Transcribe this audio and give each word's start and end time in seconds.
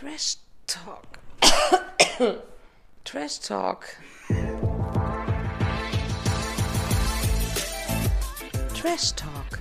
Trash 0.00 0.38
Talk. 0.66 1.18
Trash 3.04 3.40
Talk. 3.40 3.84
Trash 8.74 9.12
Talk. 9.12 9.58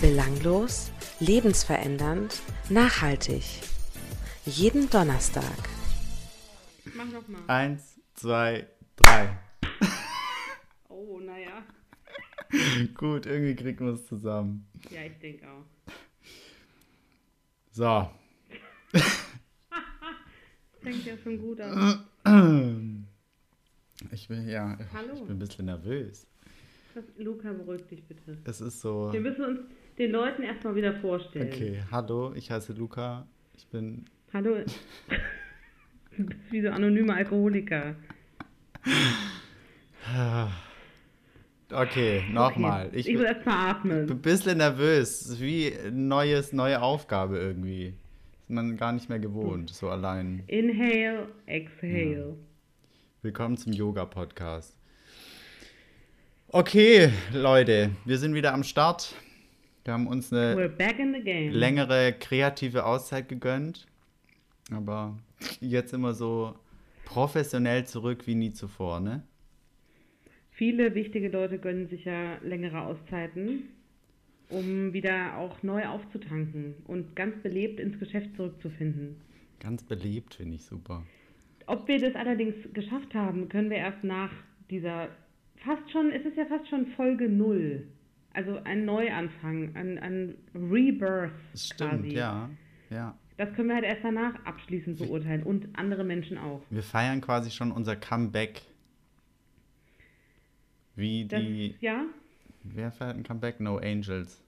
Belanglos, 0.00 0.90
lebensverändernd, 1.20 2.42
nachhaltig. 2.68 3.44
Jeden 4.44 4.90
Donnerstag. 4.90 5.44
Mach 6.94 7.04
nochmal. 7.04 7.42
Eins, 7.46 8.00
zwei, 8.14 8.66
drei. 8.96 9.38
Oh, 10.88 11.20
naja. 11.20 11.62
Gut, 12.94 13.26
irgendwie 13.26 13.54
kriegen 13.54 13.86
wir 13.86 13.92
es 13.92 14.04
zusammen. 14.06 14.66
Ja, 14.90 15.02
ich 15.02 15.16
denke 15.20 15.46
auch. 15.48 15.77
So. 17.78 18.10
Fängt 20.82 21.06
ja 21.06 21.16
schon 21.22 21.38
gut 21.38 21.60
an. 21.60 22.04
Ich 24.12 24.28
bin 24.28 24.48
ja, 24.48 24.78
Hallo. 24.94 25.12
ich 25.12 25.22
bin 25.22 25.30
ein 25.30 25.38
bisschen 25.40 25.66
nervös. 25.66 26.26
Luca, 27.18 27.52
beruhig 27.52 27.84
dich 27.86 28.04
bitte. 28.04 28.38
Es 28.44 28.60
ist 28.60 28.80
so. 28.80 29.12
Wir 29.12 29.20
müssen 29.20 29.44
uns 29.44 29.60
den 29.98 30.12
Leuten 30.12 30.42
erstmal 30.42 30.76
wieder 30.76 30.94
vorstellen. 30.94 31.52
Okay, 31.52 31.82
hallo, 31.90 32.32
ich 32.34 32.50
heiße 32.50 32.72
Luca. 32.74 33.26
Ich 33.56 33.66
bin. 33.66 34.04
Hallo. 34.32 34.56
Du 36.16 36.24
bist 36.26 36.40
wie 36.50 36.62
so 36.62 36.70
anonyme 36.70 37.14
Alkoholiker. 37.14 37.96
Okay, 41.70 42.24
nochmal. 42.32 42.88
Ich, 42.92 43.06
Ich 43.08 43.14
muss 43.14 43.24
bin 43.24 43.34
erstmal 43.34 43.70
atmen. 43.70 44.10
ein 44.10 44.18
bisschen 44.22 44.56
nervös. 44.58 45.38
Wie 45.38 45.72
neues, 45.92 46.52
neue 46.54 46.80
Aufgabe 46.80 47.36
irgendwie. 47.38 47.88
Ist 47.88 48.50
man 48.50 48.76
gar 48.78 48.92
nicht 48.92 49.10
mehr 49.10 49.18
gewohnt, 49.18 49.68
so 49.70 49.90
allein. 49.90 50.42
Inhale, 50.46 51.28
exhale. 51.44 52.36
Willkommen 53.20 53.58
zum 53.58 53.74
Yoga-Podcast. 53.74 54.74
Okay, 56.50 57.12
Leute, 57.34 57.90
wir 58.06 58.16
sind 58.16 58.32
wieder 58.34 58.54
am 58.54 58.62
Start. 58.64 59.14
Wir 59.84 59.92
haben 59.92 60.06
uns 60.06 60.32
eine 60.32 60.54
längere 61.50 62.14
kreative 62.14 62.86
Auszeit 62.86 63.28
gegönnt. 63.28 63.86
Aber 64.72 65.18
jetzt 65.60 65.92
immer 65.92 66.14
so 66.14 66.54
professionell 67.04 67.84
zurück 67.84 68.26
wie 68.26 68.34
nie 68.34 68.52
zuvor, 68.54 69.00
ne? 69.00 69.22
Viele 70.58 70.96
wichtige 70.96 71.28
Leute 71.28 71.58
gönnen 71.60 71.86
sich 71.86 72.04
ja 72.04 72.36
längere 72.42 72.82
Auszeiten, 72.82 73.68
um 74.50 74.92
wieder 74.92 75.36
auch 75.36 75.62
neu 75.62 75.86
aufzutanken 75.86 76.74
und 76.88 77.14
ganz 77.14 77.40
belebt 77.44 77.78
ins 77.78 77.96
Geschäft 78.00 78.34
zurückzufinden. 78.34 79.20
Ganz 79.60 79.84
beliebt, 79.84 80.34
finde 80.34 80.56
ich 80.56 80.64
super. 80.64 81.04
Ob 81.66 81.86
wir 81.86 82.00
das 82.00 82.16
allerdings 82.16 82.56
geschafft 82.72 83.14
haben, 83.14 83.48
können 83.48 83.70
wir 83.70 83.76
erst 83.76 84.02
nach 84.02 84.32
dieser 84.68 85.10
fast 85.64 85.88
schon, 85.92 86.10
es 86.10 86.24
ist 86.26 86.36
ja 86.36 86.46
fast 86.46 86.68
schon 86.68 86.86
Folge 86.96 87.28
null. 87.28 87.86
Also 88.32 88.58
ein 88.64 88.84
Neuanfang, 88.84 89.76
ein, 89.76 89.96
ein 89.98 90.34
Rebirth 90.56 91.30
Das 91.52 91.66
stimmt, 91.68 92.02
quasi. 92.02 92.14
ja. 92.16 92.50
Ja. 92.90 93.16
Das 93.36 93.54
können 93.54 93.68
wir 93.68 93.76
halt 93.76 93.84
erst 93.84 94.02
danach 94.02 94.34
abschließend 94.44 94.98
beurteilen 94.98 95.44
und 95.44 95.68
andere 95.78 96.02
Menschen 96.02 96.36
auch. 96.36 96.62
Wir 96.70 96.82
feiern 96.82 97.20
quasi 97.20 97.52
schon 97.52 97.70
unser 97.70 97.94
Comeback. 97.94 98.62
Wie 100.98 101.26
Das, 101.26 101.40
die. 101.40 101.74
ja, 101.80 102.04
Wer 102.64 102.90
feiert 102.92 103.16
ein 103.16 103.22
Comeback? 103.22 103.60
No 103.60 103.76
Angels. 103.78 104.42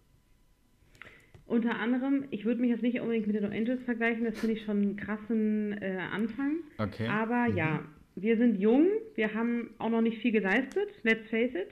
unter 1.47 1.79
anderem, 1.79 2.25
ich 2.31 2.45
würde 2.45 2.61
mich 2.61 2.71
jetzt 2.71 2.83
nicht 2.83 3.01
unbedingt 3.01 3.27
mit 3.27 3.37
den 3.37 3.45
No 3.45 3.51
Angels 3.51 3.83
vergleichen, 3.85 4.25
das 4.25 4.39
finde 4.39 4.57
ich 4.57 4.65
schon 4.65 4.77
einen 4.83 4.97
krassen 4.97 5.81
äh, 5.81 5.99
Anfang. 6.13 6.57
Okay. 6.79 7.07
Aber 7.09 7.47
ja, 7.47 7.81
wir 8.17 8.37
sind 8.37 8.61
jung, 8.61 8.87
wir 9.15 9.33
haben 9.35 9.71
auch 9.79 9.91
noch 9.91 10.01
nicht 10.03 10.19
viel 10.21 10.33
geleistet, 10.33 10.89
let's 11.03 11.29
face 11.31 11.55
it. 11.55 11.69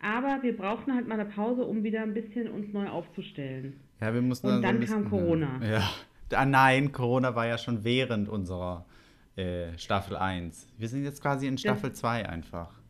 Aber 0.00 0.42
wir 0.42 0.56
brauchten 0.56 0.94
halt 0.94 1.06
mal 1.08 1.18
eine 1.20 1.28
Pause, 1.30 1.64
um 1.64 1.82
wieder 1.84 2.02
ein 2.02 2.12
bisschen 2.14 2.48
uns 2.48 2.72
neu 2.72 2.88
aufzustellen. 2.88 3.80
Ja, 4.00 4.12
wir 4.12 4.20
mussten 4.22 4.46
Und 4.48 4.52
so 4.54 4.56
ein 4.58 4.62
dann 4.62 4.78
bisschen, 4.80 5.02
kam 5.02 5.10
Corona. 5.10 5.60
Ja. 5.64 5.90
Ah, 6.34 6.46
nein, 6.46 6.92
Corona 6.92 7.34
war 7.34 7.46
ja 7.46 7.58
schon 7.58 7.84
während 7.84 8.28
unserer 8.28 8.86
äh, 9.36 9.76
Staffel 9.78 10.16
1. 10.16 10.66
Wir 10.78 10.88
sind 10.88 11.04
jetzt 11.04 11.20
quasi 11.20 11.46
in 11.46 11.58
Staffel 11.58 11.92
2 11.92 12.26
einfach. 12.28 12.81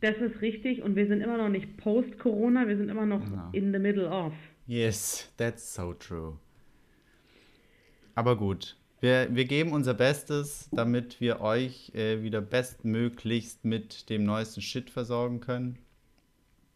Das 0.00 0.16
ist 0.18 0.40
richtig 0.40 0.82
und 0.82 0.94
wir 0.96 1.06
sind 1.08 1.20
immer 1.20 1.36
noch 1.38 1.48
nicht 1.48 1.76
post-Corona, 1.76 2.68
wir 2.68 2.76
sind 2.76 2.88
immer 2.88 3.06
noch 3.06 3.20
Ja. 3.30 3.48
in 3.52 3.72
the 3.72 3.78
middle 3.78 4.08
of. 4.08 4.32
Yes, 4.66 5.32
that's 5.36 5.74
so 5.74 5.92
true. 5.94 6.38
Aber 8.14 8.36
gut, 8.36 8.76
wir, 9.00 9.28
wir 9.34 9.44
geben 9.44 9.72
unser 9.72 9.94
Bestes, 9.94 10.68
damit 10.72 11.20
wir 11.20 11.40
euch 11.40 11.92
äh, 11.94 12.22
wieder 12.22 12.40
bestmöglichst 12.40 13.64
mit 13.64 14.10
dem 14.10 14.24
neuesten 14.24 14.60
Shit 14.60 14.90
versorgen 14.90 15.40
können. 15.40 15.78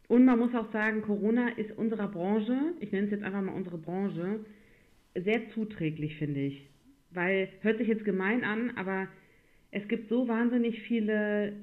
Und 0.09 0.25
man 0.25 0.39
muss 0.39 0.55
auch 0.55 0.71
sagen, 0.73 1.03
Corona 1.03 1.49
ist 1.51 1.77
unserer 1.77 2.09
Branche, 2.09 2.75
ich 2.81 2.93
nenne 2.93 3.07
es 3.07 3.13
jetzt 3.13 3.25
einfach 3.25 3.41
mal 3.43 3.55
unsere 3.55 3.79
Branche, 3.79 4.41
sehr 5.15 5.49
zuträglich, 5.51 6.17
finde 6.17 6.41
ich. 6.41 6.69
Weil, 7.11 7.49
hört 7.61 7.79
sich 7.79 7.89
jetzt 7.89 8.05
gemein 8.05 8.45
an, 8.45 8.73
aber 8.77 9.07
es 9.71 9.87
gibt 9.89 10.09
so 10.09 10.29
wahnsinnig 10.29 10.81
viele 10.83 11.55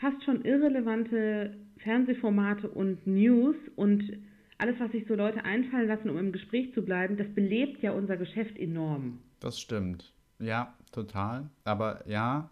fast 0.00 0.24
schon 0.24 0.42
irrelevante 0.44 1.56
Fernsehformate 1.78 2.68
und 2.68 3.06
News 3.06 3.56
und 3.76 4.02
alles, 4.58 4.78
was 4.78 4.92
sich 4.92 5.06
so 5.06 5.14
Leute 5.14 5.44
einfallen 5.44 5.88
lassen, 5.88 6.10
um 6.10 6.18
im 6.18 6.32
Gespräch 6.32 6.74
zu 6.74 6.82
bleiben, 6.82 7.16
das 7.16 7.28
belebt 7.34 7.82
ja 7.82 7.92
unser 7.92 8.16
Geschäft 8.16 8.58
enorm. 8.58 9.18
Das 9.40 9.58
stimmt. 9.58 10.12
Ja, 10.38 10.74
total. 10.92 11.48
Aber 11.64 12.02
ja, 12.06 12.50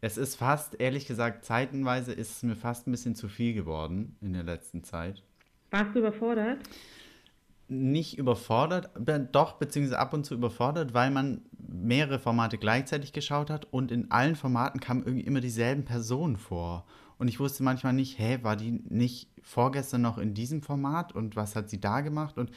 es 0.00 0.16
ist 0.16 0.36
fast, 0.36 0.80
ehrlich 0.80 1.06
gesagt, 1.06 1.44
zeitenweise 1.44 2.12
ist 2.12 2.36
es 2.36 2.42
mir 2.42 2.56
fast 2.56 2.86
ein 2.86 2.92
bisschen 2.92 3.14
zu 3.14 3.28
viel 3.28 3.52
geworden 3.54 4.16
in 4.20 4.32
der 4.32 4.44
letzten 4.44 4.84
Zeit. 4.84 5.22
Warst 5.70 5.94
du 5.94 6.00
überfordert? 6.00 6.58
Nicht 7.72 8.18
überfordert, 8.18 8.90
be- 8.98 9.28
doch, 9.30 9.52
beziehungsweise 9.54 9.98
ab 10.00 10.12
und 10.12 10.26
zu 10.26 10.34
überfordert, 10.34 10.92
weil 10.92 11.12
man 11.12 11.42
mehrere 11.68 12.18
Formate 12.18 12.58
gleichzeitig 12.58 13.12
geschaut 13.12 13.48
hat 13.48 13.68
und 13.72 13.92
in 13.92 14.10
allen 14.10 14.34
Formaten 14.34 14.80
kamen 14.80 15.04
irgendwie 15.06 15.24
immer 15.24 15.40
dieselben 15.40 15.84
Personen 15.84 16.36
vor. 16.36 16.84
Und 17.18 17.28
ich 17.28 17.38
wusste 17.38 17.62
manchmal 17.62 17.92
nicht, 17.92 18.18
hä, 18.18 18.38
war 18.42 18.56
die 18.56 18.82
nicht 18.88 19.30
vorgestern 19.42 20.02
noch 20.02 20.18
in 20.18 20.34
diesem 20.34 20.62
Format 20.62 21.14
und 21.14 21.36
was 21.36 21.54
hat 21.54 21.70
sie 21.70 21.80
da 21.80 22.00
gemacht? 22.00 22.38
Und 22.38 22.50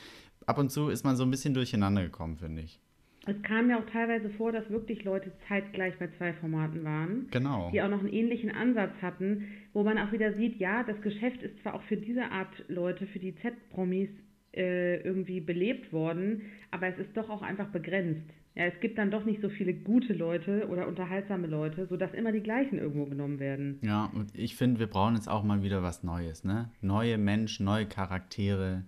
ab 0.47 0.57
und 0.57 0.71
zu 0.71 0.89
ist 0.89 1.05
man 1.05 1.15
so 1.15 1.23
ein 1.23 1.29
bisschen 1.31 1.53
durcheinander 1.53 2.01
gekommen, 2.01 2.37
finde 2.37 2.63
ich. 2.63 2.79
Es 3.27 3.39
kam 3.43 3.69
ja 3.69 3.77
auch 3.79 3.85
teilweise 3.91 4.29
vor, 4.31 4.51
dass 4.51 4.69
wirklich 4.69 5.03
Leute 5.03 5.31
zeitgleich 5.47 5.97
bei 5.99 6.09
zwei 6.17 6.33
Formaten 6.33 6.83
waren. 6.83 7.27
Genau. 7.31 7.69
die 7.71 7.81
auch 7.81 7.87
noch 7.87 7.99
einen 7.99 8.11
ähnlichen 8.11 8.49
Ansatz 8.51 8.91
hatten, 9.01 9.45
wo 9.73 9.83
man 9.83 9.97
auch 9.99 10.11
wieder 10.11 10.33
sieht, 10.33 10.57
ja, 10.59 10.83
das 10.83 10.99
Geschäft 11.01 11.41
ist 11.43 11.61
zwar 11.61 11.75
auch 11.75 11.83
für 11.83 11.97
diese 11.97 12.31
Art 12.31 12.65
Leute, 12.67 13.05
für 13.05 13.19
die 13.19 13.35
Z-Promis 13.35 14.09
äh, 14.55 14.97
irgendwie 15.01 15.39
belebt 15.39 15.91
worden, 15.93 16.41
aber 16.71 16.87
es 16.87 16.97
ist 16.99 17.15
doch 17.17 17.29
auch 17.29 17.41
einfach 17.41 17.67
begrenzt. 17.67 18.23
Ja, 18.55 18.65
es 18.65 18.79
gibt 18.81 18.99
dann 18.99 19.09
doch 19.09 19.25
nicht 19.25 19.41
so 19.41 19.49
viele 19.49 19.73
gute 19.73 20.13
Leute 20.13 20.67
oder 20.67 20.87
unterhaltsame 20.87 21.47
Leute, 21.47 21.87
sodass 21.87 22.13
immer 22.13 22.31
die 22.31 22.41
gleichen 22.41 22.77
irgendwo 22.77 23.05
genommen 23.05 23.39
werden. 23.39 23.79
Ja, 23.81 24.11
und 24.13 24.37
ich 24.37 24.55
finde, 24.55 24.79
wir 24.79 24.85
brauchen 24.87 25.15
jetzt 25.15 25.27
auch 25.27 25.43
mal 25.43 25.63
wieder 25.63 25.81
was 25.81 26.03
Neues, 26.03 26.43
ne? 26.43 26.69
Neue 26.81 27.17
Menschen, 27.17 27.65
neue 27.65 27.87
Charaktere, 27.87 28.83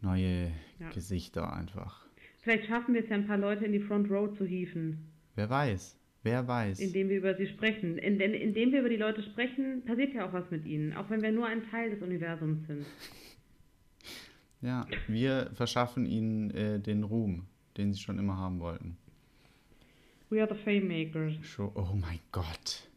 neue 0.00 0.50
Ja. 0.80 0.90
Gesichter 0.94 1.52
einfach. 1.54 2.06
Vielleicht 2.42 2.66
schaffen 2.66 2.94
wir 2.94 3.02
es 3.02 3.08
ja 3.08 3.16
ein 3.16 3.26
paar 3.26 3.38
Leute 3.38 3.64
in 3.64 3.72
die 3.72 3.80
Front 3.80 4.10
Row 4.10 4.34
zu 4.36 4.44
hieven, 4.44 4.98
Wer 5.36 5.50
weiß, 5.50 5.98
wer 6.22 6.46
weiß. 6.48 6.80
indem 6.80 7.08
wir 7.10 7.18
über 7.18 7.34
sie 7.34 7.46
sprechen. 7.46 7.98
In, 7.98 8.18
denn 8.18 8.32
indem 8.34 8.72
wir 8.72 8.80
über 8.80 8.88
die 8.88 8.96
Leute 8.96 9.22
sprechen, 9.22 9.82
passiert 9.84 10.14
ja 10.14 10.26
auch 10.26 10.32
was 10.32 10.50
mit 10.50 10.64
ihnen, 10.66 10.94
auch 10.94 11.10
wenn 11.10 11.22
wir 11.22 11.32
nur 11.32 11.46
ein 11.46 11.62
Teil 11.70 11.90
des 11.90 12.00
Universums 12.02 12.66
sind. 12.66 12.84
Ja, 14.64 14.86
wir 15.08 15.50
verschaffen 15.52 16.06
ihnen 16.06 16.50
äh, 16.52 16.80
den 16.80 17.02
Ruhm, 17.04 17.44
den 17.76 17.92
sie 17.92 18.00
schon 18.00 18.18
immer 18.18 18.38
haben 18.38 18.60
wollten. 18.60 18.96
We 20.30 20.40
are 20.42 20.48
the 20.52 20.58
Fame 20.58 20.88
Makers. 20.88 21.34
Schon, 21.42 21.70
oh 21.74 21.94
mein 22.00 22.18
Gott. 22.32 22.88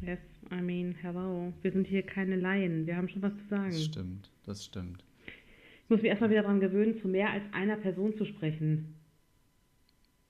Yes, 0.00 0.18
I 0.50 0.62
mean, 0.62 0.94
hello. 1.02 1.52
Wir 1.60 1.72
sind 1.72 1.86
hier 1.86 2.02
keine 2.02 2.36
Laien. 2.36 2.86
Wir 2.86 2.96
haben 2.96 3.10
schon 3.10 3.20
was 3.20 3.36
zu 3.36 3.48
sagen. 3.50 3.70
Das 3.70 3.84
stimmt, 3.84 4.30
das 4.46 4.64
stimmt. 4.64 5.04
Ich 5.84 5.90
muss 5.90 6.00
mich 6.00 6.08
erstmal 6.08 6.30
wieder 6.30 6.42
daran 6.42 6.60
gewöhnen, 6.60 6.98
zu 7.02 7.06
mehr 7.06 7.28
als 7.30 7.44
einer 7.52 7.76
Person 7.76 8.16
zu 8.16 8.24
sprechen. 8.24 8.94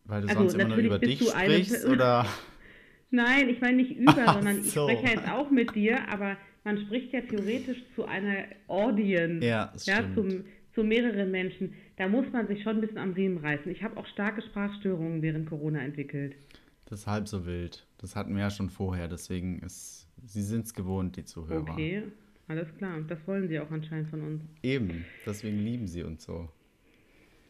Weil 0.06 0.23
du 0.23 0.29
Also, 0.29 0.40
sonst 0.40 0.55
immer 0.55 0.69
nur 0.69 0.79
über 0.79 0.99
dich 0.99 1.20
sprichst, 1.20 1.84
oder? 1.87 2.26
Nein, 3.12 3.49
ich 3.49 3.61
meine 3.61 3.76
nicht 3.76 3.93
über, 3.93 4.25
Ach 4.26 4.34
sondern 4.34 4.58
ich 4.58 4.73
so. 4.73 4.88
spreche 4.88 5.05
ja 5.05 5.11
jetzt 5.20 5.29
auch 5.31 5.50
mit 5.52 5.73
dir, 5.76 6.08
aber 6.08 6.37
man 6.64 6.78
spricht 6.78 7.12
ja 7.12 7.20
theoretisch 7.22 7.78
zu 7.94 8.04
einer 8.04 8.44
Audience. 8.68 9.46
Ja, 9.46 9.72
ja 9.84 10.04
zum, 10.14 10.44
zu 10.74 10.84
mehreren 10.84 11.30
Menschen. 11.30 11.74
Da 11.96 12.08
muss 12.08 12.26
man 12.32 12.46
sich 12.46 12.62
schon 12.62 12.76
ein 12.76 12.80
bisschen 12.80 12.98
am 12.98 13.12
Riemen 13.12 13.38
reißen. 13.38 13.70
Ich 13.70 13.82
habe 13.82 13.96
auch 13.96 14.06
starke 14.06 14.42
Sprachstörungen 14.42 15.22
während 15.22 15.48
Corona 15.48 15.80
entwickelt. 15.80 16.34
Das 16.86 17.00
ist 17.00 17.06
halb 17.06 17.28
so 17.28 17.46
wild. 17.46 17.86
Das 17.98 18.16
hatten 18.16 18.34
wir 18.34 18.42
ja 18.42 18.50
schon 18.50 18.70
vorher, 18.70 19.06
deswegen 19.06 19.60
ist, 19.60 20.08
sie 20.24 20.42
sind 20.42 20.66
es 20.66 20.74
gewohnt, 20.74 21.16
die 21.16 21.24
Zuhörer. 21.24 21.70
Okay, 21.70 22.02
alles 22.48 22.66
klar. 22.78 23.00
Das 23.06 23.18
wollen 23.26 23.48
sie 23.48 23.60
auch 23.60 23.70
anscheinend 23.70 24.08
von 24.10 24.22
uns. 24.22 24.42
Eben, 24.62 25.04
deswegen 25.24 25.58
lieben 25.58 25.86
sie 25.86 26.02
uns 26.02 26.24
so. 26.24 26.48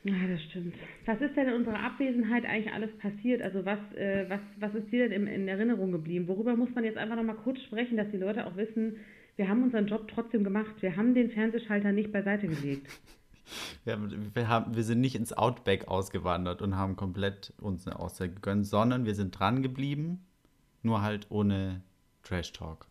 Ja, 0.02 0.14
das 0.26 0.42
stimmt. 0.44 0.74
Was 1.04 1.20
ist 1.20 1.36
denn 1.36 1.48
in 1.48 1.54
unserer 1.54 1.80
Abwesenheit 1.80 2.46
eigentlich 2.46 2.72
alles 2.72 2.90
passiert? 2.98 3.42
Also 3.42 3.64
was, 3.66 3.78
äh, 3.96 4.24
was, 4.28 4.40
was 4.58 4.74
ist 4.74 4.90
dir 4.90 5.08
denn 5.08 5.26
in, 5.26 5.42
in 5.42 5.48
Erinnerung 5.48 5.92
geblieben? 5.92 6.26
Worüber 6.26 6.56
muss 6.56 6.74
man 6.74 6.84
jetzt 6.84 6.96
einfach 6.96 7.16
nochmal 7.16 7.36
kurz 7.36 7.60
sprechen, 7.62 7.98
dass 7.98 8.10
die 8.10 8.16
Leute 8.16 8.46
auch 8.46 8.56
wissen, 8.56 8.96
wir 9.36 9.48
haben 9.48 9.62
unseren 9.62 9.86
Job 9.86 10.08
trotzdem 10.08 10.44
gemacht. 10.44 10.74
Wir 10.80 10.96
haben 10.96 11.14
den 11.14 11.30
Fernsehschalter 11.30 11.92
nicht 11.92 12.12
beiseite 12.12 12.48
gelegt. 12.48 12.86
Wir, 13.84 13.98
wir, 14.34 14.46
haben, 14.46 14.76
wir 14.76 14.84
sind 14.84 15.00
nicht 15.00 15.16
ins 15.16 15.32
Outback 15.32 15.88
ausgewandert 15.88 16.62
und 16.62 16.76
haben 16.76 16.94
komplett 16.94 17.52
uns 17.58 17.84
eine 17.84 17.98
Auszeit 17.98 18.36
gegönnt, 18.36 18.64
sondern 18.64 19.06
wir 19.06 19.16
sind 19.16 19.36
dran 19.36 19.60
geblieben, 19.60 20.24
nur 20.82 21.02
halt 21.02 21.26
ohne 21.30 21.82
Trash 22.22 22.52
Talk. 22.52 22.86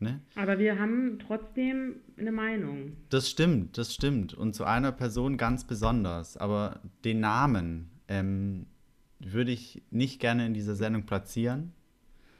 Ne? 0.00 0.20
Aber 0.36 0.58
wir 0.58 0.78
haben 0.78 1.18
trotzdem 1.18 1.96
eine 2.16 2.30
Meinung. 2.30 2.92
Das 3.10 3.28
stimmt, 3.28 3.78
das 3.78 3.92
stimmt. 3.92 4.32
Und 4.32 4.54
zu 4.54 4.64
einer 4.64 4.92
Person 4.92 5.36
ganz 5.36 5.64
besonders. 5.64 6.36
Aber 6.36 6.80
den 7.04 7.20
Namen 7.20 7.90
ähm, 8.06 8.66
würde 9.18 9.50
ich 9.50 9.82
nicht 9.90 10.20
gerne 10.20 10.46
in 10.46 10.54
dieser 10.54 10.76
Sendung 10.76 11.04
platzieren. 11.04 11.72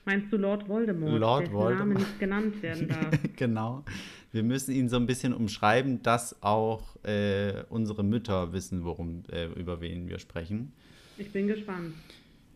Meinst 0.05 0.33
du 0.33 0.37
Lord 0.39 0.69
Voldemort, 0.69 1.19
Lord 1.19 1.53
Voldemort. 1.53 1.79
Name 1.81 1.95
nicht 1.95 2.19
genannt 2.19 2.63
werden 2.63 2.89
darf? 2.89 3.19
genau. 3.37 3.85
Wir 4.31 4.43
müssen 4.43 4.73
ihn 4.73 4.89
so 4.89 4.97
ein 4.97 5.07
bisschen 5.07 5.35
umschreiben, 5.35 6.03
dass 6.03 6.43
auch 6.43 6.97
äh, 7.05 7.65
unsere 7.69 8.05
Mütter 8.05 8.53
wissen, 8.53 8.85
worum, 8.85 9.25
äh, 9.31 9.47
über 9.47 9.81
wen 9.81 10.09
wir 10.09 10.19
sprechen. 10.19 10.73
Ich 11.19 11.33
bin 11.33 11.49
gespannt. 11.49 11.95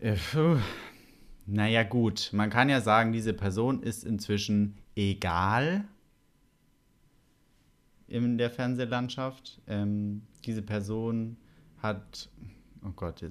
Äh, 0.01 0.17
naja, 1.47 1.83
gut. 1.83 2.31
Man 2.33 2.51
kann 2.51 2.69
ja 2.69 2.81
sagen, 2.81 3.13
diese 3.13 3.35
Person 3.35 3.83
ist 3.83 4.05
inzwischen 4.05 4.79
egal 4.97 5.85
in 8.09 8.37
der 8.39 8.51
Fernsehlandschaft. 8.51 9.61
Ähm, 9.67 10.23
diese 10.45 10.63
Person 10.63 11.37
hat, 11.79 12.29
oh 12.85 12.91
Gott, 12.95 13.25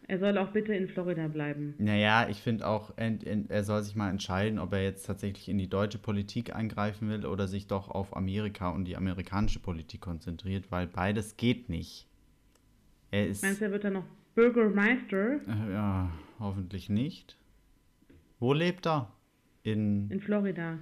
Er 0.08 0.20
soll 0.20 0.38
auch 0.38 0.52
bitte 0.52 0.76
in 0.76 0.88
Florida 0.88 1.28
bleiben. 1.28 1.74
Naja, 1.80 2.28
ich 2.30 2.38
finde 2.38 2.68
auch, 2.68 2.94
er 2.96 3.64
soll 3.64 3.82
sich 3.82 3.96
mal 3.96 4.12
entscheiden, 4.12 4.60
ob 4.60 4.74
er 4.74 4.84
jetzt 4.84 5.08
tatsächlich 5.08 5.50
in 5.50 5.58
die 5.58 5.68
deutsche 5.68 5.98
Politik 5.98 6.56
eingreifen 6.56 7.10
will 7.10 7.26
oder 7.26 7.48
sich 7.48 7.66
doch 7.66 7.90
auf 7.90 8.16
Amerika 8.16 8.70
und 8.70 8.86
die 8.86 8.98
amerikanische 8.98 9.60
Politik 9.60 10.02
konzentriert, 10.02 10.72
weil 10.72 10.86
beides 10.86 11.38
geht 11.38 11.70
nicht. 11.70 12.08
Er 13.10 13.28
ist. 13.28 13.42
Meinst 13.42 13.62
du, 13.62 13.66
er 13.66 13.72
wird 13.72 13.84
dann 13.84 13.94
noch 13.94 14.06
Bürgermeister 14.36 15.40
Äh, 15.48 15.74
ja, 15.74 16.12
hoffentlich 16.40 16.90
nicht. 16.90 17.36
Wo 18.46 18.54
lebt 18.54 18.86
er? 18.86 19.12
In, 19.64 20.08
in 20.12 20.22
Florida? 20.22 20.78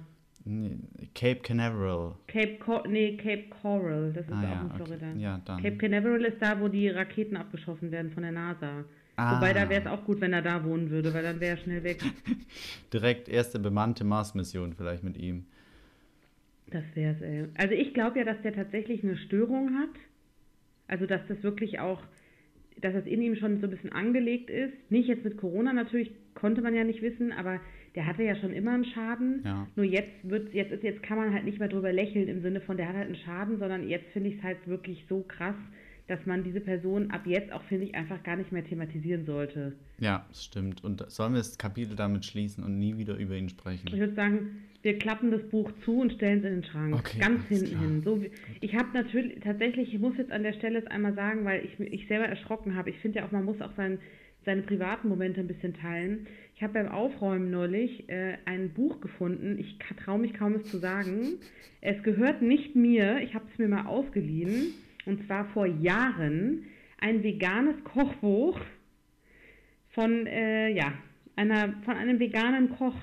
Cape 1.14 1.40
Canaveral. 1.40 2.14
Cape 2.26 2.58
Cor 2.58 2.86
nee, 2.86 3.16
Cape 3.16 3.44
Coral, 3.48 4.12
das 4.12 4.26
ist 4.26 4.32
Ah 4.32 4.38
auch 4.38 4.42
ja, 4.42 4.60
in 4.60 4.66
okay. 4.66 4.76
Florida. 4.76 5.12
Ja, 5.16 5.40
dann. 5.46 5.62
Cape 5.62 5.76
Canaveral 5.78 6.24
ist 6.26 6.42
da, 6.42 6.60
wo 6.60 6.68
die 6.68 6.90
Raketen 6.90 7.38
abgeschossen 7.38 7.90
werden 7.90 8.10
von 8.10 8.22
der 8.22 8.32
NASA. 8.32 8.84
Ah. 9.16 9.36
Wobei, 9.36 9.54
da 9.54 9.70
wäre 9.70 9.80
es 9.80 9.86
auch 9.86 10.04
gut, 10.04 10.20
wenn 10.20 10.34
er 10.34 10.42
da 10.42 10.62
wohnen 10.62 10.90
würde, 10.90 11.14
weil 11.14 11.22
dann 11.22 11.40
wäre 11.40 11.56
er 11.56 11.62
schnell 11.62 11.82
weg. 11.84 12.02
Direkt 12.92 13.30
erste 13.30 13.58
bemannte 13.58 14.04
Mars-Mission 14.04 14.74
vielleicht 14.74 15.02
mit 15.02 15.16
ihm. 15.16 15.46
Das 16.66 16.84
wäre 16.92 17.14
es, 17.14 17.22
ey. 17.22 17.46
Also 17.54 17.72
ich 17.72 17.94
glaube 17.94 18.18
ja, 18.18 18.26
dass 18.26 18.42
der 18.42 18.52
tatsächlich 18.52 19.02
eine 19.02 19.16
Störung 19.16 19.78
hat. 19.78 19.96
Also 20.86 21.06
dass 21.06 21.22
das 21.28 21.42
wirklich 21.42 21.78
auch, 21.78 22.02
dass 22.82 22.92
das 22.92 23.06
in 23.06 23.22
ihm 23.22 23.36
schon 23.36 23.62
so 23.62 23.68
ein 23.68 23.70
bisschen 23.70 23.92
angelegt 23.92 24.50
ist. 24.50 24.74
Nicht 24.90 25.08
jetzt 25.08 25.24
mit 25.24 25.38
Corona 25.38 25.72
natürlich, 25.72 26.12
konnte 26.34 26.62
man 26.62 26.74
ja 26.74 26.84
nicht 26.84 27.02
wissen, 27.02 27.32
aber 27.32 27.60
der 27.94 28.06
hatte 28.06 28.22
ja 28.22 28.34
schon 28.36 28.52
immer 28.52 28.72
einen 28.72 28.84
Schaden. 28.84 29.42
Ja. 29.44 29.66
Nur 29.76 29.86
jetzt 29.86 30.12
wird 30.22 30.52
jetzt 30.52 30.72
ist 30.72 30.82
jetzt 30.82 31.02
kann 31.02 31.16
man 31.16 31.32
halt 31.32 31.44
nicht 31.44 31.58
mehr 31.58 31.68
drüber 31.68 31.92
lächeln 31.92 32.28
im 32.28 32.42
Sinne 32.42 32.60
von 32.60 32.76
der 32.76 32.88
hat 32.88 32.96
halt 32.96 33.06
einen 33.06 33.16
Schaden, 33.16 33.58
sondern 33.58 33.88
jetzt 33.88 34.06
finde 34.12 34.30
ich 34.30 34.36
es 34.36 34.42
halt 34.42 34.66
wirklich 34.66 35.04
so 35.08 35.24
krass, 35.26 35.54
dass 36.06 36.24
man 36.26 36.44
diese 36.44 36.60
Person 36.60 37.10
ab 37.10 37.22
jetzt 37.26 37.52
auch 37.52 37.62
finde 37.64 37.86
ich 37.86 37.94
einfach 37.94 38.22
gar 38.24 38.36
nicht 38.36 38.52
mehr 38.52 38.64
thematisieren 38.64 39.24
sollte. 39.24 39.72
Ja, 39.98 40.26
das 40.28 40.44
stimmt. 40.44 40.84
Und 40.84 41.04
sollen 41.10 41.32
wir 41.32 41.38
das 41.38 41.56
Kapitel 41.56 41.96
damit 41.96 42.24
schließen 42.24 42.62
und 42.62 42.78
nie 42.78 42.98
wieder 42.98 43.16
über 43.16 43.36
ihn 43.36 43.48
sprechen? 43.48 43.86
Ich 43.86 43.98
würde 43.98 44.14
sagen, 44.14 44.64
wir 44.82 44.98
klappen 44.98 45.30
das 45.30 45.42
Buch 45.48 45.70
zu 45.84 46.00
und 46.00 46.12
stellen 46.12 46.40
es 46.40 46.44
in 46.44 46.60
den 46.60 46.64
Schrank. 46.64 46.94
Okay, 46.94 47.18
Ganz 47.18 47.46
hinten 47.46 47.68
klar. 47.68 47.80
hin. 47.80 48.02
So 48.04 48.22
wie, 48.22 48.30
ich 48.60 48.74
habe 48.74 48.88
natürlich, 48.92 49.40
tatsächlich, 49.40 49.94
ich 49.94 50.00
muss 50.00 50.16
jetzt 50.18 50.30
an 50.30 50.42
der 50.42 50.52
Stelle 50.52 50.78
es 50.80 50.86
einmal 50.88 51.14
sagen, 51.14 51.44
weil 51.46 51.64
ich 51.64 51.80
ich 51.80 52.06
selber 52.06 52.26
erschrocken 52.26 52.74
habe. 52.74 52.90
Ich 52.90 52.98
finde 52.98 53.20
ja 53.20 53.26
auch, 53.26 53.32
man 53.32 53.44
muss 53.44 53.62
auch 53.62 53.74
sein, 53.76 53.98
seine 54.44 54.62
privaten 54.62 55.08
Momente 55.08 55.40
ein 55.40 55.46
bisschen 55.46 55.74
teilen. 55.74 56.26
Ich 56.56 56.62
habe 56.62 56.74
beim 56.74 56.88
Aufräumen 56.88 57.50
neulich 57.50 58.08
äh, 58.08 58.36
ein 58.44 58.70
Buch 58.70 59.00
gefunden. 59.00 59.58
Ich 59.58 59.78
traue 60.04 60.18
mich 60.18 60.34
kaum 60.34 60.54
es 60.54 60.64
zu 60.70 60.78
sagen. 60.78 61.38
Es 61.80 62.02
gehört 62.02 62.42
nicht 62.42 62.76
mir. 62.76 63.18
Ich 63.20 63.34
habe 63.34 63.44
es 63.52 63.58
mir 63.58 63.68
mal 63.68 63.86
ausgeliehen. 63.86 64.74
Und 65.06 65.26
zwar 65.26 65.46
vor 65.46 65.66
Jahren. 65.66 66.64
Ein 66.98 67.22
veganes 67.22 67.82
Kochbuch 67.84 68.60
von, 69.90 70.26
äh, 70.26 70.70
ja, 70.70 70.92
einer, 71.36 71.74
von 71.84 71.96
einem 71.96 72.18
veganen 72.18 72.70
Koch, 72.70 72.96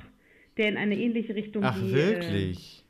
der 0.57 0.69
in 0.69 0.77
eine 0.77 0.97
ähnliche 0.97 1.35
Richtung 1.35 1.63
Ach, 1.63 1.79
wie 1.79 1.93
wirklich? 1.93 2.79
Äh, 2.79 2.81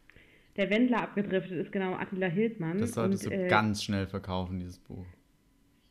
der 0.57 0.69
Wendler 0.69 1.01
abgedriftet 1.01 1.53
ist, 1.53 1.71
genau, 1.71 1.93
Attila 1.93 2.27
Hildmann. 2.27 2.77
Das 2.77 2.93
solltest 2.93 3.25
und, 3.25 3.33
du 3.33 3.45
äh, 3.45 3.47
ganz 3.47 3.83
schnell 3.83 4.07
verkaufen, 4.07 4.59
dieses 4.59 4.79
Buch. 4.79 5.05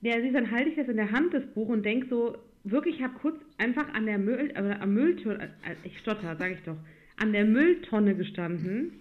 Ja, 0.03 0.21
siehst, 0.21 0.35
dann 0.35 0.51
halte 0.51 0.71
ich 0.71 0.77
das 0.77 0.89
in 0.89 0.97
der 0.97 1.11
Hand, 1.11 1.35
das 1.35 1.47
Buch, 1.55 1.69
und 1.69 1.85
denk 1.85 2.07
so, 2.09 2.37
wirklich, 2.65 2.97
ich 2.97 3.03
habe 3.03 3.15
kurz 3.21 3.37
einfach 3.59 3.93
an 3.95 4.07
der 4.07 4.19
Müll, 4.19 4.51
also 4.55 4.71
am 4.71 4.95
Mülltonne, 4.95 5.45
äh, 5.45 5.75
ich 5.85 5.99
stotter, 5.99 6.37
sage 6.37 6.55
ich 6.55 6.63
doch, 6.65 6.77
an 7.17 7.33
der 7.33 7.45
Mülltonne 7.45 8.15
gestanden 8.15 8.93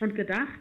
und 0.00 0.14
gedacht, 0.14 0.58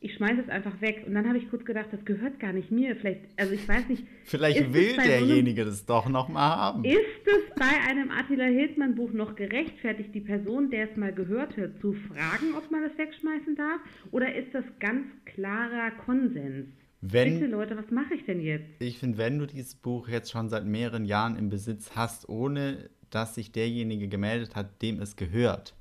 ich 0.00 0.12
schmeiße 0.14 0.42
es 0.42 0.48
einfach 0.50 0.78
weg. 0.82 1.04
Und 1.06 1.14
dann 1.14 1.26
habe 1.26 1.38
ich 1.38 1.48
kurz 1.48 1.64
gedacht, 1.64 1.86
das 1.90 2.04
gehört 2.04 2.38
gar 2.38 2.52
nicht 2.52 2.70
mir. 2.70 2.94
Vielleicht, 2.96 3.22
also 3.38 3.54
ich 3.54 3.66
weiß 3.66 3.88
nicht. 3.88 4.04
Vielleicht 4.24 4.74
will 4.74 4.90
so 4.90 5.00
einem- 5.00 5.08
derjenige 5.08 5.64
das 5.64 5.86
doch 5.86 6.10
noch 6.10 6.28
mal 6.28 6.56
haben. 6.56 6.84
Ist 6.84 6.98
es 7.24 7.54
bei 7.58 7.90
einem 7.90 8.10
Attila 8.10 8.44
Hildmann 8.44 8.94
Buch 8.96 9.12
noch 9.14 9.34
gerechtfertigt, 9.34 10.14
die 10.14 10.20
Person, 10.20 10.68
der 10.68 10.90
es 10.90 10.96
mal 10.98 11.10
gehörte, 11.14 11.72
zu 11.80 11.94
fragen, 11.94 12.54
ob 12.54 12.70
man 12.70 12.82
es 12.84 12.98
wegschmeißen 12.98 13.56
darf? 13.56 13.80
Oder 14.10 14.34
ist 14.34 14.52
das 14.54 14.64
ganz 14.78 15.06
klarer 15.24 15.90
Konsens? 16.04 16.66
Bitte 17.06 17.42
Wenn, 17.42 17.50
Leute, 17.50 17.76
was 17.76 17.90
mache 17.90 18.14
ich 18.14 18.24
denn 18.24 18.40
jetzt? 18.40 18.80
ich 18.80 18.98
finde, 18.98 19.18
wenn 19.18 19.38
du 19.38 19.46
dieses 19.46 19.74
Buch 19.74 20.08
jetzt 20.08 20.30
schon 20.30 20.48
seit 20.48 20.64
mehreren 20.64 21.04
Jahren 21.04 21.36
im 21.36 21.50
Besitz 21.50 21.90
hast, 21.94 22.30
ohne 22.30 22.88
dass 23.10 23.34
sich 23.34 23.52
derjenige 23.52 24.08
gemeldet 24.08 24.56
hat, 24.56 24.80
dem 24.80 25.00
es 25.00 25.14
gehört, 25.14 25.74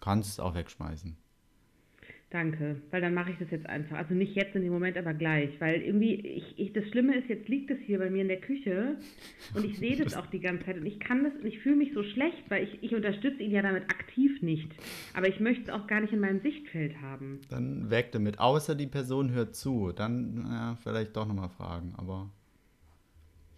kannst 0.00 0.30
du 0.30 0.32
es 0.32 0.40
auch 0.40 0.54
wegschmeißen. 0.54 1.14
Danke, 2.34 2.82
weil 2.90 3.00
dann 3.00 3.14
mache 3.14 3.30
ich 3.30 3.38
das 3.38 3.48
jetzt 3.52 3.68
einfach. 3.68 3.96
Also 3.96 4.12
nicht 4.12 4.34
jetzt 4.34 4.56
in 4.56 4.62
dem 4.62 4.72
Moment, 4.72 4.96
aber 4.96 5.14
gleich. 5.14 5.50
Weil 5.60 5.80
irgendwie, 5.82 6.14
ich, 6.14 6.58
ich, 6.58 6.72
das 6.72 6.84
Schlimme 6.88 7.16
ist, 7.16 7.28
jetzt 7.28 7.46
liegt 7.48 7.70
es 7.70 7.78
hier 7.86 8.00
bei 8.00 8.10
mir 8.10 8.22
in 8.22 8.28
der 8.28 8.40
Küche 8.40 8.96
und 9.54 9.64
ich 9.64 9.78
sehe 9.78 9.96
das 9.96 10.14
auch 10.14 10.26
die 10.26 10.40
ganze 10.40 10.64
Zeit 10.64 10.76
und 10.76 10.84
ich 10.84 10.98
kann 10.98 11.22
das 11.22 11.32
und 11.40 11.46
ich 11.46 11.60
fühle 11.60 11.76
mich 11.76 11.92
so 11.94 12.02
schlecht, 12.02 12.42
weil 12.48 12.64
ich, 12.64 12.82
ich 12.82 12.92
unterstütze 12.92 13.40
ihn 13.40 13.52
ja 13.52 13.62
damit 13.62 13.84
aktiv 13.84 14.42
nicht. 14.42 14.68
Aber 15.14 15.28
ich 15.28 15.38
möchte 15.38 15.62
es 15.62 15.68
auch 15.68 15.86
gar 15.86 16.00
nicht 16.00 16.12
in 16.12 16.18
meinem 16.18 16.40
Sichtfeld 16.40 17.00
haben. 17.00 17.40
Dann 17.50 17.88
weg 17.88 18.10
damit. 18.10 18.40
Außer 18.40 18.74
die 18.74 18.88
Person 18.88 19.30
hört 19.30 19.54
zu. 19.54 19.92
Dann 19.92 20.44
ja, 20.50 20.76
vielleicht 20.82 21.14
doch 21.14 21.28
nochmal 21.28 21.50
fragen, 21.50 21.94
aber. 21.96 22.32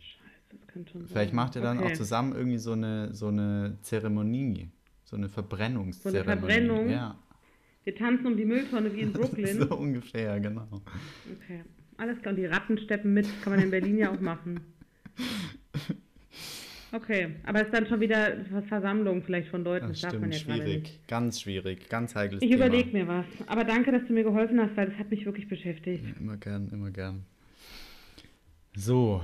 Scheiße, 0.00 0.50
das 0.50 0.66
könnte 0.66 0.92
schon 0.92 1.00
sein. 1.00 1.08
Vielleicht 1.12 1.32
macht 1.32 1.56
ihr 1.56 1.62
dann 1.62 1.78
Okay. 1.78 1.86
auch 1.86 1.96
zusammen 1.96 2.34
irgendwie 2.36 2.58
so 2.58 2.72
eine, 2.72 3.14
so 3.14 3.28
eine 3.28 3.78
Zeremonie. 3.80 4.68
So 5.04 5.16
eine 5.16 5.30
Verbrennungszeremonie. 5.30 6.26
Verbrennung? 6.26 6.90
Ja. 6.90 7.16
Wir 7.86 7.94
tanzen 7.94 8.26
um 8.26 8.36
die 8.36 8.44
Mülltonne 8.44 8.92
wie 8.94 9.00
in 9.02 9.12
Brooklyn. 9.14 9.60
so 9.60 9.76
ungefähr, 9.76 10.40
genau. 10.40 10.66
Okay, 10.72 11.62
alles 11.98 12.20
klar. 12.20 12.34
Und 12.34 12.40
die 12.40 12.46
Ratten 12.46 12.78
steppen 12.78 13.14
mit. 13.14 13.28
Kann 13.42 13.52
man 13.54 13.62
in 13.62 13.70
Berlin 13.70 13.96
ja 13.96 14.10
auch 14.12 14.20
machen. 14.20 14.58
Okay, 16.92 17.28
aber 17.44 17.60
es 17.60 17.66
ist 17.66 17.74
dann 17.74 17.86
schon 17.86 18.00
wieder 18.00 18.38
Versammlung 18.68 19.22
vielleicht 19.22 19.48
von 19.50 19.62
Leuten. 19.62 19.88
Das, 19.88 20.00
Das 20.00 20.10
darf 20.12 20.20
man 20.20 20.32
ja 20.32 20.38
schwierig. 20.38 20.82
nicht. 20.82 21.08
Ganz 21.08 21.40
schwierig, 21.40 21.88
ganz 21.88 22.14
heikles 22.16 22.42
Ich 22.42 22.50
überlege 22.50 22.90
mir 22.90 23.06
was. 23.06 23.24
Aber 23.46 23.62
danke, 23.64 23.92
dass 23.92 24.04
du 24.06 24.12
mir 24.12 24.24
geholfen 24.24 24.60
hast, 24.60 24.76
weil 24.76 24.86
das 24.88 24.98
hat 24.98 25.10
mich 25.10 25.24
wirklich 25.24 25.48
beschäftigt. 25.48 26.02
Immer 26.18 26.36
gern, 26.38 26.68
immer 26.72 26.90
gern. 26.90 27.24
So. 28.74 29.22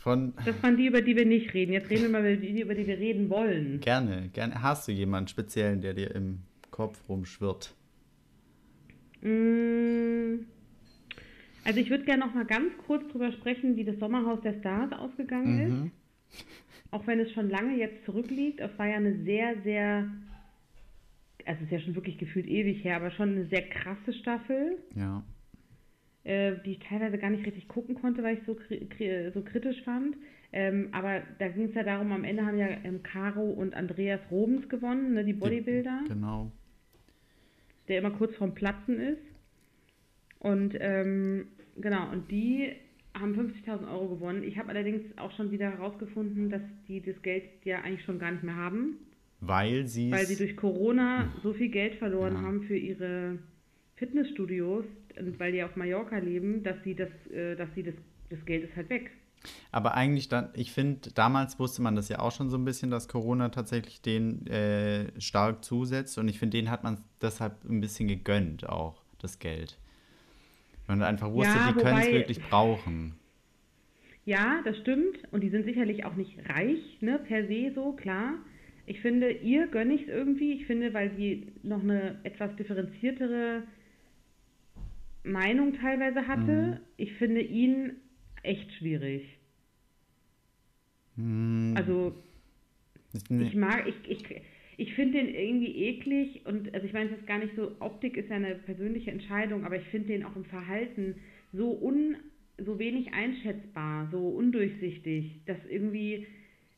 Von 0.00 0.32
Das 0.46 0.62
waren 0.62 0.76
die, 0.78 0.86
über 0.86 1.02
die 1.02 1.14
wir 1.16 1.26
nicht 1.26 1.52
reden. 1.52 1.72
Jetzt 1.72 1.90
reden 1.90 2.02
wir 2.04 2.08
mal 2.10 2.20
über 2.20 2.36
die, 2.40 2.60
über 2.60 2.74
die 2.74 2.86
wir 2.86 2.98
reden 2.98 3.28
wollen. 3.28 3.80
gerne, 3.80 4.30
gerne. 4.32 4.62
Hast 4.62 4.88
du 4.88 4.92
jemanden 4.92 5.28
speziellen, 5.28 5.80
der 5.82 5.92
dir 5.92 6.14
im 6.14 6.38
Kopf 6.74 7.08
rumschwirrt? 7.08 7.72
Mm, 9.22 10.44
Also 11.64 11.78
ich 11.80 11.88
würde 11.88 12.04
gerne 12.04 12.26
noch 12.26 12.34
mal 12.34 12.44
ganz 12.44 12.76
kurz 12.86 13.06
drüber 13.12 13.30
sprechen, 13.30 13.76
wie 13.76 13.84
das 13.84 13.96
Sommerhaus 14.00 14.40
der 14.42 14.58
Stars 14.58 14.92
ausgegangen 14.92 15.58
ist. 15.60 15.72
Mhm. 15.72 15.90
Auch 16.90 17.06
wenn 17.06 17.20
es 17.20 17.30
schon 17.32 17.48
lange 17.48 17.76
jetzt 17.76 18.04
zurückliegt. 18.04 18.58
Es 18.60 18.76
war 18.76 18.88
ja 18.88 18.96
eine 18.96 19.22
sehr, 19.22 19.54
sehr, 19.62 20.10
also 21.46 21.58
es 21.60 21.66
ist 21.66 21.70
ja 21.72 21.78
schon 21.80 21.94
wirklich 21.94 22.18
gefühlt 22.18 22.46
ewig 22.48 22.82
her, 22.84 22.96
aber 22.96 23.12
schon 23.12 23.30
eine 23.30 23.46
sehr 23.46 23.62
krasse 23.68 24.12
Staffel, 24.14 24.76
Ja. 24.96 25.22
äh, 26.24 26.56
die 26.66 26.72
ich 26.72 26.80
teilweise 26.80 27.18
gar 27.18 27.30
nicht 27.30 27.46
richtig 27.46 27.68
gucken 27.68 27.94
konnte, 27.94 28.22
weil 28.24 28.36
ich 28.38 28.44
so, 28.46 28.54
kri 28.56 29.30
so 29.32 29.42
kritisch 29.42 29.80
fand. 29.84 30.16
Ähm, 30.52 30.88
aber 30.92 31.22
da 31.38 31.48
ging 31.48 31.64
es 31.68 31.74
ja 31.74 31.82
darum, 31.82 32.12
am 32.12 32.24
Ende 32.24 32.44
haben 32.44 32.58
ja 32.58 32.68
ähm, 32.84 33.02
Caro 33.02 33.48
und 33.50 33.74
Andreas 33.74 34.20
Robens 34.30 34.68
gewonnen, 34.68 35.14
ne, 35.14 35.24
die 35.24 35.32
Bodybuilder. 35.32 36.02
Genau. 36.08 36.52
Der 37.88 37.98
immer 37.98 38.10
kurz 38.10 38.34
vorm 38.36 38.54
Platzen 38.54 38.98
ist. 39.00 39.22
Und 40.38 40.76
ähm, 40.78 41.46
genau, 41.76 42.10
und 42.12 42.30
die 42.30 42.72
haben 43.18 43.34
50.000 43.34 43.90
Euro 43.90 44.08
gewonnen. 44.16 44.42
Ich 44.42 44.58
habe 44.58 44.70
allerdings 44.70 45.02
auch 45.16 45.30
schon 45.36 45.50
wieder 45.50 45.70
herausgefunden, 45.70 46.50
dass 46.50 46.62
die 46.88 47.00
das 47.00 47.20
Geld 47.22 47.44
ja 47.64 47.80
eigentlich 47.82 48.04
schon 48.04 48.18
gar 48.18 48.32
nicht 48.32 48.42
mehr 48.42 48.56
haben, 48.56 48.96
Weil 49.40 49.86
sie 49.86 50.10
weil 50.10 50.26
sie 50.26 50.36
durch 50.36 50.56
Corona 50.56 51.32
so 51.42 51.52
viel 51.52 51.68
Geld 51.68 51.94
verloren 51.96 52.34
Ja. 52.34 52.42
haben 52.42 52.62
für 52.64 52.76
ihre 52.76 53.38
Fitnessstudios 53.96 54.84
und 55.18 55.38
weil 55.38 55.52
die 55.52 55.62
auf 55.62 55.76
Mallorca 55.76 56.18
leben, 56.18 56.62
dass 56.64 56.76
sie 56.82 56.94
das, 56.94 57.10
äh, 57.32 57.54
dass 57.54 57.72
sie 57.74 57.84
das, 57.84 57.94
das 58.30 58.44
Geld 58.44 58.64
ist 58.64 58.74
halt 58.76 58.90
weg. 58.90 59.10
Aber 59.72 59.94
eigentlich 59.94 60.28
dann, 60.28 60.50
ich 60.54 60.72
finde, 60.72 61.10
damals 61.14 61.58
wusste 61.58 61.82
man 61.82 61.96
das 61.96 62.08
ja 62.08 62.18
auch 62.18 62.32
schon 62.32 62.50
so 62.50 62.56
ein 62.56 62.64
bisschen, 62.64 62.90
dass 62.90 63.08
Corona 63.08 63.48
tatsächlich 63.50 64.00
den 64.02 64.46
äh, 64.46 65.20
stark 65.20 65.64
zusetzt. 65.64 66.18
Und 66.18 66.28
ich 66.28 66.38
finde, 66.38 66.56
denen 66.56 66.70
hat 66.70 66.84
man 66.84 66.98
deshalb 67.20 67.64
ein 67.64 67.80
bisschen 67.80 68.08
gegönnt, 68.08 68.68
auch 68.68 69.02
das 69.18 69.38
Geld. 69.38 69.78
Man 70.86 71.02
einfach 71.02 71.32
wusste, 71.32 71.54
Ja, 71.54 71.72
die 71.72 71.80
können 71.80 71.98
es 71.98 72.12
wirklich 72.12 72.42
brauchen. 72.42 73.14
Ja, 74.26 74.60
das 74.64 74.76
stimmt. 74.78 75.18
Und 75.32 75.42
die 75.42 75.50
sind 75.50 75.64
sicherlich 75.64 76.04
auch 76.04 76.14
nicht 76.14 76.38
reich, 76.48 76.98
ne, 77.00 77.18
per 77.18 77.46
se 77.46 77.72
so, 77.74 77.92
klar. 77.92 78.34
Ich 78.86 79.00
finde, 79.00 79.30
ihr 79.30 79.66
gönne 79.66 79.94
ich 79.94 80.02
es 80.02 80.08
irgendwie. 80.08 80.52
Ich 80.52 80.66
finde, 80.66 80.92
weil 80.92 81.10
die 81.10 81.52
noch 81.62 81.82
eine 81.82 82.18
etwas 82.22 82.54
differenziertere 82.56 83.62
Meinung 85.22 85.74
teilweise 85.74 86.26
hatte. 86.26 86.80
Ich 86.98 87.14
finde 87.14 87.40
ihn 87.40 87.96
echt 88.44 88.72
schwierig. 88.74 89.22
Hm, 91.16 91.74
Also, 91.76 92.14
ich, 93.12 93.30
nee, 93.30 93.44
ich 93.44 93.54
mag, 93.54 93.86
ich, 93.86 93.94
ich, 94.10 94.24
ich 94.76 94.94
finde 94.94 95.18
den 95.18 95.28
irgendwie 95.34 95.72
eklig 95.86 96.42
und 96.46 96.72
also 96.74 96.86
ich 96.86 96.92
meine, 96.92 97.10
es 97.10 97.18
ist 97.18 97.26
gar 97.26 97.38
nicht 97.38 97.54
so, 97.56 97.72
Optik 97.80 98.16
ist 98.16 98.28
ja 98.28 98.36
eine 98.36 98.56
persönliche 98.56 99.10
Entscheidung, 99.10 99.64
aber 99.64 99.76
ich 99.76 99.86
finde 99.86 100.08
den 100.08 100.24
auch 100.24 100.34
im 100.34 100.44
Verhalten 100.44 101.16
so 101.52 101.78
un, 101.80 102.16
so 102.58 102.78
wenig 102.78 103.12
einschätzbar, 103.12 104.08
so 104.10 104.28
undurchsichtig, 104.28 105.40
dass 105.46 105.58
irgendwie, 105.68 106.26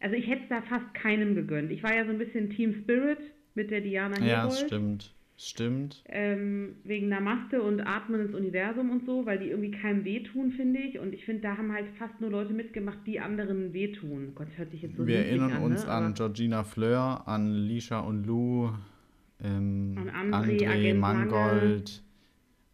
also 0.00 0.14
ich 0.16 0.26
hätte 0.26 0.42
es 0.42 0.48
da 0.48 0.62
fast 0.62 0.92
keinem 0.94 1.34
gegönnt. 1.34 1.70
Ich 1.70 1.82
war 1.82 1.94
ja 1.94 2.04
so 2.04 2.10
ein 2.10 2.18
bisschen 2.18 2.50
Team 2.50 2.74
Spirit 2.82 3.18
mit 3.54 3.70
der 3.70 3.80
Diana 3.80 4.18
ja, 4.20 4.42
Herold. 4.42 4.52
es 4.52 4.60
stimmt. 4.60 5.14
Stimmt. 5.38 6.02
Ähm, 6.06 6.76
wegen 6.84 7.08
Namaste 7.10 7.62
und 7.62 7.80
Atmen 7.82 8.22
ins 8.22 8.34
Universum 8.34 8.90
und 8.90 9.04
so, 9.04 9.26
weil 9.26 9.38
die 9.38 9.50
irgendwie 9.50 9.70
keinem 9.70 10.04
wehtun, 10.04 10.50
finde 10.52 10.80
ich. 10.80 10.98
Und 10.98 11.12
ich 11.12 11.26
finde, 11.26 11.42
da 11.42 11.58
haben 11.58 11.72
halt 11.72 11.88
fast 11.98 12.20
nur 12.22 12.30
Leute 12.30 12.54
mitgemacht, 12.54 12.98
die 13.06 13.20
anderen 13.20 13.74
wehtun. 13.74 14.32
Gott, 14.34 14.48
hört 14.56 14.70
sich 14.70 14.80
jetzt 14.80 14.96
so 14.96 15.06
Wir 15.06 15.18
erinnern 15.26 15.52
an, 15.52 15.62
uns 15.62 15.84
ne? 15.84 15.92
an 15.92 16.14
Georgina 16.14 16.64
Fleur, 16.64 17.28
an 17.28 17.52
Lisha 17.52 18.00
und 18.00 18.24
Lou, 18.24 18.70
ähm, 19.42 19.94
An 20.14 20.32
André, 20.32 20.66
André 20.66 20.94
Mangold. 20.94 22.02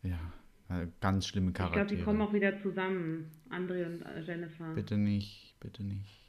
Ja, 0.05 0.21
äh, 0.69 0.87
ganz 1.01 1.27
schlimme 1.27 1.49
Ich 1.49 1.55
glaube, 1.55 1.73
Charaktere. 1.73 1.99
die 1.99 2.05
kommen 2.05 2.21
auch 2.21 2.33
wieder 2.33 2.61
zusammen, 2.63 3.27
André 3.51 3.87
und 3.87 4.05
Jennifer. 4.25 4.73
Bitte 4.75 4.97
nicht, 4.99 5.57
bitte 5.59 5.83
nicht. 5.83 6.22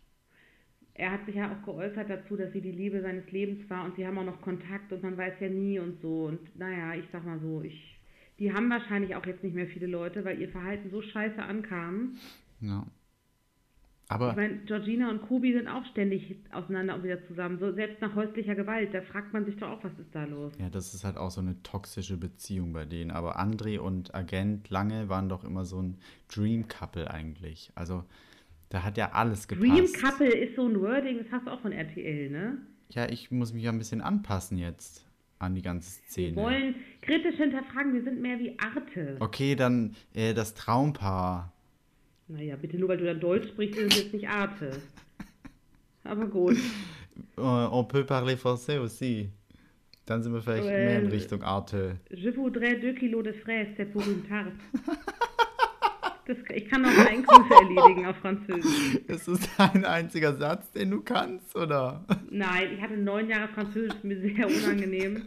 Er 0.96 1.12
hat 1.12 1.26
sich 1.26 1.36
ja 1.36 1.52
auch 1.52 1.66
geäußert 1.66 2.10
dazu, 2.10 2.36
dass 2.36 2.54
sie 2.54 2.62
die 2.62 2.72
Liebe 2.72 3.02
seines 3.02 3.30
Lebens 3.32 3.68
war 3.70 3.84
und 3.86 3.96
sie 3.96 4.06
haben 4.06 4.18
auch 4.20 4.26
noch 4.26 4.42
Kontakt 4.42 4.94
und 4.94 5.02
man 5.02 5.18
weiß 5.18 5.34
ja 5.40 5.50
nie 5.50 5.80
und 5.80 6.00
so. 6.02 6.26
Und 6.26 6.56
naja, 6.58 6.94
ich 6.94 7.06
sag 7.12 7.26
mal 7.26 7.40
so, 7.40 7.62
ich, 7.64 8.00
die 8.38 8.54
haben 8.54 8.70
wahrscheinlich 8.70 9.16
auch 9.16 9.26
jetzt 9.26 9.44
nicht 9.44 9.56
mehr 9.56 9.68
viele 9.68 9.88
Leute, 9.88 10.24
weil 10.24 10.40
ihr 10.40 10.50
Verhalten 10.50 10.92
so 10.92 11.02
scheiße 11.02 11.42
ankam. 11.42 12.18
Ja. 12.62 12.86
Ich 14.06 14.12
Aber 14.12 14.36
meine, 14.36 14.58
Georgina 14.66 15.10
und 15.10 15.24
Kubi 15.24 15.54
sind 15.54 15.68
auch 15.68 15.86
ständig 15.86 16.36
auseinander 16.52 16.94
und 16.94 17.04
wieder 17.04 17.26
zusammen. 17.26 17.58
So, 17.58 17.72
selbst 17.72 18.00
nach 18.02 18.14
häuslicher 18.14 18.54
Gewalt, 18.54 18.94
da 18.94 19.02
fragt 19.02 19.34
man 19.34 19.46
sich 19.46 19.56
doch 19.56 19.70
auch, 19.70 19.84
was 19.84 19.98
ist 19.98 20.14
da 20.14 20.26
los? 20.26 20.54
ja, 20.60 20.70
das 20.70 20.94
ist 20.94 21.04
halt 21.04 21.18
auch 21.18 21.32
so 21.32 21.42
eine 21.42 21.64
toxische 21.64 22.18
Beziehung 22.18 22.74
bei 22.74 22.86
denen. 22.86 23.10
Aber 23.10 23.40
André 23.40 23.80
und 23.80 24.14
Agent 24.14 24.70
Lange 24.70 25.10
waren 25.10 25.30
doch 25.30 25.44
immer 25.44 25.66
so 25.66 25.82
ein 25.82 25.98
Dream 26.28 26.68
Couple 26.68 27.10
eigentlich. 27.10 27.72
Also 27.74 28.04
da 28.74 28.84
hat 28.84 28.98
ja 28.98 29.12
alles 29.12 29.48
gepasst. 29.48 29.70
Dream 29.70 29.86
Couple 29.94 30.28
ist 30.34 30.56
so 30.56 30.68
ein 30.68 30.82
Wording, 30.82 31.20
das 31.20 31.28
hast 31.32 31.46
du 31.46 31.52
auch 31.52 31.62
von 31.62 31.72
RTL, 31.72 32.32
ne? 32.32 32.58
Ja, 32.90 33.08
ich 33.08 33.30
muss 33.30 33.54
mich 33.54 33.64
ja 33.64 33.72
ein 33.72 33.78
bisschen 33.78 34.02
anpassen 34.02 34.58
jetzt 34.58 35.06
an 35.38 35.54
die 35.54 35.62
ganze 35.62 36.00
Wir 36.02 36.10
Szene. 36.10 36.36
wollen 36.36 36.76
kritisch 37.02 37.36
hinterfragen, 37.36 37.94
wir 37.94 38.02
sind 38.04 38.20
mehr 38.20 38.40
wie 38.40 38.58
Arte. 38.58 39.18
Okay, 39.20 39.56
dann 39.56 39.96
äh, 40.16 40.34
das 40.34 40.56
Traumpaar. 40.56 41.54
Naja, 42.28 42.56
bitte 42.56 42.78
nur 42.78 42.90
weil 42.90 42.98
du 42.98 43.06
dann 43.06 43.20
Deutsch 43.20 43.48
sprichst, 43.50 43.78
ist 43.80 43.94
es 43.94 44.04
jetzt 44.06 44.14
nicht 44.14 44.28
Arte. 44.28 44.72
Aber 46.04 46.26
gut. 46.26 46.58
Äh, 47.38 47.42
on 47.42 47.88
peut 47.88 48.08
parler 48.08 48.38
français 48.38 48.80
aussi. 48.80 49.30
Dann 50.08 50.24
sind 50.24 50.34
wir 50.34 50.42
vielleicht 50.42 50.66
Äh, 50.68 50.86
mehr 50.86 51.00
in 51.02 51.08
Richtung 51.10 51.44
Arte. 51.44 51.98
Je 52.10 52.32
voudrais 52.36 52.76
deux 52.80 52.94
kilos 52.96 53.24
de 53.24 53.34
fraises, 53.34 53.68
c'est 53.78 53.86
pour 53.86 54.02
une 54.08 54.24
tarte. 54.28 54.52
Das, 56.26 56.38
ich 56.56 56.70
kann 56.70 56.84
noch 56.84 56.98
Einkäufe 57.06 57.54
erledigen 57.62 58.06
auf 58.06 58.16
Französisch. 58.18 58.96
Ist 59.08 59.28
das 59.28 59.60
ein 59.60 59.84
einziger 59.84 60.34
Satz, 60.34 60.72
den 60.72 60.92
du 60.92 61.02
kannst, 61.02 61.56
oder? 61.56 62.06
Nein, 62.30 62.70
ich 62.76 62.82
hatte 62.82 62.96
neun 62.96 63.30
Jahre 63.30 63.50
Französisch, 63.50 64.04
mir 64.04 64.20
sehr 64.22 64.48
unangenehm. 64.48 65.24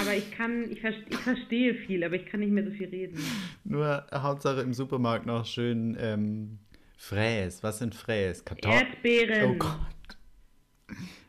Aber 0.00 0.14
ich 0.14 0.30
kann, 0.32 0.70
ich, 0.70 0.82
ich 0.84 1.16
verstehe 1.16 1.74
viel, 1.74 2.04
aber 2.04 2.14
ich 2.14 2.26
kann 2.26 2.40
nicht 2.40 2.52
mehr 2.52 2.64
so 2.64 2.70
viel 2.70 2.88
reden. 2.88 3.18
Nur 3.64 4.06
Hauptsache 4.12 4.60
im 4.60 4.72
Supermarkt 4.72 5.26
noch 5.26 5.44
schön 5.44 5.96
ähm, 6.00 6.58
Fräs. 6.96 7.62
Was 7.62 7.78
sind 7.78 7.94
Fräs? 7.94 8.44
Kartoffeln? 8.44 8.86
Erdbeeren. 8.86 9.50
Oh 9.50 9.54
Gott. 9.58 10.16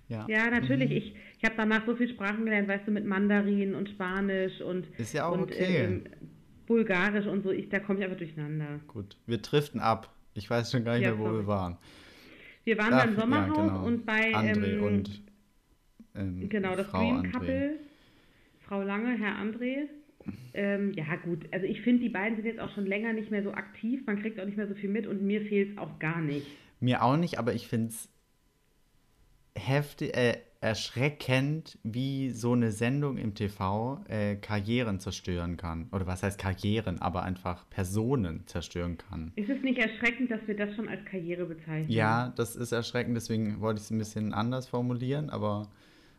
Ja. 0.08 0.26
Ja, 0.28 0.50
natürlich. 0.50 0.92
Ich, 0.92 1.16
ich 1.38 1.44
habe 1.44 1.56
danach 1.58 1.86
so 1.86 1.96
viel 1.96 2.10
Sprachen 2.10 2.46
gelernt, 2.46 2.68
weißt 2.68 2.88
du, 2.88 2.92
mit 2.92 3.06
Mandarin 3.06 3.74
und 3.76 3.90
Spanisch 3.90 4.60
und, 4.62 4.86
Ist 4.98 5.14
ja 5.14 5.28
auch 5.28 5.34
und 5.34 5.44
okay. 5.44 5.86
ähm, 5.86 6.04
Bulgarisch 6.72 7.26
und 7.26 7.44
so. 7.44 7.52
Ich, 7.52 7.68
da 7.68 7.80
komme 7.80 8.00
ich 8.00 8.06
einfach 8.06 8.18
durcheinander. 8.18 8.80
Gut. 8.88 9.18
Wir 9.28 9.40
driften 9.40 9.82
ab. 9.82 10.10
Ich 10.34 10.50
weiß 10.50 10.72
schon 10.72 10.86
gar 10.86 10.94
nicht 10.94 11.04
Ja, 11.04 11.10
mehr, 11.12 11.20
wo 11.20 11.26
sorry. 11.26 11.38
wir 11.40 11.48
waren. 11.48 11.78
Wir 12.64 12.78
waren 12.78 12.94
Ach, 12.94 13.04
beim 13.06 13.16
Sommerhaus 13.18 13.58
ja, 13.58 13.68
genau. 13.68 13.86
und 13.86 14.06
bei 14.06 14.34
André 14.34 14.78
ähm, 14.78 14.84
und 14.84 15.22
ähm, 16.16 16.48
genau 16.48 16.76
das 16.78 16.88
Frau 16.88 17.00
André. 17.00 17.32
Couple, 17.32 17.80
Frau 18.62 18.84
Lange, 18.84 19.18
Herr 19.18 19.36
André. 19.36 19.88
Ähm, 20.54 20.94
ja 20.94 21.16
gut, 21.18 21.46
also 21.52 21.66
ich 21.66 21.82
finde, 21.82 22.04
die 22.04 22.10
beiden 22.10 22.38
sind 22.38 22.46
jetzt 22.46 22.60
auch 22.60 22.74
schon 22.74 22.86
länger 22.86 23.12
nicht 23.12 23.32
mehr 23.32 23.44
so 23.44 23.52
aktiv. 23.52 24.06
Man 24.06 24.22
kriegt 24.22 24.40
auch 24.40 24.46
nicht 24.46 24.56
mehr 24.58 24.68
so 24.68 24.76
viel 24.76 24.90
mit 24.90 25.08
und 25.08 25.22
mir 25.24 25.42
fehlt 25.42 25.72
es 25.72 25.78
auch 25.78 26.00
gar 26.00 26.22
nicht. 26.22 26.48
Mir 26.80 27.04
auch 27.04 27.18
nicht, 27.18 27.38
aber 27.40 27.54
ich 27.54 27.68
finde 27.68 27.88
es 27.88 28.08
heftig, 29.58 30.16
äh, 30.16 30.38
erschreckend, 30.62 31.80
wie 31.84 32.30
so 32.30 32.54
eine 32.54 32.72
Sendung 32.72 33.18
im 33.18 33.34
TV 33.34 34.00
äh, 34.08 34.36
Karrieren 34.36 35.00
zerstören 35.00 35.58
kann. 35.58 35.88
Oder 35.92 36.06
was 36.06 36.22
heißt 36.22 36.40
Karrieren, 36.40 37.02
aber 37.02 37.24
einfach 37.24 37.68
Personen 37.72 38.46
zerstören 38.46 38.98
kann. 38.98 39.32
Ist 39.36 39.50
es 39.50 39.62
nicht 39.64 39.80
erschreckend, 39.80 40.30
dass 40.30 40.40
wir 40.46 40.56
das 40.56 40.76
schon 40.76 40.88
als 40.88 41.04
Karriere 41.06 41.46
bezeichnen? 41.46 41.90
Ja, 41.90 42.32
das 42.36 42.56
ist 42.56 42.72
erschreckend, 42.72 43.18
deswegen 43.18 43.60
wollte 43.60 43.80
ich 43.80 43.86
es 43.86 43.92
ein 43.92 43.98
bisschen 43.98 44.34
anders 44.34 44.68
formulieren, 44.68 45.32
aber. 45.32 45.68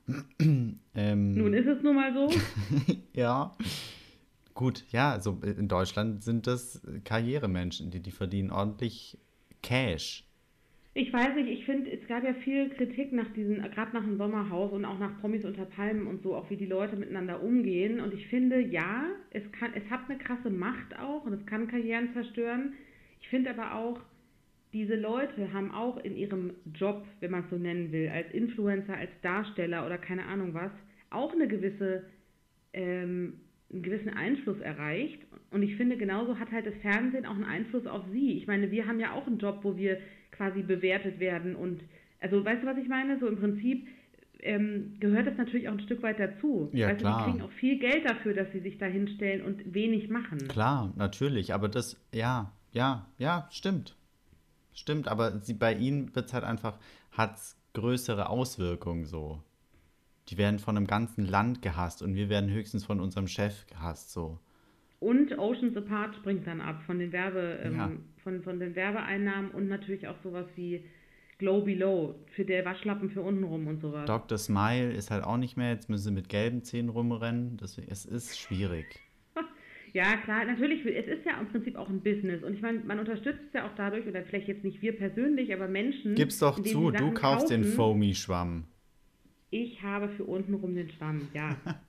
ähm, 0.41 0.75
Nun 1.35 1.55
ist 1.55 1.69
es 1.69 1.81
nun 1.85 1.95
mal 1.95 2.13
so. 2.13 2.29
ja. 3.15 3.57
Gut, 4.55 4.85
ja, 4.91 5.13
also 5.13 5.41
in 5.41 5.69
Deutschland 5.69 6.25
sind 6.25 6.49
das 6.49 6.83
Karrieremenschen, 7.05 7.93
die, 7.93 8.01
die 8.01 8.11
verdienen 8.11 8.51
ordentlich 8.51 9.17
Cash. 9.63 10.25
Ich 10.95 11.13
weiß 11.13 11.37
nicht, 11.37 11.49
ich 11.49 11.65
finde, 11.65 11.92
es 12.03 12.09
gab 12.09 12.25
ja 12.25 12.35
viel 12.35 12.69
Kritik 12.71 13.13
nach 13.13 13.33
diesen, 13.33 13.63
gerade 13.63 13.95
nach 13.95 14.03
dem 14.03 14.19
Sommerhaus 14.19 14.73
und 14.73 14.85
auch 14.85 14.99
nach 14.99 15.21
Promis 15.21 15.45
unter 15.45 15.65
Palmen 15.65 16.07
und 16.07 16.23
so, 16.23 16.35
auch 16.35 16.51
wie 16.51 16.57
die 16.57 16.67
Leute 16.67 16.97
miteinander 16.97 17.43
umgehen. 17.43 18.01
Und 18.01 18.13
ich 18.13 18.27
finde, 18.27 18.61
ja, 18.61 19.07
es 19.31 19.43
kann, 19.53 19.71
es 19.75 19.89
hat 19.89 20.09
eine 20.09 20.19
krasse 20.19 20.51
Macht 20.51 20.99
auch 20.99 21.25
und 21.25 21.33
es 21.33 21.47
kann 21.47 21.69
Karrieren 21.69 22.13
zerstören. 22.13 22.75
Ich 23.21 23.29
finde 23.29 23.51
aber 23.51 23.75
auch, 23.77 24.01
diese 24.73 24.97
Leute 24.97 25.53
haben 25.53 25.71
auch 25.71 25.99
in 25.99 26.17
ihrem 26.17 26.55
Job, 26.75 27.05
wenn 27.21 27.31
man 27.31 27.45
es 27.45 27.51
so 27.51 27.57
nennen 27.57 27.93
will, 27.93 28.09
als 28.09 28.33
Influencer, 28.33 28.97
als 28.97 29.11
Darsteller 29.21 29.87
oder 29.87 29.99
keine 29.99 30.25
Ahnung 30.27 30.55
was, 30.55 30.73
auch 31.11 31.33
eine 31.33 31.47
gewisse, 31.47 32.05
ähm, 32.73 33.35
einen 33.71 33.83
gewissen 33.83 34.09
Einfluss 34.09 34.59
erreicht. 34.61 35.21
Und 35.51 35.63
ich 35.63 35.77
finde, 35.77 35.97
genauso 35.97 36.39
hat 36.39 36.51
halt 36.51 36.67
das 36.67 36.75
Fernsehen 36.81 37.27
auch 37.27 37.35
einen 37.35 37.45
Einfluss 37.45 37.87
auf 37.87 38.03
sie. 38.13 38.39
Ich 38.39 38.47
meine, 38.47 38.71
wir 38.71 38.87
haben 38.87 38.99
ja 38.99 39.13
auch 39.13 39.27
einen 39.27 39.39
Job, 39.39 39.61
wo 39.63 39.77
wir 39.77 39.99
quasi 40.33 40.63
bewertet 40.63 41.21
werden. 41.21 41.55
Und 41.55 41.83
also 42.21 42.45
weißt 42.45 42.63
du, 42.63 42.67
was 42.67 42.79
ich 42.79 42.89
meine? 42.89 43.19
So 43.19 43.29
im 43.29 43.37
Prinzip 43.37 43.87
ähm, 44.41 44.97
gehört 44.99 45.27
das 45.27 45.37
natürlich 45.39 45.69
auch 45.69 45.73
ein 45.73 45.81
Stück 45.81 46.03
weit 46.03 46.19
dazu. 46.19 46.69
Ja, 46.73 46.89
weißt 46.89 47.01
klar. 47.01 47.25
Die 47.25 47.31
kriegen 47.31 47.45
auch 47.45 47.53
viel 47.53 47.79
Geld 47.79 48.05
dafür, 48.05 48.35
dass 48.35 48.51
sie 48.53 48.61
sich 48.61 48.79
da 48.79 48.87
hinstellen 48.87 49.43
und 49.43 49.73
wenig 49.73 50.09
machen. 50.09 50.49
Klar, 50.49 50.93
natürlich, 50.97 51.55
aber 51.55 51.69
das, 51.69 52.01
ja, 52.13 52.53
ja, 52.73 53.07
ja, 53.19 53.49
stimmt. 53.51 53.97
Stimmt, 54.75 55.07
aber 55.07 55.41
sie, 55.41 55.55
bei 55.55 55.75
ihnen 55.75 56.15
wird 56.15 56.27
es 56.27 56.33
halt 56.33 56.45
einfach, 56.45 56.79
hat 57.13 57.39
größere 57.75 58.29
Auswirkungen 58.29 59.05
so. 59.05 59.43
Die 60.29 60.39
werden 60.39 60.59
von 60.59 60.77
einem 60.77 60.87
ganzen 60.87 61.27
Land 61.27 61.63
gehasst 61.63 62.03
und 62.03 62.15
wir 62.15 62.29
werden 62.29 62.51
höchstens 62.51 62.85
von 62.85 63.01
unserem 63.01 63.29
Chef 63.29 63.67
gehasst 63.67 64.13
so. 64.13 64.39
Und 65.03 65.37
Oceans 65.37 65.77
Apart 65.77 66.15
springt 66.17 66.47
dann 66.47 66.61
ab 66.61 66.83
von 66.87 66.99
den 67.01 67.11
Werbe, 67.13 67.59
ähm, 67.65 67.75
Ja. 67.77 67.91
von, 68.23 68.41
von 68.43 68.61
den 68.61 68.77
Werbeeinnahmen 68.77 69.51
und 69.51 69.67
natürlich 69.69 70.07
auch 70.07 70.15
sowas 70.23 70.47
wie 70.55 70.85
Glow 71.39 71.63
Below 71.63 72.15
für 72.37 72.45
der 72.45 72.65
Waschlappen 72.65 73.11
für 73.11 73.21
untenrum 73.21 73.67
und 73.67 73.81
sowas. 73.81 74.05
Dr. 74.07 74.39
Smile 74.39 74.93
ist 74.93 75.11
halt 75.11 75.25
auch 75.25 75.39
nicht 75.39 75.57
mehr, 75.57 75.71
jetzt 75.71 75.91
müssen 75.91 76.05
sie 76.05 76.11
mit 76.13 76.29
gelben 76.29 76.63
Zähnen 76.63 76.89
rumrennen. 76.89 77.57
Deswegen, 77.61 77.91
es 77.91 78.05
ist 78.05 78.39
schwierig. 78.39 78.87
Ja, 79.95 80.17
klar, 80.25 80.47
natürlich, 80.47 80.87
es 80.87 81.07
ist 81.07 81.27
ja 81.27 81.39
im 81.39 81.49
Prinzip 81.49 81.77
auch 81.77 81.91
ein 81.91 82.01
Business. 82.01 82.43
Und 82.43 82.55
ich 82.55 82.63
meine, 82.63 82.79
man 82.79 82.99
unterstützt 82.99 83.43
es 83.49 83.53
ja 83.53 83.67
auch 83.67 83.75
dadurch, 83.77 84.07
oder 84.07 84.23
vielleicht 84.23 84.49
jetzt 84.49 84.65
nicht 84.65 84.81
wir 84.81 84.97
persönlich, 84.97 85.53
aber 85.53 85.69
Menschen. 85.69 86.15
Gib's 86.15 86.39
doch 86.39 86.59
zu, 86.63 86.91
du 86.91 87.13
kaufst 87.13 87.51
den 87.51 87.61
kaufen. 87.61 87.75
Foamy-Schwamm. 87.75 88.65
Ich 89.51 89.83
habe 89.83 90.09
für 90.17 90.25
untenrum 90.25 90.75
den 90.75 90.89
Schwamm, 90.93 91.29
ja. 91.35 91.57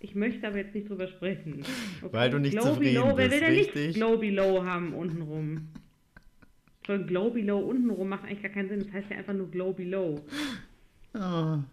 Ich 0.00 0.14
möchte 0.14 0.46
aber 0.46 0.58
jetzt 0.58 0.74
nicht 0.74 0.88
drüber 0.88 1.08
sprechen. 1.08 1.62
Okay. 2.02 2.12
Weil 2.12 2.30
du 2.30 2.38
nicht 2.38 2.52
Glow 2.52 2.62
zufrieden 2.62 3.02
Below, 3.02 3.16
wer 3.16 3.28
bist, 3.28 3.30
will 3.30 3.40
denn 3.40 3.54
nicht 3.54 3.74
richtig? 3.74 3.94
Glow 3.94 4.18
Below 4.18 4.64
haben 4.64 4.92
untenrum? 4.92 5.68
Schon 6.86 7.06
Glow 7.06 7.30
Below 7.30 7.58
untenrum 7.58 8.08
macht 8.08 8.24
eigentlich 8.24 8.42
gar 8.42 8.52
keinen 8.52 8.68
Sinn. 8.68 8.78
Das 8.80 8.92
heißt 8.92 9.10
ja 9.10 9.16
einfach 9.16 9.32
nur 9.32 9.50
Glow 9.50 9.72
Below. 9.72 10.20
Ah, 11.14 11.64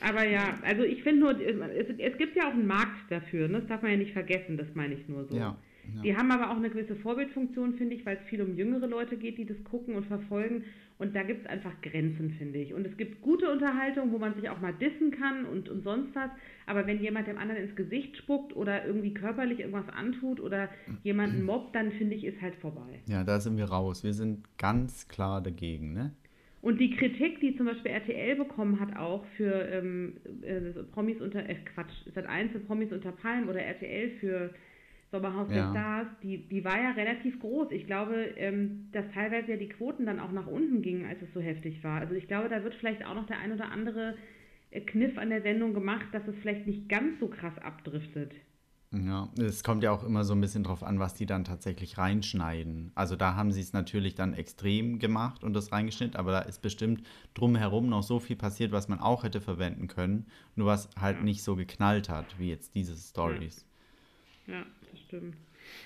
Aber 0.00 0.26
ja, 0.26 0.58
also 0.62 0.82
ich 0.82 1.02
finde 1.02 1.20
nur, 1.20 1.40
es, 1.40 1.88
es 1.96 2.18
gibt 2.18 2.36
ja 2.36 2.48
auch 2.48 2.52
einen 2.52 2.66
Markt 2.66 3.10
dafür, 3.10 3.48
ne? 3.48 3.60
das 3.60 3.68
darf 3.68 3.82
man 3.82 3.92
ja 3.92 3.96
nicht 3.96 4.12
vergessen, 4.12 4.56
das 4.56 4.66
meine 4.74 4.94
ich 4.94 5.08
nur 5.08 5.24
so. 5.24 5.36
Ja, 5.36 5.56
ja. 5.96 6.02
Die 6.02 6.16
haben 6.16 6.30
aber 6.30 6.50
auch 6.50 6.56
eine 6.56 6.70
gewisse 6.70 6.96
Vorbildfunktion, 6.96 7.74
finde 7.74 7.94
ich, 7.94 8.04
weil 8.06 8.16
es 8.16 8.28
viel 8.28 8.42
um 8.42 8.56
jüngere 8.56 8.86
Leute 8.86 9.16
geht, 9.16 9.38
die 9.38 9.44
das 9.44 9.62
gucken 9.64 9.94
und 9.96 10.06
verfolgen. 10.06 10.64
Und 10.96 11.16
da 11.16 11.24
gibt 11.24 11.44
es 11.44 11.50
einfach 11.50 11.72
Grenzen, 11.82 12.30
finde 12.38 12.60
ich. 12.60 12.72
Und 12.72 12.86
es 12.86 12.96
gibt 12.96 13.20
gute 13.20 13.50
Unterhaltung, 13.50 14.12
wo 14.12 14.18
man 14.18 14.34
sich 14.34 14.48
auch 14.48 14.60
mal 14.60 14.72
dissen 14.72 15.10
kann 15.10 15.44
und, 15.44 15.68
und 15.68 15.82
sonst 15.82 16.14
was. 16.14 16.30
Aber 16.66 16.86
wenn 16.86 17.00
jemand 17.00 17.26
dem 17.26 17.36
anderen 17.36 17.62
ins 17.62 17.74
Gesicht 17.74 18.16
spuckt 18.16 18.54
oder 18.54 18.86
irgendwie 18.86 19.12
körperlich 19.12 19.60
irgendwas 19.60 19.88
antut 19.88 20.40
oder 20.40 20.68
jemanden 21.02 21.44
mobbt, 21.44 21.74
dann 21.74 21.90
finde 21.92 22.14
ich, 22.14 22.24
ist 22.24 22.40
halt 22.40 22.54
vorbei. 22.56 23.00
Ja, 23.06 23.24
da 23.24 23.40
sind 23.40 23.56
wir 23.56 23.66
raus. 23.66 24.04
Wir 24.04 24.12
sind 24.12 24.44
ganz 24.56 25.08
klar 25.08 25.42
dagegen, 25.42 25.92
ne? 25.92 26.12
Und 26.64 26.80
die 26.80 26.96
Kritik, 26.96 27.40
die 27.40 27.54
zum 27.58 27.66
Beispiel 27.66 27.90
RTL 27.90 28.36
bekommen 28.36 28.80
hat, 28.80 28.96
auch 28.96 29.22
für 29.36 29.68
ähm, 29.68 30.14
äh, 30.40 30.82
Promis 30.92 31.20
unter, 31.20 31.46
äh, 31.46 31.56
Quatsch, 31.56 31.92
Sat 32.14 32.24
1 32.24 32.52
für 32.52 32.60
Promis 32.60 32.90
unter 32.90 33.12
Palmen 33.12 33.50
oder 33.50 33.60
RTL 33.60 34.12
für 34.18 34.54
Sommerhaus 35.14 35.46
der 35.46 35.58
Ja. 35.58 35.70
Stars, 35.70 36.08
die, 36.24 36.48
die 36.48 36.64
war 36.64 36.76
ja 36.76 36.90
relativ 36.90 37.38
groß. 37.38 37.70
Ich 37.70 37.86
glaube, 37.86 38.14
ähm, 38.36 38.88
dass 38.90 39.04
teilweise 39.14 39.52
ja 39.52 39.56
die 39.56 39.68
Quoten 39.68 40.06
dann 40.06 40.18
auch 40.18 40.32
nach 40.32 40.48
unten 40.48 40.82
gingen, 40.82 41.06
als 41.06 41.22
es 41.22 41.32
so 41.32 41.40
heftig 41.40 41.84
war. 41.84 42.00
Also 42.00 42.14
ich 42.16 42.26
glaube, 42.26 42.48
da 42.48 42.64
wird 42.64 42.74
vielleicht 42.74 43.06
auch 43.06 43.14
noch 43.14 43.26
der 43.26 43.38
ein 43.38 43.52
oder 43.52 43.70
andere 43.70 44.16
äh, 44.72 44.80
Kniff 44.80 45.16
an 45.16 45.30
der 45.30 45.42
Sendung 45.42 45.72
gemacht, 45.72 46.06
dass 46.10 46.26
es 46.26 46.34
vielleicht 46.40 46.66
nicht 46.66 46.88
ganz 46.88 47.20
so 47.20 47.28
krass 47.28 47.56
abdriftet. 47.58 48.32
Ja, 48.92 49.28
es 49.38 49.64
kommt 49.64 49.82
ja 49.82 49.90
auch 49.92 50.04
immer 50.04 50.24
so 50.24 50.34
ein 50.34 50.40
bisschen 50.40 50.62
drauf 50.62 50.82
an, 50.82 50.98
was 50.98 51.14
die 51.14 51.26
dann 51.26 51.44
tatsächlich 51.44 51.98
reinschneiden. 51.98 52.92
Also 52.94 53.16
da 53.16 53.34
haben 53.34 53.50
sie 53.50 53.60
es 53.60 53.72
natürlich 53.72 54.14
dann 54.14 54.34
extrem 54.34 54.98
gemacht 54.98 55.42
und 55.42 55.52
das 55.52 55.72
reingeschnitten, 55.72 56.16
aber 56.16 56.32
da 56.32 56.40
ist 56.40 56.62
bestimmt 56.62 57.02
drumherum 57.34 57.88
noch 57.88 58.02
so 58.02 58.20
viel 58.20 58.36
passiert, 58.36 58.70
was 58.72 58.88
man 58.88 59.00
auch 59.00 59.24
hätte 59.24 59.40
verwenden 59.40 59.88
können, 59.88 60.26
nur 60.54 60.66
was 60.66 60.88
halt 61.00 61.22
nicht 61.22 61.42
so 61.42 61.56
geknallt 61.56 62.08
hat, 62.08 62.38
wie 62.38 62.50
jetzt 62.50 62.74
diese 62.74 62.96
Stories. 62.96 63.64
Ja, 64.46 64.64
das 64.94 65.02
stimmt. 65.02 65.36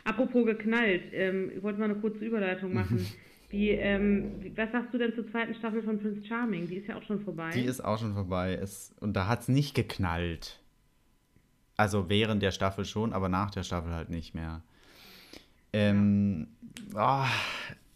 Apropos 0.05 0.45
geknallt, 0.45 1.03
ähm, 1.13 1.51
ich 1.57 1.63
wollte 1.63 1.79
mal 1.79 1.87
eine 1.87 1.97
kurze 1.97 2.25
Überleitung 2.25 2.75
machen. 2.75 3.07
Wie, 3.51 3.71
ähm, 3.71 4.53
was 4.57 4.71
sagst 4.73 4.93
du 4.93 4.99
denn 4.99 5.15
zur 5.15 5.27
zweiten 5.31 5.55
Staffel 5.55 5.83
von 5.83 5.99
Prince 5.99 6.27
Charming? 6.27 6.69
Die 6.69 6.77
ist 6.77 6.87
ja 6.87 6.97
auch 6.97 7.03
schon 7.03 7.21
vorbei. 7.21 7.51
Die 7.55 7.65
ist 7.65 7.83
auch 7.83 7.99
schon 7.99 8.13
vorbei. 8.13 8.59
Es, 8.61 8.95
und 9.01 9.15
da 9.15 9.27
hat 9.27 9.41
es 9.41 9.49
nicht 9.49 9.75
geknallt. 9.75 10.61
Also 11.77 12.11
während 12.11 12.43
der 12.43 12.51
Staffel 12.51 12.85
schon, 12.85 13.13
aber 13.13 13.29
nach 13.29 13.51
der 13.51 13.63
Staffel 13.63 13.93
halt 13.93 14.11
nicht 14.11 14.35
mehr. 14.35 14.63
Ähm, 15.73 16.49
ah, 16.95 17.29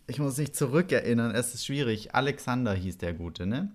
ich 0.07 0.19
muss 0.19 0.39
mich 0.39 0.55
zurückerinnern, 0.55 1.35
es 1.35 1.55
ist 1.55 1.67
schwierig. 1.67 2.15
Alexander 2.15 2.73
hieß 2.73 2.99
der 2.99 3.13
Gute, 3.13 3.47
ne? 3.47 3.73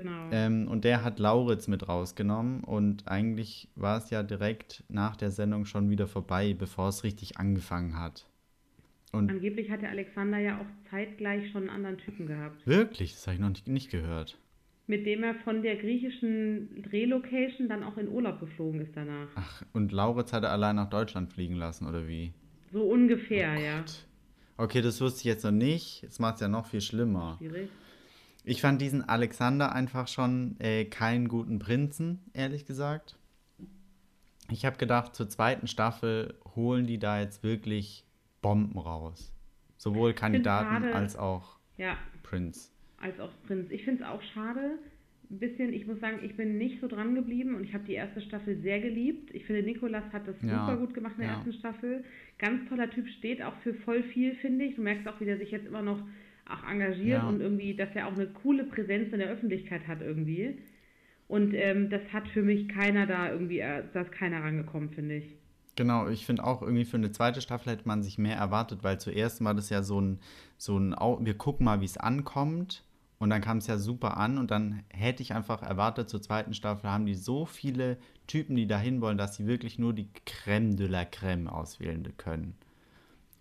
Genau. 0.00 0.28
Ähm, 0.32 0.68
und 0.68 0.84
der 0.84 1.04
hat 1.04 1.18
Lauritz 1.18 1.68
mit 1.68 1.88
rausgenommen 1.88 2.62
und 2.64 3.06
eigentlich 3.08 3.68
war 3.76 3.98
es 3.98 4.10
ja 4.10 4.22
direkt 4.22 4.84
nach 4.88 5.16
der 5.16 5.30
Sendung 5.30 5.64
schon 5.64 5.90
wieder 5.90 6.06
vorbei, 6.06 6.54
bevor 6.58 6.88
es 6.88 7.04
richtig 7.04 7.38
angefangen 7.38 7.98
hat. 7.98 8.26
Und 9.12 9.30
Angeblich 9.30 9.70
hat 9.70 9.82
der 9.82 9.90
Alexander 9.90 10.38
ja 10.38 10.58
auch 10.60 10.90
zeitgleich 10.90 11.50
schon 11.52 11.62
einen 11.62 11.70
anderen 11.70 11.98
Typen 11.98 12.26
gehabt, 12.26 12.66
wirklich, 12.66 13.12
das 13.12 13.26
habe 13.26 13.34
ich 13.36 13.40
noch 13.40 13.50
nicht, 13.50 13.68
nicht 13.68 13.90
gehört. 13.90 14.36
mit 14.86 15.06
dem 15.06 15.22
er 15.22 15.34
von 15.36 15.62
der 15.62 15.76
griechischen 15.76 16.82
Drehlocation 16.82 17.68
dann 17.68 17.84
auch 17.84 17.96
in 17.96 18.08
Urlaub 18.08 18.40
geflogen 18.40 18.80
ist 18.80 18.96
danach. 18.96 19.28
Ach, 19.36 19.62
und 19.72 19.92
Lauritz 19.92 20.32
hat 20.32 20.42
er 20.44 20.50
allein 20.50 20.76
nach 20.76 20.90
Deutschland 20.90 21.32
fliegen 21.32 21.54
lassen, 21.54 21.86
oder 21.86 22.06
wie? 22.08 22.32
So 22.72 22.82
ungefähr, 22.82 23.54
ja. 23.58 23.78
Gott. 23.78 24.04
Okay, 24.56 24.82
das 24.82 25.00
wusste 25.00 25.20
ich 25.20 25.24
jetzt 25.24 25.44
noch 25.44 25.52
nicht. 25.52 26.02
Jetzt 26.02 26.20
macht 26.20 26.34
es 26.36 26.40
ja 26.40 26.48
noch 26.48 26.66
viel 26.66 26.80
schlimmer. 26.80 27.36
Schwierig. 27.38 27.68
Ich 28.44 28.60
fand 28.60 28.80
diesen 28.80 29.02
Alexander 29.08 29.72
einfach 29.72 30.06
schon 30.06 30.56
äh, 30.60 30.84
keinen 30.84 31.28
guten 31.28 31.58
Prinzen, 31.58 32.20
ehrlich 32.34 32.66
gesagt. 32.66 33.16
Ich 34.50 34.66
habe 34.66 34.76
gedacht, 34.76 35.14
zur 35.14 35.28
zweiten 35.28 35.66
Staffel 35.66 36.34
holen 36.54 36.86
die 36.86 36.98
da 36.98 37.20
jetzt 37.20 37.42
wirklich 37.42 38.04
Bomben 38.42 38.78
raus. 38.78 39.32
Sowohl 39.78 40.12
Kandidaten 40.12 40.84
als 40.84 41.16
auch 41.16 41.58
Ja, 41.78 41.96
Prinz. 42.22 42.70
als 43.00 43.18
auch 43.18 43.30
Prinz. 43.46 43.70
Ich 43.70 43.84
finde 43.84 44.02
es 44.02 44.08
auch 44.08 44.22
schade. 44.34 44.78
Ein 45.30 45.38
bisschen, 45.38 45.72
ich 45.72 45.86
muss 45.86 45.98
sagen, 46.00 46.18
ich 46.22 46.36
bin 46.36 46.58
nicht 46.58 46.82
so 46.82 46.86
dran 46.86 47.14
geblieben 47.14 47.54
und 47.54 47.64
ich 47.64 47.72
habe 47.72 47.84
die 47.84 47.94
erste 47.94 48.20
Staffel 48.20 48.60
sehr 48.60 48.80
geliebt. 48.80 49.34
Ich 49.34 49.46
finde, 49.46 49.62
Nikolas 49.62 50.04
hat 50.12 50.28
das 50.28 50.36
Ja, 50.42 50.66
super 50.66 50.76
gut 50.76 50.92
gemacht 50.92 51.14
in 51.14 51.20
der 51.22 51.28
ja. 51.30 51.36
ersten 51.36 51.54
Staffel. 51.54 52.04
Ganz 52.38 52.68
toller 52.68 52.90
Typ, 52.90 53.08
steht 53.08 53.42
auch 53.42 53.56
für 53.62 53.72
voll 53.72 54.02
viel, 54.02 54.34
finde 54.36 54.66
ich. 54.66 54.76
Du 54.76 54.82
merkst 54.82 55.08
auch, 55.08 55.18
wie 55.20 55.24
der 55.24 55.38
sich 55.38 55.50
jetzt 55.50 55.66
immer 55.66 55.80
noch 55.82 55.98
auch 56.48 56.68
engagiert 56.70 57.22
Ja. 57.22 57.28
und 57.28 57.40
irgendwie, 57.40 57.74
dass 57.74 57.88
er 57.94 58.06
auch 58.08 58.12
eine 58.14 58.26
coole 58.26 58.64
Präsenz 58.64 59.12
in 59.12 59.18
der 59.18 59.28
Öffentlichkeit 59.28 59.86
hat 59.88 60.00
irgendwie. 60.00 60.58
Und 61.26 61.54
ähm, 61.54 61.88
das 61.90 62.02
hat 62.12 62.28
für 62.28 62.42
mich 62.42 62.68
keiner 62.68 63.06
da 63.06 63.30
irgendwie, 63.30 63.60
äh, 63.60 63.82
da 63.92 64.02
ist 64.02 64.12
keiner 64.12 64.42
rangekommen, 64.42 64.90
finde 64.90 65.16
ich. 65.16 65.36
Genau, 65.76 66.08
ich 66.08 66.24
finde 66.26 66.44
auch 66.44 66.62
irgendwie 66.62 66.84
für 66.84 66.98
eine 66.98 67.10
zweite 67.10 67.40
Staffel 67.40 67.72
hätte 67.72 67.88
man 67.88 68.02
sich 68.02 68.18
mehr 68.18 68.36
erwartet, 68.36 68.84
weil 68.84 69.00
zuerst 69.00 69.42
war 69.42 69.54
das 69.54 69.70
ja 69.70 69.82
so 69.82 70.00
ein, 70.00 70.20
so 70.56 70.78
ein, 70.78 70.94
wir 71.20 71.34
gucken 71.34 71.64
mal, 71.64 71.80
wie 71.80 71.84
es 71.86 71.96
ankommt. 71.96 72.84
Und 73.18 73.30
dann 73.30 73.40
kam 73.40 73.58
es 73.58 73.66
ja 73.68 73.78
super 73.78 74.18
an 74.18 74.38
und 74.38 74.50
dann 74.50 74.82
hätte 74.90 75.22
ich 75.22 75.32
einfach 75.32 75.62
erwartet, 75.62 76.10
zur 76.10 76.20
zweiten 76.20 76.52
Staffel 76.52 76.90
haben 76.90 77.06
die 77.06 77.14
so 77.14 77.46
viele 77.46 77.96
Typen, 78.26 78.54
die 78.54 78.66
dahin 78.66 79.00
wollen, 79.00 79.16
dass 79.16 79.36
sie 79.36 79.46
wirklich 79.46 79.78
nur 79.78 79.94
die 79.94 80.08
Crème 80.26 80.76
de 80.76 80.88
la 80.88 81.02
Crème 81.02 81.46
auswählen 81.46 82.06
können. 82.18 82.54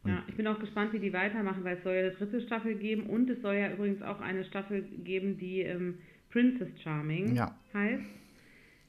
Ja, 0.06 0.24
ich 0.28 0.36
bin 0.36 0.48
auch 0.48 0.60
gespannt, 0.60 0.92
wie 0.94 1.00
die 1.00 1.14
weitermachen, 1.14 1.64
weil 1.64 1.78
es 1.78 1.84
soll 1.84 1.94
ja 1.94 2.00
eine 2.02 2.12
dritte 2.12 2.42
Staffel 2.42 2.76
geben 2.76 3.06
und 3.08 3.30
es 3.30 3.42
soll 3.42 3.56
ja 3.56 3.72
übrigens 3.72 4.02
auch 4.02 4.20
eine 4.20 4.44
Staffel 4.44 4.84
geben, 5.04 5.38
die 5.38 5.62
ähm, 5.62 6.00
Princess 6.32 6.70
Charming 6.82 7.36
Ja. 7.36 7.56
heißt. 7.74 8.04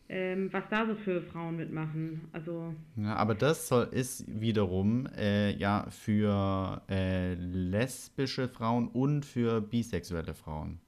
Ähm, 0.06 0.52
was 0.52 0.64
da 0.68 0.86
so 0.86 0.94
für 0.96 1.22
Frauen 1.22 1.56
mitmachen. 1.56 2.28
Also, 2.32 2.74
Ja, 2.96 3.16
aber 3.16 3.34
das 3.34 3.68
soll, 3.68 3.88
ist 3.90 4.24
wiederum 4.28 5.06
äh, 5.16 5.50
ja 5.56 5.86
für 5.90 6.82
äh, 6.90 7.34
lesbische 7.34 8.48
Frauen 8.48 8.88
und 8.88 9.24
für 9.24 9.62
bisexuelle 9.62 10.34
Frauen. 10.34 10.78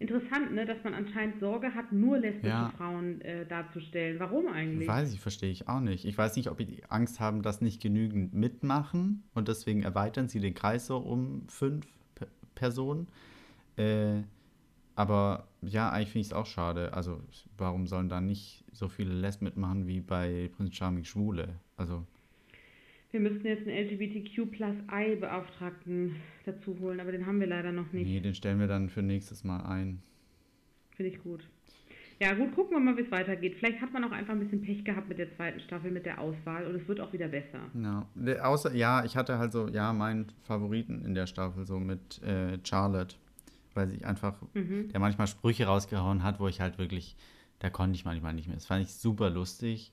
Interessant, 0.00 0.52
ne, 0.52 0.66
dass 0.66 0.82
man 0.82 0.94
anscheinend 0.94 1.38
Sorge 1.38 1.74
hat, 1.74 1.92
nur 1.92 2.18
lesbische 2.18 2.48
Ja. 2.48 2.72
Frauen 2.76 3.20
äh, 3.20 3.46
darzustellen. 3.46 4.18
Warum 4.18 4.48
eigentlich? 4.48 4.88
Weiß 4.88 5.12
ich, 5.12 5.20
verstehe 5.20 5.50
ich 5.52 5.68
auch 5.68 5.80
nicht. 5.80 6.04
Ich 6.06 6.16
weiß 6.18 6.34
nicht, 6.36 6.50
ob 6.50 6.58
die 6.58 6.82
Angst 6.88 7.20
haben, 7.20 7.42
dass 7.42 7.60
nicht 7.60 7.80
genügend 7.80 8.34
mitmachen 8.34 9.22
und 9.34 9.46
deswegen 9.48 9.82
erweitern 9.82 10.28
sie 10.28 10.40
den 10.40 10.54
Kreis 10.54 10.86
so 10.86 10.98
um 10.98 11.46
fünf 11.48 11.86
P 12.14 12.26
Personen. 12.54 13.06
Äh, 13.76 14.22
aber 14.96 15.46
ja, 15.62 15.90
eigentlich 15.90 16.10
finde 16.10 16.20
ich 16.22 16.26
es 16.28 16.32
auch 16.32 16.46
schade. 16.46 16.92
Also, 16.92 17.20
warum 17.56 17.86
sollen 17.86 18.08
da 18.08 18.20
nicht 18.20 18.64
so 18.72 18.88
viele 18.88 19.14
Lesben 19.14 19.44
mitmachen 19.44 19.86
wie 19.86 20.00
bei 20.00 20.50
Prinz 20.56 20.74
Charming 20.74 21.04
Schwule? 21.04 21.60
Also, 21.76 22.04
Wir 23.12 23.20
müssten 23.20 23.46
jetzt 23.46 23.66
einen 23.66 23.76
LGBTQ 23.88 24.50
plus 24.52 24.76
I-Beauftragten 24.92 26.16
dazu 26.44 26.78
holen, 26.80 27.00
aber 27.00 27.12
den 27.12 27.26
haben 27.26 27.40
wir 27.40 27.46
leider 27.46 27.72
noch 27.72 27.92
nicht. 27.92 28.06
nee, 28.06 28.20
den 28.20 28.34
stellen 28.34 28.60
wir 28.60 28.66
dann 28.68 28.88
für 28.88 29.02
nächstes 29.02 29.44
Mal 29.44 29.60
ein. 29.66 30.00
Finde 30.96 31.10
ich 31.12 31.22
gut. 31.22 31.42
Ja, 32.20 32.34
gut, 32.34 32.54
gucken 32.54 32.76
wir 32.76 32.80
mal, 32.80 32.96
wie 32.98 33.00
es 33.02 33.10
weitergeht. 33.10 33.56
Vielleicht 33.58 33.80
hat 33.80 33.92
man 33.94 34.04
auch 34.04 34.10
einfach 34.12 34.34
ein 34.34 34.40
bisschen 34.40 34.60
Pech 34.60 34.84
gehabt 34.84 35.08
mit 35.08 35.18
der 35.18 35.34
zweiten 35.36 35.58
Staffel, 35.60 35.90
mit 35.90 36.04
der 36.04 36.20
Auswahl 36.20 36.66
und 36.66 36.74
es 36.74 36.86
wird 36.86 37.00
auch 37.00 37.12
wieder 37.14 37.28
besser. 37.28 37.60
Ja, 37.74 38.06
außer, 38.44 38.74
ja, 38.74 39.04
ich 39.04 39.16
hatte 39.16 39.38
halt 39.38 39.52
so, 39.52 39.68
ja, 39.68 39.92
meinen 39.94 40.26
Favoriten 40.42 41.02
in 41.04 41.14
der 41.14 41.26
Staffel, 41.26 41.64
so 41.64 41.80
mit 41.80 42.22
äh, 42.22 42.58
Charlotte, 42.62 43.16
weil 43.74 43.88
sie 43.88 44.04
einfach, 44.04 44.36
Mhm. 44.52 44.90
der 44.90 45.00
manchmal 45.00 45.26
Sprüche 45.28 45.64
rausgehauen 45.64 46.22
hat, 46.22 46.40
wo 46.40 46.46
ich 46.48 46.60
halt 46.60 46.76
wirklich, 46.78 47.16
da 47.58 47.70
konnte 47.70 47.94
ich 47.96 48.04
manchmal 48.04 48.34
nicht 48.34 48.48
mehr. 48.48 48.56
Das 48.56 48.66
fand 48.66 48.82
ich 48.82 48.92
super 48.92 49.30
lustig. 49.30 49.90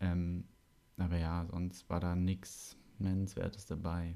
Ähm, 0.00 0.44
aber 1.00 1.18
ja, 1.18 1.46
sonst 1.50 1.88
war 1.88 2.00
da 2.00 2.14
nichts 2.14 2.76
Nennenswertes 2.98 3.66
dabei. 3.66 4.14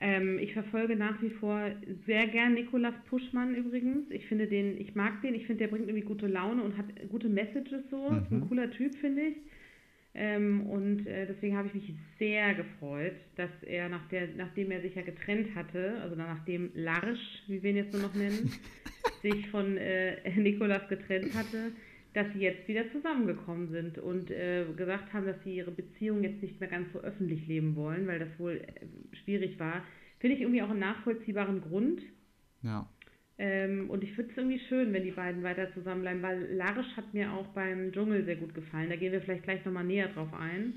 Ähm, 0.00 0.38
ich 0.38 0.52
verfolge 0.52 0.96
nach 0.96 1.20
wie 1.22 1.30
vor 1.30 1.70
sehr 2.06 2.26
gern 2.26 2.54
Nikolas 2.54 2.94
Puschmann 3.08 3.54
übrigens. 3.54 4.10
Ich 4.10 4.26
finde 4.26 4.46
den, 4.46 4.80
ich 4.80 4.94
mag 4.94 5.22
den, 5.22 5.34
ich 5.34 5.46
finde, 5.46 5.64
der 5.64 5.68
bringt 5.68 5.88
irgendwie 5.88 6.06
gute 6.06 6.26
Laune 6.26 6.62
und 6.62 6.76
hat 6.76 6.86
gute 7.10 7.28
Messages 7.28 7.88
so. 7.90 8.08
Ist 8.08 8.32
ein 8.32 8.48
cooler 8.48 8.70
Typ, 8.70 8.94
finde 8.96 9.22
ich. 9.22 9.36
Ähm, 10.16 10.66
und 10.66 11.06
äh, 11.06 11.26
deswegen 11.26 11.56
habe 11.56 11.66
ich 11.68 11.74
mich 11.74 11.92
sehr 12.18 12.54
gefreut, 12.54 13.14
dass 13.34 13.50
er, 13.62 13.88
nach 13.88 14.06
der, 14.08 14.28
nachdem 14.36 14.70
er 14.70 14.80
sich 14.80 14.94
ja 14.94 15.02
getrennt 15.02 15.54
hatte, 15.56 16.00
also 16.02 16.14
nachdem 16.14 16.70
Larsch, 16.74 17.42
wie 17.48 17.62
wir 17.62 17.70
ihn 17.70 17.76
jetzt 17.76 17.92
nur 17.92 18.02
noch 18.02 18.14
nennen, 18.14 18.52
sich 19.22 19.48
von 19.48 19.76
äh, 19.76 20.30
Nikolas 20.36 20.88
getrennt 20.88 21.34
hatte, 21.34 21.72
dass 22.14 22.32
sie 22.32 22.40
jetzt 22.40 22.66
wieder 22.68 22.90
zusammengekommen 22.92 23.68
sind 23.70 23.98
und 23.98 24.30
äh, 24.30 24.64
gesagt 24.76 25.12
haben, 25.12 25.26
dass 25.26 25.42
sie 25.44 25.56
ihre 25.56 25.72
Beziehung 25.72 26.22
jetzt 26.22 26.40
nicht 26.42 26.58
mehr 26.60 26.68
ganz 26.70 26.92
so 26.92 27.00
öffentlich 27.00 27.46
leben 27.46 27.76
wollen, 27.76 28.06
weil 28.06 28.20
das 28.20 28.28
wohl 28.38 28.60
äh, 28.62 29.16
schwierig 29.24 29.58
war. 29.58 29.82
Finde 30.20 30.36
ich 30.36 30.42
irgendwie 30.42 30.62
auch 30.62 30.70
einen 30.70 30.78
nachvollziehbaren 30.78 31.60
Grund. 31.60 32.00
Ja, 32.62 32.88
Ähm, 33.36 33.90
und 33.90 34.04
ich 34.04 34.12
finde 34.12 34.30
es 34.30 34.36
irgendwie 34.36 34.60
schön, 34.68 34.92
wenn 34.92 35.02
die 35.02 35.10
beiden 35.10 35.42
weiter 35.42 35.72
zusammenbleiben, 35.74 36.22
weil 36.22 36.54
Larisch 36.54 36.96
hat 36.96 37.12
mir 37.12 37.32
auch 37.32 37.48
beim 37.48 37.92
Dschungel 37.92 38.24
sehr 38.24 38.36
gut 38.36 38.54
gefallen. 38.54 38.90
Da 38.90 38.96
gehen 38.96 39.12
wir 39.12 39.20
vielleicht 39.20 39.42
gleich 39.42 39.64
nochmal 39.64 39.84
näher 39.84 40.08
drauf 40.08 40.32
ein. 40.32 40.74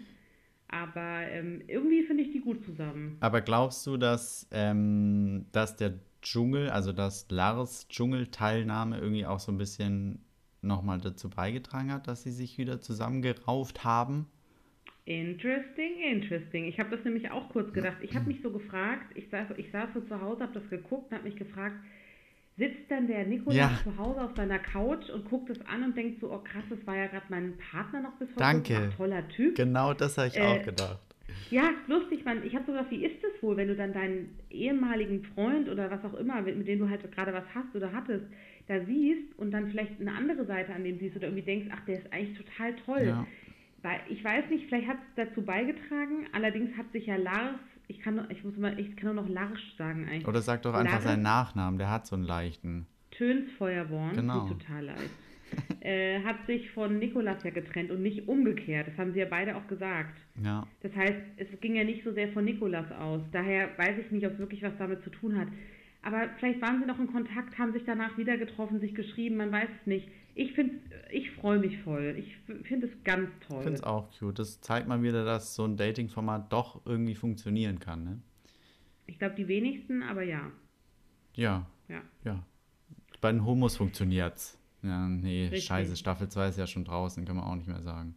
Aber 0.67 1.21
ähm, 1.29 1.61
irgendwie 1.67 2.03
finde 2.03 2.23
ich 2.23 2.31
die 2.31 2.41
gut 2.41 2.65
zusammen. 2.65 3.17
aber 3.21 3.41
glaubst 3.41 3.85
du, 3.87 3.95
dass, 3.95 4.49
ähm, 4.51 5.45
dass 5.53 5.77
der 5.77 5.93
Dschungel, 6.21 6.69
also 6.69 6.91
dass 6.91 7.27
Lars 7.29 7.87
Dschungelteilnahme 7.87 8.97
irgendwie 8.99 9.25
auch 9.25 9.39
so 9.39 9.51
ein 9.51 9.57
bisschen 9.57 10.25
nochmal 10.67 10.99
dazu 10.99 11.29
beigetragen 11.29 11.91
hat, 11.91 12.07
dass 12.07 12.23
sie 12.23 12.31
sich 12.31 12.57
wieder 12.57 12.79
zusammengerauft 12.81 13.83
haben? 13.83 14.27
Interesting, 15.05 15.99
interesting. 16.11 16.65
Ich 16.65 16.79
habe 16.79 16.93
das 16.95 17.05
nämlich 17.05 17.31
auch 17.31 17.47
kurz 17.49 17.71
gedacht. 17.71 17.95
Ich 18.01 18.13
habe 18.13 18.25
mich 18.27 18.41
so 18.43 18.51
gefragt, 18.51 19.05
ich 19.15 19.29
saß, 19.29 19.47
ich 19.55 19.71
saß 19.71 19.89
so 19.93 20.01
zu 20.01 20.19
Hause, 20.21 20.41
habe 20.43 20.53
das 20.59 20.69
geguckt 20.69 21.09
und 21.11 21.17
habe 21.17 21.29
mich 21.29 21.37
gefragt, 21.37 21.75
sitzt 22.57 22.89
dann 22.91 23.07
der 23.07 23.25
Nikolaus 23.25 23.55
Ja. 23.55 23.79
zu 23.83 23.97
Hause 23.97 24.21
auf 24.21 24.35
seiner 24.35 24.59
Couch 24.59 25.09
und 25.09 25.29
guckt 25.29 25.49
es 25.49 25.61
an 25.65 25.83
und 25.83 25.95
denkt 25.95 26.19
so, 26.19 26.29
oh 26.31 26.39
krass, 26.39 26.63
das 26.69 26.85
war 26.85 26.97
ja 26.97 27.07
gerade 27.07 27.25
mein 27.29 27.53
Partner 27.71 28.01
noch 28.01 28.13
bis 28.19 28.27
vor 28.31 28.39
Danke. 28.39 28.89
Ach, 28.91 28.97
toller 28.97 29.25
Typ. 29.29 29.55
Genau 29.55 29.93
das 29.93 30.17
habe 30.17 30.27
ich 30.27 30.37
Äh, 30.37 30.41
auch 30.41 30.61
gedacht. 30.63 30.99
Ja, 31.51 31.69
lustig, 31.87 32.25
man. 32.25 32.43
Ich 32.45 32.53
habe 32.53 32.65
so 32.65 32.73
gedacht, 32.73 32.91
wie 32.91 33.05
ist 33.05 33.23
es 33.23 33.41
wohl, 33.41 33.55
wenn 33.55 33.69
du 33.69 33.75
dann 33.75 33.93
deinen 33.93 34.37
ehemaligen 34.49 35.23
Freund 35.23 35.69
oder 35.69 35.89
was 35.89 36.03
auch 36.03 36.15
immer, 36.15 36.41
mit, 36.41 36.57
mit 36.57 36.67
dem 36.67 36.79
du 36.79 36.89
halt 36.89 37.09
gerade 37.13 37.31
was 37.31 37.45
hast 37.55 37.73
oder 37.75 37.93
hattest, 37.93 38.25
da 38.67 38.83
siehst 38.85 39.37
und 39.37 39.51
dann 39.51 39.69
vielleicht 39.69 39.99
eine 40.01 40.11
andere 40.13 40.45
Seite 40.45 40.73
an 40.73 40.83
dem 40.83 40.99
siehst 40.99 41.15
oder 41.15 41.27
irgendwie 41.27 41.43
denkst, 41.45 41.67
ach, 41.71 41.83
der 41.85 41.99
ist 41.99 42.11
eigentlich 42.13 42.37
total 42.37 42.75
toll. 42.85 43.03
Ja. 43.07 43.27
Weil 43.81 43.99
ich 44.09 44.23
weiß 44.23 44.49
nicht, 44.49 44.65
vielleicht 44.67 44.87
hat 44.87 44.97
es 44.97 45.27
dazu 45.27 45.41
beigetragen. 45.43 46.25
Allerdings 46.33 46.75
hat 46.77 46.91
sich 46.91 47.05
ja 47.05 47.15
Lars, 47.15 47.59
ich 47.87 47.99
kann, 48.01 48.15
nur- 48.15 48.29
ich 48.31 48.43
muss 48.43 48.57
mal, 48.57 48.77
ich 48.79 48.95
kann 48.97 49.13
nur 49.13 49.23
noch 49.23 49.29
Larsch 49.29 49.75
sagen 49.77 50.05
eigentlich. 50.09 50.27
Oder 50.27 50.41
sag 50.41 50.61
doch 50.63 50.73
einfach 50.73 50.93
Lars 50.93 51.03
seinen 51.03 51.21
Nachnamen, 51.23 51.77
der 51.77 51.89
hat 51.89 52.05
so 52.07 52.15
einen 52.15 52.25
leichten. 52.25 52.87
Töns 53.11 53.49
Feuerborn, 53.57 54.13
Genau. 54.15 54.47
total 54.49 54.85
leid, 54.85 55.09
äh, 55.79 56.19
hat 56.23 56.45
sich 56.45 56.69
von 56.71 56.99
Nikolas 56.99 57.41
ja 57.43 57.51
getrennt 57.51 57.89
und 57.89 58.01
nicht 58.01 58.27
umgekehrt. 58.27 58.87
Das 58.89 58.97
haben 58.97 59.13
sie 59.13 59.19
ja 59.19 59.25
beide 59.29 59.55
auch 59.55 59.65
gesagt. 59.67 60.19
Ja. 60.43 60.67
Das 60.81 60.93
heißt, 60.95 61.15
es 61.37 61.47
ging 61.61 61.75
ja 61.75 61.83
nicht 61.85 62.03
so 62.03 62.11
sehr 62.11 62.27
von 62.33 62.43
Nikolas 62.43 62.91
aus. 62.91 63.21
Daher 63.31 63.69
weiß 63.77 63.97
ich 63.99 64.11
nicht, 64.11 64.25
ob 64.27 64.33
es 64.33 64.39
wirklich 64.39 64.61
was 64.63 64.73
damit 64.77 65.01
zu 65.03 65.09
tun 65.09 65.37
hat. 65.39 65.47
Aber 66.01 66.29
vielleicht 66.39 66.61
waren 66.61 66.79
sie 66.79 66.85
noch 66.85 66.99
in 66.99 67.07
Kontakt, 67.11 67.57
haben 67.57 67.73
sich 67.73 67.83
danach 67.85 68.17
wieder 68.17 68.37
getroffen, 68.37 68.79
sich 68.79 68.95
geschrieben, 68.95 69.37
man 69.37 69.51
weiß 69.51 69.69
es 69.81 69.87
nicht. 69.87 70.07
Ich 70.35 70.53
finde, 70.53 70.75
ich 71.11 71.31
freue 71.31 71.59
mich 71.59 71.79
voll. 71.79 72.15
Ich 72.17 72.37
finde 72.67 72.87
es 72.87 73.03
ganz 73.03 73.29
toll. 73.47 73.57
Ich 73.57 73.63
finde 73.63 73.79
es 73.79 73.83
auch 73.83 74.09
cute. 74.17 74.37
Das 74.39 74.61
zeigt 74.61 74.87
mal 74.87 75.01
wieder, 75.01 75.25
dass 75.25 75.55
so 75.55 75.65
ein 75.65 75.75
Dating-Format 75.77 76.53
doch 76.53 76.85
irgendwie 76.85 77.15
funktionieren 77.15 77.79
kann, 77.79 78.03
ne? 78.03 78.21
Ich 79.07 79.17
glaube, 79.17 79.35
die 79.35 79.47
wenigsten, 79.47 80.03
aber 80.03 80.21
ja. 80.23 80.51
Ja, 81.33 81.65
Ja. 81.87 82.01
ja. 82.23 82.43
Bei 83.19 83.31
den 83.31 83.45
Homos 83.45 83.77
funktioniert's. 83.77 84.59
Ja, 84.83 85.07
nee, 85.07 85.43
Richtig. 85.45 85.65
scheiße, 85.65 85.95
Staffel 85.95 86.29
2 86.29 86.49
ist 86.49 86.59
ja 86.59 86.67
schon 86.67 86.85
draußen, 86.85 87.25
kann 87.25 87.35
man 87.35 87.45
auch 87.45 87.55
nicht 87.55 87.67
mehr 87.67 87.81
sagen. 87.81 88.15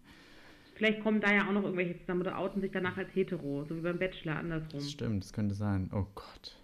Vielleicht 0.74 1.02
kommen 1.02 1.20
da 1.20 1.32
ja 1.32 1.48
auch 1.48 1.52
noch 1.52 1.62
irgendwelche 1.62 1.98
zusammen 2.00 2.20
oder 2.22 2.38
outen 2.38 2.60
sich 2.60 2.70
danach 2.70 2.96
als 2.96 3.14
hetero, 3.14 3.64
so 3.64 3.76
wie 3.76 3.80
beim 3.80 3.98
Bachelor 3.98 4.36
andersrum. 4.36 4.80
Das 4.80 4.90
stimmt, 4.90 5.24
das 5.24 5.32
könnte 5.32 5.54
sein. 5.54 5.90
Oh 5.92 6.06
Gott. 6.14 6.59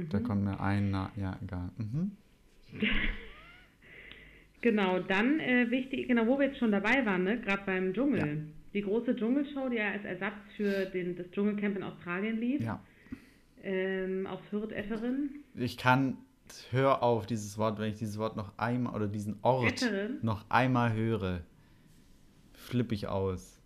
Mhm. 0.00 0.08
Da 0.10 0.18
kommt 0.20 0.44
mir 0.44 0.60
ein, 0.60 0.90
na, 0.90 1.10
ja, 1.16 1.38
egal. 1.42 1.70
Mhm. 1.78 2.12
Genau, 4.62 4.98
dann 4.98 5.38
äh, 5.38 5.70
wichtig, 5.70 6.08
genau, 6.08 6.26
wo 6.26 6.38
wir 6.38 6.46
jetzt 6.48 6.58
schon 6.58 6.72
dabei 6.72 7.04
waren, 7.06 7.22
ne? 7.24 7.40
gerade 7.40 7.62
beim 7.66 7.92
Dschungel. 7.94 8.18
Ja. 8.18 8.42
Die 8.74 8.82
große 8.82 9.14
Dschungelshow, 9.14 9.68
die 9.68 9.76
ja 9.76 9.92
als 9.92 10.04
Ersatz 10.04 10.34
für 10.56 10.86
den, 10.86 11.14
das 11.16 11.30
Dschungelcamp 11.30 11.76
in 11.76 11.82
Australien 11.82 12.40
lief, 12.40 12.62
Ja. 12.62 12.82
ähm, 13.62 14.26
auf 14.26 14.40
Hürth 14.50 14.72
Efferen. 14.72 15.30
Ich 15.54 15.76
kann, 15.76 16.16
hör 16.70 17.02
auf 17.02 17.26
dieses 17.26 17.58
Wort, 17.58 17.78
wenn 17.78 17.90
ich 17.90 17.98
dieses 17.98 18.18
Wort 18.18 18.36
noch 18.36 18.58
einmal, 18.58 18.94
oder 18.96 19.06
diesen 19.06 19.38
Ort 19.42 19.82
Etteren? 19.82 20.18
noch 20.22 20.44
einmal 20.50 20.94
höre, 20.94 21.42
flippe 22.54 22.94
ich 22.94 23.06
aus. 23.06 23.60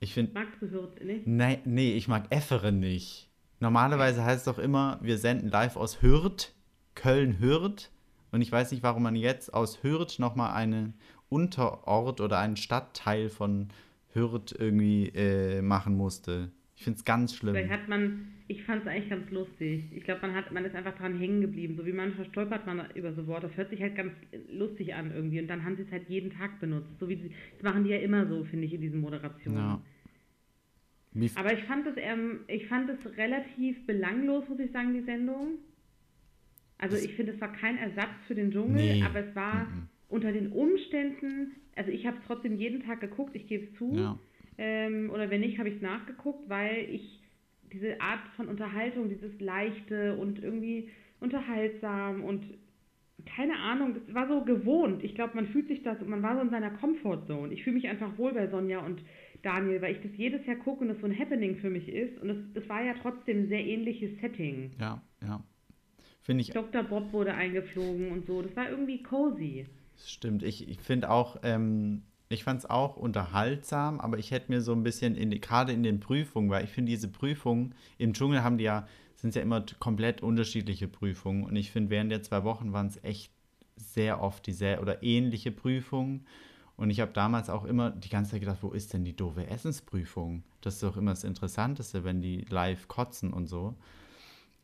Ich 0.00 0.14
finde, 0.14 0.32
Magst 0.34 0.62
du 0.62 0.70
Hürth 0.70 1.04
nicht? 1.04 1.26
nee, 1.26 1.58
nee, 1.64 1.92
ich 1.94 2.08
mag 2.08 2.26
Efferen 2.30 2.78
nicht. 2.80 3.28
Normalerweise 3.60 4.24
heißt 4.24 4.46
es 4.46 4.54
doch 4.54 4.58
immer, 4.58 4.98
wir 5.02 5.18
senden 5.18 5.48
live 5.48 5.76
aus 5.76 6.02
Hürth, 6.02 6.54
Köln-Hürth. 6.94 7.90
Und 8.32 8.42
ich 8.42 8.52
weiß 8.52 8.72
nicht, 8.72 8.82
warum 8.82 9.02
man 9.02 9.16
jetzt 9.16 9.54
aus 9.54 9.82
Hürth 9.82 10.18
nochmal 10.18 10.54
einen 10.54 10.94
Unterort 11.28 12.20
oder 12.20 12.38
einen 12.38 12.56
Stadtteil 12.56 13.28
von 13.28 13.68
Hürth 14.12 14.54
irgendwie 14.58 15.08
äh, 15.14 15.62
machen 15.62 15.96
musste. 15.96 16.50
Ich 16.76 16.84
finde 16.84 16.98
es 16.98 17.04
ganz 17.04 17.34
schlimm. 17.34 17.54
Vielleicht 17.54 17.70
hat 17.70 17.88
man, 17.88 18.28
ich 18.48 18.62
fand 18.64 18.82
es 18.82 18.88
eigentlich 18.88 19.08
ganz 19.08 19.30
lustig. 19.30 19.84
Ich 19.92 20.04
glaube, 20.04 20.20
man 20.22 20.34
hat, 20.34 20.52
man 20.52 20.64
ist 20.66 20.74
einfach 20.74 20.96
dran 20.96 21.18
hängen 21.18 21.40
geblieben. 21.40 21.74
So 21.76 21.86
wie 21.86 21.92
manchmal 21.92 22.26
stolpert 22.26 22.66
man 22.66 22.90
über 22.94 23.14
so 23.14 23.26
Worte. 23.26 23.48
Das 23.48 23.56
hört 23.56 23.70
sich 23.70 23.80
halt 23.80 23.96
ganz 23.96 24.12
lustig 24.52 24.94
an 24.94 25.10
irgendwie. 25.10 25.40
Und 25.40 25.48
dann 25.48 25.64
haben 25.64 25.76
sie 25.76 25.82
es 25.82 25.90
halt 25.90 26.08
jeden 26.10 26.30
Tag 26.30 26.60
benutzt. 26.60 26.90
So 27.00 27.08
wie 27.08 27.16
sie, 27.16 27.32
das 27.54 27.62
machen 27.62 27.84
die 27.84 27.90
ja 27.90 27.98
immer 27.98 28.26
so, 28.26 28.44
finde 28.44 28.66
ich, 28.66 28.74
in 28.74 28.82
diesen 28.82 29.00
Moderationen. 29.00 29.56
Ja. 29.58 29.82
Aber 31.36 31.52
ich 31.52 31.64
fand 31.64 31.86
es, 31.86 31.94
ähm, 31.96 32.40
ich 32.48 32.66
fand 32.66 32.90
es 32.90 33.16
relativ 33.16 33.86
belanglos, 33.86 34.48
muss 34.48 34.58
ich 34.60 34.70
sagen, 34.72 34.92
die 34.94 35.00
Sendung. 35.04 35.58
Also 36.78 36.96
ich 36.96 37.14
finde, 37.14 37.32
es 37.32 37.40
war 37.40 37.52
kein 37.52 37.78
Ersatz 37.78 38.10
für 38.26 38.34
den 38.34 38.50
Dschungel, 38.50 38.96
Nee. 38.96 39.02
aber 39.02 39.20
es 39.20 39.34
war 39.34 39.64
Mhm. 39.64 39.88
unter 40.08 40.30
den 40.32 40.52
Umständen, 40.52 41.52
also 41.74 41.90
ich 41.90 42.06
habe 42.06 42.18
es 42.18 42.24
trotzdem 42.26 42.56
jeden 42.58 42.82
Tag 42.82 43.00
geguckt, 43.00 43.34
ich 43.34 43.46
gebe 43.46 43.64
es 43.66 43.74
zu. 43.78 43.94
Ja. 43.94 44.18
Ähm, 44.58 45.10
oder 45.10 45.30
wenn 45.30 45.40
nicht, 45.40 45.58
habe 45.58 45.68
ich 45.70 45.76
es 45.76 45.82
nachgeguckt, 45.82 46.48
weil 46.48 46.86
ich 46.90 47.20
diese 47.72 48.00
Art 48.00 48.20
von 48.36 48.48
Unterhaltung, 48.48 49.08
dieses 49.08 49.38
leichte 49.40 50.16
und 50.16 50.42
irgendwie 50.42 50.90
unterhaltsam 51.20 52.22
und 52.24 52.44
keine 53.24 53.56
Ahnung, 53.56 53.94
das 53.94 54.14
war 54.14 54.28
so 54.28 54.44
gewohnt. 54.44 55.02
Ich 55.02 55.14
glaube, 55.14 55.34
man 55.34 55.46
fühlt 55.48 55.66
sich 55.68 55.82
das, 55.82 55.98
man 56.06 56.22
war 56.22 56.36
so 56.36 56.42
in 56.42 56.50
seiner 56.50 56.70
Comfortzone. 56.70 57.52
Ich 57.52 57.64
fühle 57.64 57.74
mich 57.76 57.88
einfach 57.88 58.16
wohl 58.18 58.32
bei 58.34 58.46
Sonja 58.48 58.78
und 58.84 59.00
Daniel, 59.42 59.80
weil 59.82 59.96
ich 59.96 60.02
das 60.02 60.16
jedes 60.16 60.44
Jahr 60.46 60.56
gucke 60.56 60.82
und 60.82 60.88
das 60.88 60.98
so 61.00 61.06
ein 61.06 61.18
Happening 61.18 61.56
für 61.56 61.70
mich 61.70 61.88
ist. 61.88 62.18
Und 62.20 62.30
es, 62.30 62.62
es 62.62 62.68
war 62.68 62.82
ja 62.82 62.94
trotzdem 63.00 63.44
ein 63.44 63.48
sehr 63.48 63.64
ähnliches 63.64 64.18
Setting. 64.20 64.72
Ja, 64.80 65.02
ja. 65.22 65.42
Finde 66.22 66.42
ich. 66.42 66.50
Dr. 66.50 66.82
Bob 66.82 67.12
wurde 67.12 67.34
eingeflogen 67.34 68.10
und 68.10 68.26
so. 68.26 68.42
Das 68.42 68.54
war 68.56 68.68
irgendwie 68.68 69.02
cozy. 69.02 69.66
Das 69.94 70.10
stimmt. 70.10 70.42
Ich, 70.42 70.68
ich 70.68 70.80
finde 70.80 71.10
auch, 71.10 71.36
ähm, 71.42 72.02
ich 72.28 72.42
fand 72.42 72.60
es 72.60 72.66
auch 72.68 72.96
unterhaltsam, 72.96 74.00
aber 74.00 74.18
ich 74.18 74.32
hätte 74.32 74.50
mir 74.50 74.60
so 74.60 74.72
ein 74.72 74.82
bisschen, 74.82 75.14
in 75.14 75.30
gerade 75.40 75.72
in 75.72 75.82
den 75.82 76.00
Prüfungen, 76.00 76.50
weil 76.50 76.64
ich 76.64 76.70
finde, 76.70 76.90
diese 76.90 77.08
Prüfungen 77.08 77.74
im 77.98 78.12
Dschungel 78.12 78.42
haben 78.42 78.58
die 78.58 78.64
ja, 78.64 78.88
sind 79.14 79.34
ja 79.34 79.42
immer 79.42 79.64
komplett 79.78 80.22
unterschiedliche 80.22 80.88
Prüfungen. 80.88 81.44
Und 81.44 81.54
ich 81.54 81.70
finde, 81.70 81.90
während 81.90 82.10
der 82.10 82.22
zwei 82.22 82.42
Wochen 82.42 82.72
waren 82.72 82.88
es 82.88 83.02
echt 83.04 83.30
sehr 83.76 84.20
oft 84.20 84.46
diese 84.46 84.80
oder 84.80 85.02
ähnliche 85.02 85.52
Prüfungen. 85.52 86.26
Und 86.76 86.90
ich 86.90 87.00
habe 87.00 87.12
damals 87.12 87.48
auch 87.48 87.64
immer 87.64 87.90
die 87.90 88.10
ganze 88.10 88.32
Zeit 88.32 88.40
gedacht, 88.40 88.58
wo 88.60 88.70
ist 88.70 88.92
denn 88.92 89.04
die 89.04 89.16
doofe 89.16 89.46
Essensprüfung? 89.46 90.42
Das 90.60 90.74
ist 90.74 90.82
doch 90.82 90.96
immer 90.96 91.12
das 91.12 91.24
Interessanteste, 91.24 92.04
wenn 92.04 92.20
die 92.20 92.44
live 92.50 92.86
kotzen 92.88 93.32
und 93.32 93.46
so. 93.46 93.74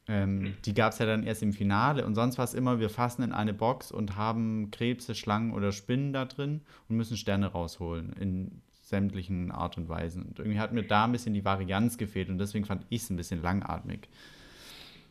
Ähm, 0.09 0.55
die 0.65 0.75
gab 0.75 0.93
es 0.93 0.99
ja 0.99 1.07
dann 1.07 1.23
erst 1.23 1.43
im 1.43 1.53
Finale 1.53 2.05
und 2.05 2.15
sonst 2.17 2.37
war 2.37 2.45
es 2.45 2.55
immer, 2.55 2.81
wir 2.81 2.91
fassen 2.91 3.23
in 3.23 3.33
eine 3.33 3.55
Box 3.55 3.93
und 3.93 4.17
haben 4.17 4.71
Krebse, 4.73 5.15
Schlangen 5.15 5.53
oder 5.53 5.71
Spinnen 5.73 6.13
da 6.13 6.25
drin 6.25 6.61
und 6.89 6.97
müssen 6.97 7.17
Sterne 7.17 7.47
rausholen 7.47 8.13
in 8.21 8.63
sämtlichen 8.83 9.51
Art 9.53 9.79
und 9.79 9.89
Weisen. 9.89 10.25
Und 10.25 10.39
irgendwie 10.41 10.59
hat 10.59 10.73
mir 10.73 10.83
da 10.83 11.05
ein 11.05 11.13
bisschen 11.13 11.35
die 11.35 11.45
Varianz 11.45 11.97
gefehlt 11.99 12.29
und 12.29 12.39
deswegen 12.39 12.65
fand 12.65 12.85
ich 12.91 13.03
es 13.03 13.11
ein 13.11 13.17
bisschen 13.17 13.41
langatmig. 13.41 14.09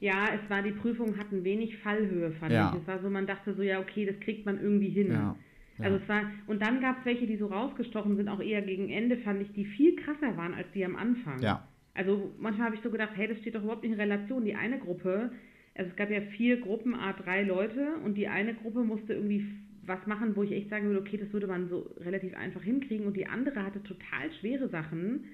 Ja, 0.01 0.27
es 0.33 0.49
war, 0.49 0.61
die 0.61 0.71
Prüfungen 0.71 1.17
hatten 1.17 1.43
wenig 1.43 1.77
Fallhöhe, 1.77 2.31
fand 2.31 2.51
Ja. 2.51 2.71
ich. 2.75 2.81
Es 2.81 2.87
war 2.87 2.99
so, 2.99 3.09
man 3.09 3.25
dachte 3.25 3.53
so, 3.55 3.61
ja, 3.61 3.79
okay, 3.79 4.05
das 4.05 4.19
kriegt 4.19 4.45
man 4.45 4.59
irgendwie 4.59 4.89
hin. 4.89 5.11
Ja, 5.11 5.35
ja. 5.77 5.85
Also 5.85 5.97
es 5.97 6.09
war, 6.09 6.29
und 6.47 6.61
dann 6.61 6.81
gab 6.81 6.99
es 6.99 7.05
welche, 7.05 7.27
die 7.27 7.37
so 7.37 7.47
rausgestochen 7.47 8.15
sind, 8.15 8.27
auch 8.29 8.41
eher 8.41 8.61
gegen 8.61 8.89
Ende, 8.89 9.17
fand 9.17 9.41
ich, 9.41 9.51
die 9.53 9.65
viel 9.65 9.95
krasser 9.95 10.37
waren 10.37 10.53
als 10.53 10.67
die 10.73 10.85
am 10.85 10.95
Anfang. 10.95 11.41
Ja. 11.41 11.67
Also 11.93 12.31
manchmal 12.39 12.67
habe 12.67 12.75
ich 12.75 12.81
so 12.81 12.89
gedacht, 12.89 13.11
hey, 13.15 13.27
das 13.27 13.39
steht 13.39 13.55
doch 13.55 13.63
überhaupt 13.63 13.83
nicht 13.83 13.93
in 13.93 13.99
Relation. 13.99 14.45
Die 14.45 14.55
eine 14.55 14.79
Gruppe, 14.79 15.31
also 15.75 15.89
es 15.89 15.95
gab 15.95 16.09
ja 16.09 16.21
vier 16.21 16.61
Gruppen, 16.61 16.93
a 16.95 17.13
drei 17.13 17.43
Leute, 17.43 17.95
und 18.03 18.15
die 18.15 18.27
eine 18.27 18.53
Gruppe 18.53 18.83
musste 18.83 19.13
irgendwie 19.13 19.45
was 19.83 20.05
machen, 20.05 20.35
wo 20.35 20.43
ich 20.43 20.51
echt 20.51 20.69
sagen 20.69 20.85
würde, 20.85 20.99
okay, 20.99 21.17
das 21.17 21.33
würde 21.33 21.47
man 21.47 21.67
so 21.67 21.89
relativ 21.99 22.35
einfach 22.35 22.61
hinkriegen, 22.61 23.07
und 23.07 23.17
die 23.17 23.27
andere 23.27 23.63
hatte 23.63 23.81
total 23.83 24.31
schwere 24.39 24.69
Sachen. 24.69 25.25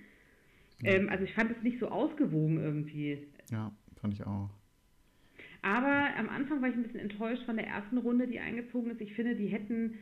Ähm, 0.83 1.09
also 1.09 1.23
ich 1.23 1.33
fand 1.33 1.51
es 1.51 1.61
nicht 1.63 1.79
so 1.79 1.89
ausgewogen 1.89 2.57
irgendwie. 2.57 3.19
Ja, 3.51 3.71
fand 3.99 4.13
ich 4.13 4.25
auch. 4.25 4.49
Aber 5.61 6.09
am 6.17 6.29
Anfang 6.29 6.61
war 6.61 6.69
ich 6.69 6.75
ein 6.75 6.83
bisschen 6.83 6.99
enttäuscht 6.99 7.43
von 7.43 7.57
der 7.57 7.67
ersten 7.67 7.97
Runde, 7.97 8.27
die 8.27 8.39
eingezogen 8.39 8.91
ist. 8.91 9.01
Ich 9.01 9.13
finde, 9.13 9.35
die 9.35 9.47
hätten, 9.47 9.95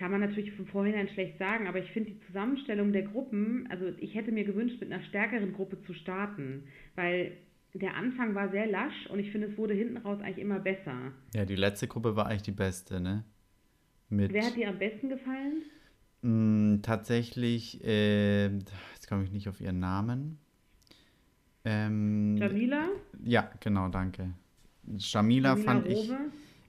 kann 0.00 0.10
man 0.10 0.20
natürlich 0.20 0.52
von 0.52 0.66
vorhinein 0.66 1.10
schlecht 1.10 1.36
sagen, 1.38 1.68
aber 1.68 1.78
ich 1.78 1.90
finde 1.90 2.12
die 2.12 2.20
Zusammenstellung 2.26 2.90
der 2.90 3.02
Gruppen, 3.02 3.68
also 3.70 3.84
ich 3.98 4.14
hätte 4.14 4.32
mir 4.32 4.44
gewünscht, 4.44 4.80
mit 4.80 4.90
einer 4.90 5.02
stärkeren 5.04 5.52
Gruppe 5.52 5.80
zu 5.82 5.92
starten, 5.92 6.64
weil 6.94 7.36
der 7.74 7.94
Anfang 7.94 8.34
war 8.34 8.50
sehr 8.50 8.66
lasch 8.66 9.06
und 9.10 9.18
ich 9.18 9.30
finde, 9.30 9.48
es 9.48 9.58
wurde 9.58 9.74
hinten 9.74 9.98
raus 9.98 10.18
eigentlich 10.22 10.38
immer 10.38 10.58
besser. 10.58 11.12
Ja, 11.34 11.44
die 11.44 11.54
letzte 11.54 11.86
Gruppe 11.86 12.16
war 12.16 12.26
eigentlich 12.26 12.42
die 12.42 12.50
beste, 12.52 12.98
ne? 12.98 13.24
Mit 14.08 14.32
Wer 14.32 14.46
hat 14.46 14.56
dir 14.56 14.70
am 14.70 14.78
besten 14.78 15.10
gefallen? 15.10 15.64
mh, 16.22 16.78
tatsächlich, 16.80 17.84
äh, 17.84 18.46
jetzt 18.46 19.06
komme 19.06 19.24
ich 19.24 19.32
nicht 19.32 19.50
auf 19.50 19.60
ihren 19.60 19.80
Namen. 19.80 20.38
Ähm, 21.66 22.38
Jamila? 22.38 22.88
ja, 23.22 23.50
genau, 23.60 23.88
danke. 23.88 24.32
Shamila 24.96 25.50
Jamila 25.50 25.56
fand 25.56 25.88
ich, 25.88 26.08
Rowe? 26.08 26.18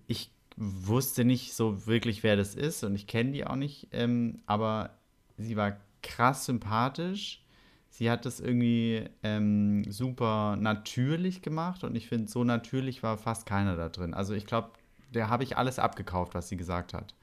ich 0.08 0.32
wusste 0.62 1.26
nicht 1.26 1.54
so 1.54 1.88
wirklich, 1.88 2.22
wer 2.22 2.36
das 2.36 2.54
ist 2.54 2.84
und 2.84 2.94
ich 2.94 3.08
kenne 3.08 3.32
die 3.32 3.46
auch 3.46 3.56
nicht, 3.56 3.88
ähm, 3.92 4.42
aber 4.46 4.92
sie 5.38 5.56
war 5.56 5.78
krass 6.04 6.46
sympathisch. 6.46 7.44
Sie 7.90 8.10
hat 8.10 8.26
das 8.26 8.40
irgendwie 8.40 9.04
ähm, 9.24 9.84
super 9.92 10.56
natürlich 10.56 11.42
gemacht 11.42 11.84
und 11.84 11.96
ich 11.96 12.08
finde, 12.08 12.30
so 12.30 12.44
natürlich 12.44 13.04
war 13.04 13.18
fast 13.18 13.46
keiner 13.46 13.76
da 13.76 13.90
drin. 13.90 14.14
Also 14.14 14.34
ich 14.34 14.46
glaube, 14.46 14.72
der 15.14 15.30
habe 15.30 15.44
ich 15.44 15.58
alles 15.58 15.78
abgekauft, 15.78 16.36
was 16.36 16.48
sie 16.48 16.58
gesagt 16.58 16.94
hat. 16.94 17.14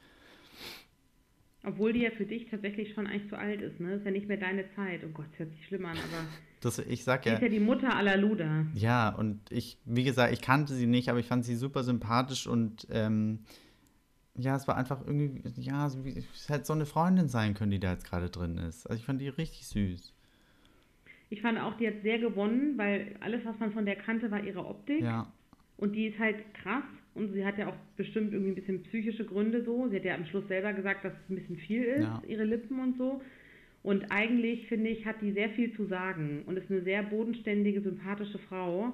Obwohl 1.65 1.93
die 1.93 2.01
ja 2.01 2.11
für 2.11 2.27
dich 2.27 2.51
tatsächlich 2.51 2.93
schon 2.93 3.07
eigentlich 3.07 3.29
zu 3.29 3.39
alt 3.39 3.63
ist, 3.63 3.81
ne? 3.81 3.95
Ist 3.95 4.05
ja 4.05 4.11
nicht 4.11 4.29
mehr 4.29 4.37
deine 4.37 4.71
Zeit. 4.75 5.01
Oh 5.05 5.09
Gott, 5.09 5.27
das 5.31 5.39
hört 5.41 5.53
sich 5.53 5.67
schlimm 5.67 5.87
an, 5.87 5.97
aber 5.97 6.27
Das, 6.61 6.79
ich 6.79 7.05
sag 7.05 7.23
sie 7.25 7.31
ja, 7.31 7.37
ist 7.37 7.43
ja 7.43 7.49
die 7.49 7.61
Mutter 7.61 7.95
aller 7.95 8.17
Luder. 8.17 8.67
ja, 8.75 9.09
und 9.11 9.41
ich, 9.51 9.79
wie 9.85 10.05
gesagt, 10.05 10.33
ich 10.33 10.41
kannte 10.41 10.75
sie 10.75 10.87
nicht, 10.87 11.09
aber 11.09 11.19
ich 11.21 11.27
fand 11.27 11.45
sie 11.45 11.55
super 11.57 11.85
sympathisch 11.85 12.47
und 12.47 12.87
ähm, 12.91 13.41
ja, 14.37 14.55
es 14.57 14.67
war 14.69 14.77
einfach 14.77 15.05
irgendwie, 15.07 15.43
ja, 15.61 15.87
es 15.87 16.49
hätte 16.49 16.65
so 16.65 16.73
eine 16.73 16.87
Freundin 16.87 17.29
sein 17.29 17.55
können, 17.55 17.71
die 17.73 17.81
da 17.81 17.93
jetzt 17.93 18.05
gerade 18.09 18.31
drin 18.31 18.57
ist. 18.59 18.87
Also 18.87 19.01
ich 19.01 19.05
fand 19.07 19.21
die 19.21 19.29
richtig 19.29 19.67
süß. 19.67 20.15
Ich 21.31 21.43
fand 21.43 21.59
auch, 21.61 21.77
die 21.77 21.87
hat 21.87 22.03
sehr 22.03 22.19
gewonnen, 22.19 22.79
weil 22.79 23.17
alles, 23.21 23.45
was 23.45 23.59
man 23.59 23.73
von 23.73 23.85
der 23.85 23.97
kannte, 23.97 24.31
war 24.31 24.43
ihre 24.43 24.65
Optik. 24.65 25.03
Ja, 25.03 25.31
Und 25.77 25.93
die 25.93 26.07
ist 26.07 26.19
halt 26.19 26.37
krass 26.55 26.85
und 27.15 27.33
sie 27.35 27.45
hat 27.45 27.59
ja 27.59 27.69
auch 27.69 27.77
bestimmt 27.97 28.33
irgendwie 28.33 28.53
ein 28.53 28.55
bisschen 28.55 28.83
psychische 28.85 29.25
Gründe 29.25 29.63
so. 29.65 29.89
Sie 29.89 29.97
hat 29.97 30.05
ja 30.05 30.15
am 30.15 30.25
Schluss 30.27 30.47
selber 30.49 30.73
gesagt, 30.73 31.05
dass 31.05 31.13
es 31.13 31.31
ein 31.31 31.35
bisschen 31.37 31.57
viel 31.59 31.83
ist, 31.83 32.03
Ja. 32.05 32.23
ihre 32.27 32.45
Lippen 32.45 32.81
und 32.81 32.97
so. 32.97 33.21
Und 33.89 34.13
eigentlich, 34.13 34.67
finde 34.67 34.91
ich, 34.91 35.07
hat 35.07 35.23
die 35.23 35.33
sehr 35.33 35.49
viel 35.49 35.73
zu 35.73 35.87
sagen 35.87 36.43
und 36.45 36.59
ist 36.59 36.71
eine 36.71 36.83
sehr 36.83 37.03
bodenständige, 37.03 37.81
sympathische 37.81 38.39
Frau 38.39 38.93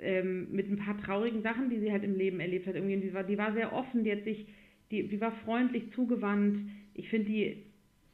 ähm, 0.00 0.46
mit 0.52 0.70
ein 0.70 0.76
paar 0.76 0.96
traurigen 0.96 1.42
Sachen, 1.42 1.70
die 1.70 1.80
sie 1.80 1.90
halt 1.90 2.04
im 2.04 2.14
Leben 2.14 2.38
erlebt 2.38 2.68
hat. 2.68 2.76
Irgendwie, 2.76 2.98
die 2.98 3.12
war, 3.12 3.24
die 3.24 3.36
war 3.36 3.52
sehr 3.52 3.72
offen, 3.72 4.04
die 4.04 4.12
hat 4.12 4.22
sich, 4.22 4.46
die, 4.92 5.08
die 5.08 5.20
war 5.20 5.32
freundlich 5.44 5.90
zugewandt. 5.92 6.70
Ich 6.94 7.08
finde, 7.08 7.26
die, 7.26 7.64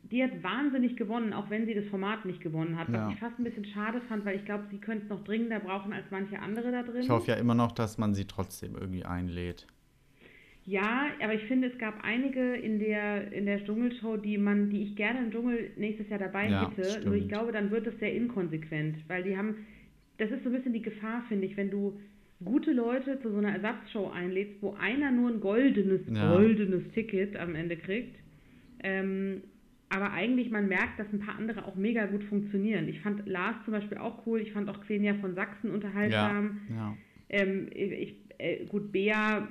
die 0.05 0.23
hat 0.23 0.43
wahnsinnig 0.43 0.97
gewonnen, 0.97 1.35
auch 1.35 1.51
wenn 1.51 1.67
sie 1.67 1.75
das 1.75 1.85
Format 1.89 2.25
nicht 2.25 2.41
gewonnen 2.41 2.79
hat. 2.79 2.89
Ja. 2.89 3.05
Was 3.05 3.13
ich 3.13 3.21
fast 3.21 3.39
ein 3.39 3.45
bisschen 3.45 3.67
schade 3.67 4.01
fand, 4.09 4.25
weil 4.25 4.37
ich 4.37 4.47
glaube, 4.47 4.65
sie 4.71 4.79
könnte 4.79 5.05
es 5.05 5.11
noch 5.11 5.25
dringender 5.25 5.61
brauchen 5.61 5.93
als 5.93 6.07
manche 6.11 6.39
andere 6.39 6.73
da 6.73 6.85
drin. 6.85 7.03
ich 7.03 7.11
hoffe 7.11 7.33
ja 7.33 7.37
immer 7.37 7.55
noch, 7.55 7.73
dass 7.73 7.99
man 7.99 8.15
sie 8.15 8.25
trotzdem 8.25 8.77
irgendwie 8.77 9.05
einlädt. 9.05 9.67
Ja, 10.67 11.09
aber 11.23 11.35
ich 11.35 11.43
finde, 11.45 11.69
es 11.69 11.79
gab 11.79 12.03
einige 12.03 12.55
in 12.55 12.79
der, 12.79 13.31
in 13.33 13.45
der 13.47 13.63
Dschungelshow, 13.65 14.17
die 14.17 14.39
man, 14.39 14.71
die 14.71 14.83
ich 14.83 14.97
gerne 14.97 15.19
im 15.19 15.31
Dschungel 15.31 15.71
nächstes 15.77 16.09
Jahr 16.09 16.19
dabei 16.19 16.49
Ja, 16.49 16.71
hätte. 16.71 16.85
stimmt. 16.91 17.05
Nur 17.07 17.15
ich 17.17 17.29
glaube, 17.29 17.53
dann 17.53 17.71
wird 17.71 17.87
es 17.87 17.99
sehr 17.99 18.15
inkonsequent, 18.15 18.97
weil 19.09 19.23
die 19.25 19.37
haben, 19.37 19.67
das 20.19 20.31
ist 20.31 20.43
so 20.43 20.49
ein 20.49 20.55
bisschen 20.57 20.73
die 20.73 20.81
Gefahr, 20.83 21.23
finde 21.29 21.47
ich, 21.47 21.57
wenn 21.59 21.71
du 21.71 22.01
gute 22.45 22.73
Leute 22.73 23.21
zu 23.21 23.31
so 23.31 23.39
einer 23.39 23.53
Ersatzshow 23.55 24.11
einlädst, 24.11 24.61
wo 24.63 24.73
einer 24.75 25.11
nur 25.11 25.31
ein 25.31 25.41
goldenes, 25.41 26.01
Ja. 26.11 26.31
goldenes 26.31 26.83
Ticket 26.93 27.37
am 27.37 27.55
Ende 27.55 27.77
kriegt. 27.77 28.17
Ähm, 28.83 29.43
aber 29.91 30.13
eigentlich, 30.13 30.51
man 30.51 30.67
merkt, 30.67 30.99
dass 30.99 31.07
ein 31.13 31.21
paar 31.21 31.37
andere 31.39 31.65
auch 31.67 31.77
mega 31.77 32.07
gut 32.07 32.25
funktionieren. 32.25 32.89
Ich 32.89 33.01
fand 33.01 33.27
Lars 33.29 33.57
zum 33.65 33.73
Beispiel 33.73 33.99
auch 33.99 34.27
cool. 34.27 34.41
Ich 34.41 34.53
fand 34.53 34.69
auch 34.69 34.81
Xenia 34.81 35.15
von 35.21 35.35
Sachsen 35.35 35.69
Ja, 35.69 35.75
unterhaltsam. 35.75 36.61
ja. 36.75 36.97
Ähm, 37.29 37.69
ich, 37.73 38.15
äh, 38.39 38.65
gut, 38.67 38.91
Bea. 38.93 39.47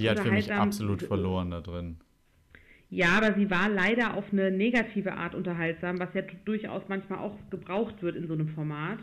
Die 0.00 0.10
hat 0.10 0.20
für 0.20 0.30
mich 0.30 0.44
unterhaltsam. 0.44 0.68
absolut 0.68 1.02
verloren 1.02 1.50
da 1.50 1.60
drin. 1.60 1.96
Ja, 2.90 3.10
aber 3.18 3.34
sie 3.34 3.50
war 3.50 3.68
leider 3.68 4.14
auf 4.14 4.32
eine 4.32 4.50
negative 4.50 5.12
Art 5.12 5.34
unterhaltsam, 5.34 6.00
was 6.00 6.12
ja 6.14 6.22
durchaus 6.44 6.82
manchmal 6.88 7.20
auch 7.20 7.36
gebraucht 7.50 8.02
wird 8.02 8.16
in 8.16 8.26
so 8.26 8.34
einem 8.34 8.48
Format. 8.48 8.98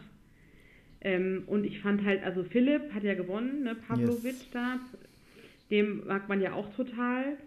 Ähm, 1.00 1.44
und 1.48 1.64
ich 1.64 1.80
fand 1.80 2.04
halt, 2.04 2.24
also 2.24 2.44
Philipp 2.44 2.94
hat 2.94 3.04
ja 3.04 3.14
gewonnen, 3.14 3.64
ne, 3.64 3.76
Pavlovic 3.76 4.26
Yes. 4.26 4.50
da. 4.52 4.80
Dem 5.72 6.06
mag 6.06 6.28
man 6.28 6.42
ja 6.42 6.54
auch 6.54 6.74
total. 6.76 7.38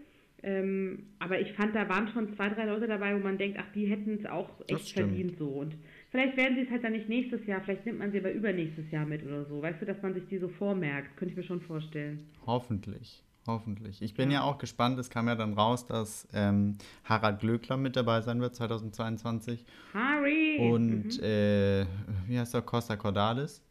Ähm, 0.43 1.03
aber 1.19 1.39
ich 1.39 1.53
fand, 1.53 1.75
da 1.75 1.87
waren 1.87 2.07
schon 2.07 2.33
zwei, 2.35 2.49
drei 2.49 2.65
Leute 2.65 2.87
dabei, 2.87 3.13
wo 3.13 3.19
man 3.19 3.37
denkt, 3.37 3.59
ach, 3.59 3.71
die 3.75 3.85
hätten 3.85 4.17
es 4.19 4.25
auch 4.25 4.49
echt 4.67 4.93
verdient 4.93 5.37
so. 5.37 5.47
Und 5.49 5.75
vielleicht 6.09 6.35
werden 6.35 6.55
sie 6.55 6.63
es 6.63 6.71
halt 6.71 6.83
dann 6.83 6.93
nicht 6.93 7.09
nächstes 7.09 7.45
Jahr, 7.45 7.61
vielleicht 7.61 7.85
nimmt 7.85 7.99
man 7.99 8.11
sie 8.11 8.17
aber 8.19 8.31
übernächstes 8.31 8.89
Jahr 8.89 9.05
mit 9.05 9.23
oder 9.23 9.45
so. 9.45 9.61
Weißt 9.61 9.79
du, 9.81 9.85
dass 9.85 10.01
man 10.01 10.15
sich 10.15 10.25
die 10.27 10.39
so 10.39 10.47
vormerkt, 10.47 11.15
könnte 11.17 11.33
ich 11.33 11.37
mir 11.37 11.43
schon 11.43 11.61
vorstellen. 11.61 12.27
Hoffentlich. 12.47 13.23
Hoffentlich. 13.51 14.01
Ich 14.01 14.13
bin 14.13 14.31
ja. 14.31 14.39
Ja. 14.39 14.43
auch 14.45 14.57
gespannt. 14.57 14.97
Es 14.99 15.09
kam 15.09 15.27
ja 15.27 15.35
dann 15.35 15.53
raus, 15.53 15.85
dass 15.85 16.27
ähm, 16.33 16.77
Harald 17.03 17.39
Glöckler 17.39 17.77
mit 17.77 17.95
dabei 17.95 18.21
sein 18.21 18.39
wird 18.41 18.55
2022. 18.55 19.65
Harry! 19.93 20.57
Und 20.59 21.17
Mhm. 21.17 21.23
äh, 21.23 21.85
wie 22.27 22.39
heißt 22.39 22.53
er? 22.53 22.61
Costa 22.61 22.95
Cordalis. 22.95 23.61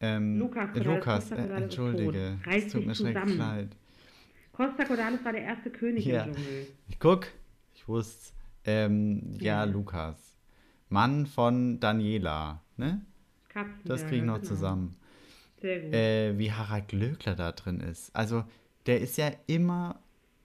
Ähm, 0.00 0.38
Lukas 0.38 0.70
äh, 0.70 0.72
Cordalis, 0.82 0.86
Lukas, 0.96 1.30
äh, 1.32 1.34
entschuldige. 1.62 2.38
Es 2.50 2.68
tut 2.72 2.86
mir 2.86 2.94
schrecklich 2.94 3.36
leid. 3.36 3.76
Costa 4.52 4.84
Cordalis 4.84 5.24
war 5.24 5.32
der 5.32 5.42
erste 5.42 5.70
König 5.70 6.04
Ja. 6.04 6.24
im 6.24 6.34
Dschungel. 6.34 6.66
Ich 6.88 6.98
guck, 6.98 7.26
ich 7.74 7.86
wusste. 7.88 8.32
Ähm, 8.64 9.34
ja, 9.38 9.64
Ja. 9.64 9.64
Lukas. 9.64 10.36
Mann 10.88 11.26
von 11.26 11.78
Daniela, 11.80 12.60
ne? 12.76 13.00
Katzenberger, 13.48 13.84
Das 13.84 14.02
kriege 14.04 14.16
ich 14.16 14.22
noch 14.22 14.36
genau. 14.36 14.46
zusammen. 14.48 14.96
Sehr 15.60 15.80
gut. 15.80 15.92
äh, 15.94 16.38
wie 16.38 16.50
Harald 16.52 16.88
Glöckler 16.88 17.34
da 17.36 17.52
drin 17.52 17.80
ist. 17.80 18.14
Also, 18.16 18.44
der 18.86 19.00
ist 19.00 19.16
ja 19.18 19.30
immer 19.46 20.00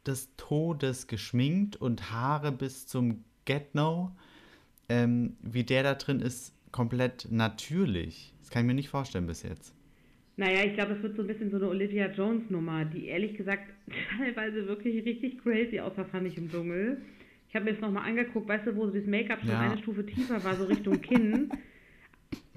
des 0.05 0.35
Todes 0.37 1.07
geschminkt 1.07 1.75
und 1.77 2.11
Haare 2.11 2.51
bis 2.51 2.87
zum 2.87 3.23
Get-No. 3.45 4.11
Ähm, 4.87 5.35
wie 5.41 5.63
der 5.63 5.81
da 5.83 5.95
drin 5.95 6.19
ist, 6.19 6.53
komplett 6.71 7.27
natürlich. 7.31 8.33
Das 8.39 8.49
kann 8.51 8.63
ich 8.63 8.67
mir 8.67 8.73
nicht 8.75 8.89
vorstellen 8.89 9.25
bis 9.25 9.41
jetzt. 9.43 9.73
Naja, 10.37 10.63
ich 10.65 10.73
glaube, 10.73 10.93
das 10.93 11.01
wird 11.01 11.15
so 11.15 11.21
ein 11.23 11.27
bisschen 11.27 11.49
so 11.49 11.57
eine 11.57 11.69
Olivia 11.69 12.11
Jones-Nummer, 12.11 12.85
die 12.85 13.05
ehrlich 13.07 13.35
gesagt 13.35 13.63
teilweise 14.17 14.67
wirklich 14.67 15.03
richtig 15.05 15.39
crazy 15.41 15.79
aussah, 15.79 16.03
fand 16.05 16.27
ich 16.27 16.37
im 16.37 16.49
Dschungel. 16.49 17.01
Ich 17.49 17.55
habe 17.55 17.65
mir 17.65 17.71
das 17.71 17.81
nochmal 17.81 18.07
angeguckt, 18.09 18.47
weißt 18.49 18.67
du, 18.67 18.75
wo 18.75 18.85
so 18.85 18.91
das 18.93 19.05
Make-up 19.05 19.39
schon 19.39 19.49
Ja. 19.49 19.61
eine 19.61 19.77
Stufe 19.81 20.05
tiefer 20.05 20.43
war, 20.43 20.55
so 20.55 20.65
Richtung 20.65 20.99
Kinn. 21.01 21.49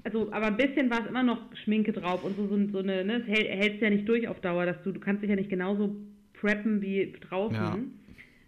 Also, 0.03 0.31
aber 0.31 0.47
ein 0.47 0.57
bisschen 0.57 0.89
war 0.89 1.01
es 1.01 1.07
immer 1.09 1.23
noch 1.23 1.41
Schminke 1.63 1.91
drauf 1.91 2.23
und 2.23 2.35
so, 2.37 2.47
so, 2.47 2.57
so 2.71 2.79
eine, 2.79 3.03
ne, 3.03 3.17
es 3.17 3.27
hält, 3.27 3.49
hältst 3.49 3.81
ja 3.81 3.89
nicht 3.89 4.07
durch 4.07 4.27
auf 4.27 4.39
Dauer, 4.39 4.65
dass 4.65 4.81
du, 4.83 4.91
du 4.91 4.99
kannst 4.99 5.21
dich 5.23 5.29
ja 5.29 5.35
nicht 5.35 5.49
genauso 5.49 5.95
preppen 6.33 6.81
wie 6.81 7.13
draußen. 7.29 7.55
Ja. 7.55 7.77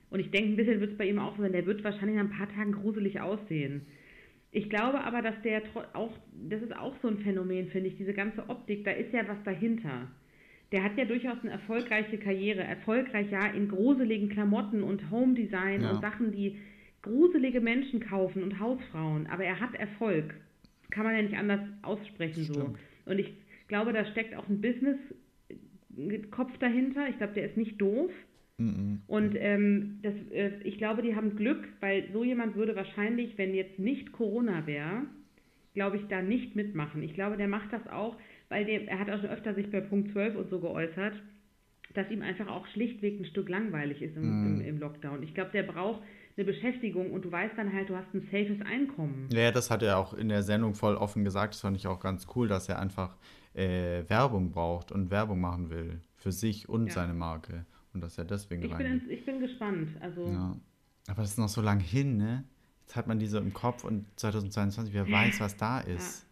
Und 0.09 0.19
ich 0.19 0.31
denke, 0.31 0.49
ein 0.49 0.55
bisschen 0.55 0.79
wird 0.79 0.91
es 0.91 0.97
bei 0.97 1.07
ihm 1.07 1.19
auch 1.19 1.35
so 1.35 1.41
sein. 1.41 1.51
Der 1.51 1.65
wird 1.65 1.83
wahrscheinlich 1.83 2.15
nach 2.17 2.23
ein 2.23 2.37
paar 2.37 2.49
Tagen 2.53 2.71
gruselig 2.73 3.19
aussehen. 3.19 3.81
Ich 4.51 4.69
glaube 4.69 5.01
aber, 5.01 5.21
dass 5.21 5.41
der 5.43 5.61
auch, 5.93 6.11
das 6.49 6.61
ist 6.61 6.75
auch 6.75 6.95
so 7.01 7.07
ein 7.07 7.19
Phänomen, 7.19 7.67
finde 7.69 7.87
ich, 7.87 7.97
diese 7.97 8.13
ganze 8.13 8.49
Optik, 8.49 8.83
da 8.83 8.91
ist 8.91 9.13
ja 9.13 9.25
was 9.27 9.41
dahinter. 9.45 10.09
Der 10.73 10.83
hat 10.83 10.97
ja 10.97 11.05
durchaus 11.05 11.37
eine 11.41 11.51
erfolgreiche 11.51 12.17
Karriere. 12.17 12.61
Erfolgreich 12.61 13.29
ja 13.31 13.47
in 13.47 13.69
gruseligen 13.69 14.29
Klamotten 14.29 14.83
und 14.83 15.09
Home 15.11 15.33
Design 15.33 15.81
Ja. 15.81 15.91
und 15.91 16.01
Sachen, 16.01 16.31
die 16.31 16.57
gruselige 17.01 17.61
Menschen 17.61 17.99
kaufen 18.01 18.43
und 18.43 18.59
Hausfrauen. 18.59 19.27
Aber 19.27 19.43
er 19.43 19.59
hat 19.59 19.73
Erfolg. 19.75 20.33
Kann 20.91 21.05
man 21.05 21.15
ja 21.15 21.21
nicht 21.21 21.37
anders 21.37 21.61
aussprechen 21.81 22.43
so. 22.43 22.53
Stimmt. 22.53 22.77
Und 23.05 23.19
ich 23.19 23.33
glaube, 23.67 23.93
da 23.93 24.05
steckt 24.05 24.35
auch 24.35 24.47
ein 24.47 24.61
Business-Kopf 24.61 26.57
dahinter. 26.59 27.09
Ich 27.09 27.17
glaube, 27.17 27.33
der 27.33 27.45
ist 27.45 27.57
nicht 27.57 27.81
doof. 27.81 28.11
Mhm. 28.57 29.01
Und 29.07 29.35
ähm, 29.37 29.99
das, 30.03 30.13
äh, 30.31 30.51
ich 30.63 30.77
glaube, 30.77 31.01
die 31.01 31.15
haben 31.15 31.35
Glück, 31.35 31.67
weil 31.79 32.09
so 32.13 32.23
jemand 32.23 32.55
würde 32.55 32.75
wahrscheinlich, 32.75 33.37
wenn 33.37 33.55
jetzt 33.55 33.79
nicht 33.79 34.11
Corona 34.11 34.67
wäre, 34.67 35.03
glaube 35.73 35.97
ich, 35.97 36.03
da 36.07 36.21
nicht 36.21 36.55
mitmachen. 36.55 37.01
Ich 37.01 37.13
glaube, 37.13 37.37
der 37.37 37.47
macht 37.47 37.73
das 37.73 37.87
auch, 37.87 38.17
weil 38.49 38.65
der, 38.65 38.87
er 38.87 38.99
hat 38.99 39.09
auch 39.09 39.19
schon 39.21 39.29
öfter 39.29 39.55
sich 39.55 39.71
bei 39.71 39.81
Punkt 39.81 40.11
12 40.11 40.35
und 40.35 40.49
so 40.49 40.59
geäußert, 40.59 41.13
dass 41.93 42.09
ihm 42.11 42.21
einfach 42.21 42.47
auch 42.47 42.67
schlichtweg 42.67 43.19
ein 43.19 43.25
Stück 43.25 43.49
langweilig 43.49 44.01
ist 44.01 44.15
im, 44.15 44.59
im, 44.59 44.61
im 44.61 44.79
Lockdown. 44.79 45.23
Ich 45.23 45.33
glaube, 45.33 45.51
der 45.51 45.63
braucht 45.63 46.01
eine 46.37 46.45
Beschäftigung 46.45 47.11
und 47.11 47.25
du 47.25 47.31
weißt 47.31 47.57
dann 47.57 47.71
halt, 47.73 47.89
du 47.89 47.95
hast 47.95 48.13
ein 48.13 48.21
safes 48.31 48.61
Einkommen. 48.65 49.27
Ja, 49.31 49.51
das 49.51 49.69
hat 49.69 49.83
er 49.83 49.97
auch 49.97 50.13
in 50.13 50.29
der 50.29 50.43
Sendung 50.43 50.73
voll 50.75 50.95
offen 50.95 51.23
gesagt. 51.23 51.53
Das 51.53 51.61
fand 51.61 51.75
ich 51.77 51.87
auch 51.87 51.99
ganz 51.99 52.27
cool, 52.35 52.47
dass 52.47 52.69
er 52.69 52.79
einfach 52.79 53.17
äh, 53.53 54.03
Werbung 54.09 54.51
braucht 54.51 54.91
und 54.91 55.09
Werbung 55.11 55.41
machen 55.41 55.69
will 55.69 55.99
für 56.15 56.31
sich 56.31 56.69
und 56.69 56.87
Ja. 56.87 56.93
seine 56.93 57.13
Marke. 57.13 57.65
Und 57.93 58.01
dass 58.01 58.17
er 58.17 58.23
deswegen 58.25 58.63
Ich 58.63 58.69
bin, 58.69 58.77
reingeht. 58.87 59.03
ins- 59.03 59.11
ich 59.11 59.25
bin 59.25 59.39
gespannt. 59.41 59.89
Also, 59.99 60.25
Ja. 60.27 60.55
Aber 61.07 61.21
das 61.23 61.31
ist 61.31 61.37
noch 61.37 61.49
so 61.49 61.61
lang 61.61 61.79
hin, 61.79 62.15
ne? 62.17 62.45
Jetzt 62.81 62.95
hat 62.95 63.07
man 63.07 63.19
die 63.19 63.25
so 63.27 63.37
im 63.39 63.51
Kopf 63.53 63.83
und 63.83 64.05
2022, 64.17 64.93
wer 64.93 65.09
weiß, 65.09 65.39
was 65.41 65.57
da 65.57 65.79
ist. 65.81 66.25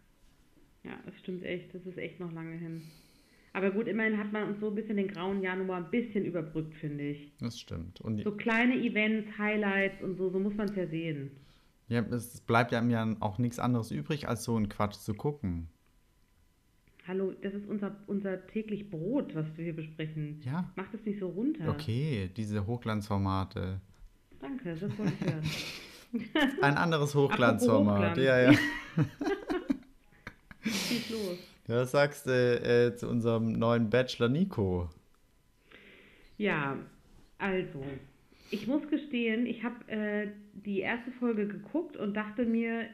ja, 0.84 0.92
das 1.04 1.14
stimmt 1.18 1.42
echt. 1.44 1.74
Das 1.74 1.84
ist 1.84 1.98
echt 1.98 2.20
noch 2.20 2.32
lange 2.32 2.56
hin. 2.56 2.82
Aber 3.52 3.70
gut, 3.72 3.88
immerhin 3.88 4.16
hat 4.16 4.32
man 4.32 4.44
uns 4.48 4.60
so 4.60 4.68
ein 4.68 4.74
bisschen 4.76 4.96
den 4.96 5.08
grauen 5.08 5.42
Januar 5.42 5.78
ein 5.78 5.90
bisschen 5.90 6.24
überbrückt, 6.24 6.74
finde 6.76 7.04
ich. 7.04 7.32
Das 7.40 7.58
stimmt. 7.58 8.00
Und 8.00 8.22
So 8.22 8.32
kleine 8.32 8.76
Events, 8.76 9.28
Highlights 9.38 10.02
und 10.02 10.16
so, 10.16 10.30
so 10.30 10.38
muss 10.38 10.54
man 10.54 10.68
es 10.68 10.76
ja 10.76 10.86
sehen. 10.86 11.32
ja, 11.88 12.00
es 12.00 12.40
bleibt 12.42 12.70
ja 12.70 12.78
im 12.78 12.90
Jahr 12.90 13.16
auch 13.20 13.38
nichts 13.38 13.58
anderes 13.58 13.90
übrig, 13.90 14.28
als 14.28 14.44
so 14.44 14.54
einen 14.54 14.68
Quatsch 14.68 14.94
zu 14.98 15.14
gucken. 15.14 15.68
Hallo, 17.08 17.32
das 17.42 17.54
ist 17.54 17.66
unser, 17.66 17.96
unser 18.06 18.46
täglich 18.46 18.88
Brot, 18.88 19.34
was 19.34 19.46
wir 19.56 19.64
hier 19.64 19.74
besprechen. 19.74 20.40
Ja. 20.44 20.70
Mach 20.76 20.86
das 20.92 21.04
nicht 21.04 21.18
so 21.18 21.28
runter. 21.28 21.68
Okay, 21.70 22.30
diese 22.36 22.66
Hochglanzformate. 22.68 23.80
Danke, 24.40 24.76
das 24.76 24.96
wollte 24.96 25.12
ich 25.20 25.26
hören. 25.26 25.42
Ein 26.62 26.76
anderes 26.76 27.14
Hochglanzformat. 27.16 28.10
Hochglanz. 28.10 28.18
Ja, 28.18 28.52
ja. 28.52 28.52
Schieß 30.62 31.10
los. 31.10 31.38
Ja, 31.70 31.76
Was 31.82 31.92
sagst 31.92 32.26
du 32.26 32.30
äh, 32.32 32.96
zu 32.96 33.08
unserem 33.08 33.52
neuen 33.52 33.90
Bachelor 33.90 34.28
Nico? 34.28 34.88
Ja, 36.36 36.76
also, 37.38 37.84
ich 38.50 38.66
muss 38.66 38.88
gestehen, 38.88 39.46
ich 39.46 39.62
habe 39.62 39.88
äh, 39.88 40.28
die 40.52 40.80
erste 40.80 41.12
Folge 41.12 41.46
geguckt 41.46 41.96
und 41.96 42.14
dachte 42.16 42.44
mir, 42.44 42.86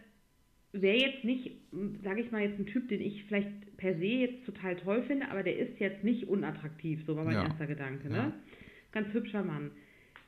wäre 0.73 0.99
jetzt 0.99 1.25
nicht, 1.25 1.53
sage 2.05 2.21
ich 2.21 2.31
mal, 2.31 2.43
jetzt 2.43 2.59
ein 2.59 2.67
Typ, 2.67 2.89
den 2.89 3.01
ich 3.01 3.25
vielleicht 3.25 3.49
per 3.79 3.95
se 3.95 4.05
jetzt 4.05 4.45
total 4.45 4.77
toll 4.77 5.03
finde, 5.05 5.31
aber 5.31 5.43
der 5.43 5.59
ist 5.59 5.79
jetzt 5.81 6.05
nicht 6.05 6.29
unattraktiv, 6.29 7.03
so 7.07 7.17
war 7.17 7.25
mein 7.25 7.35
Ja. 7.35 7.45
erster 7.45 7.67
Gedanke, 7.67 8.09
ne? 8.11 8.17
Ja. 8.17 8.33
Ganz 8.93 9.13
hübscher 9.15 9.43
Mann. 9.43 9.71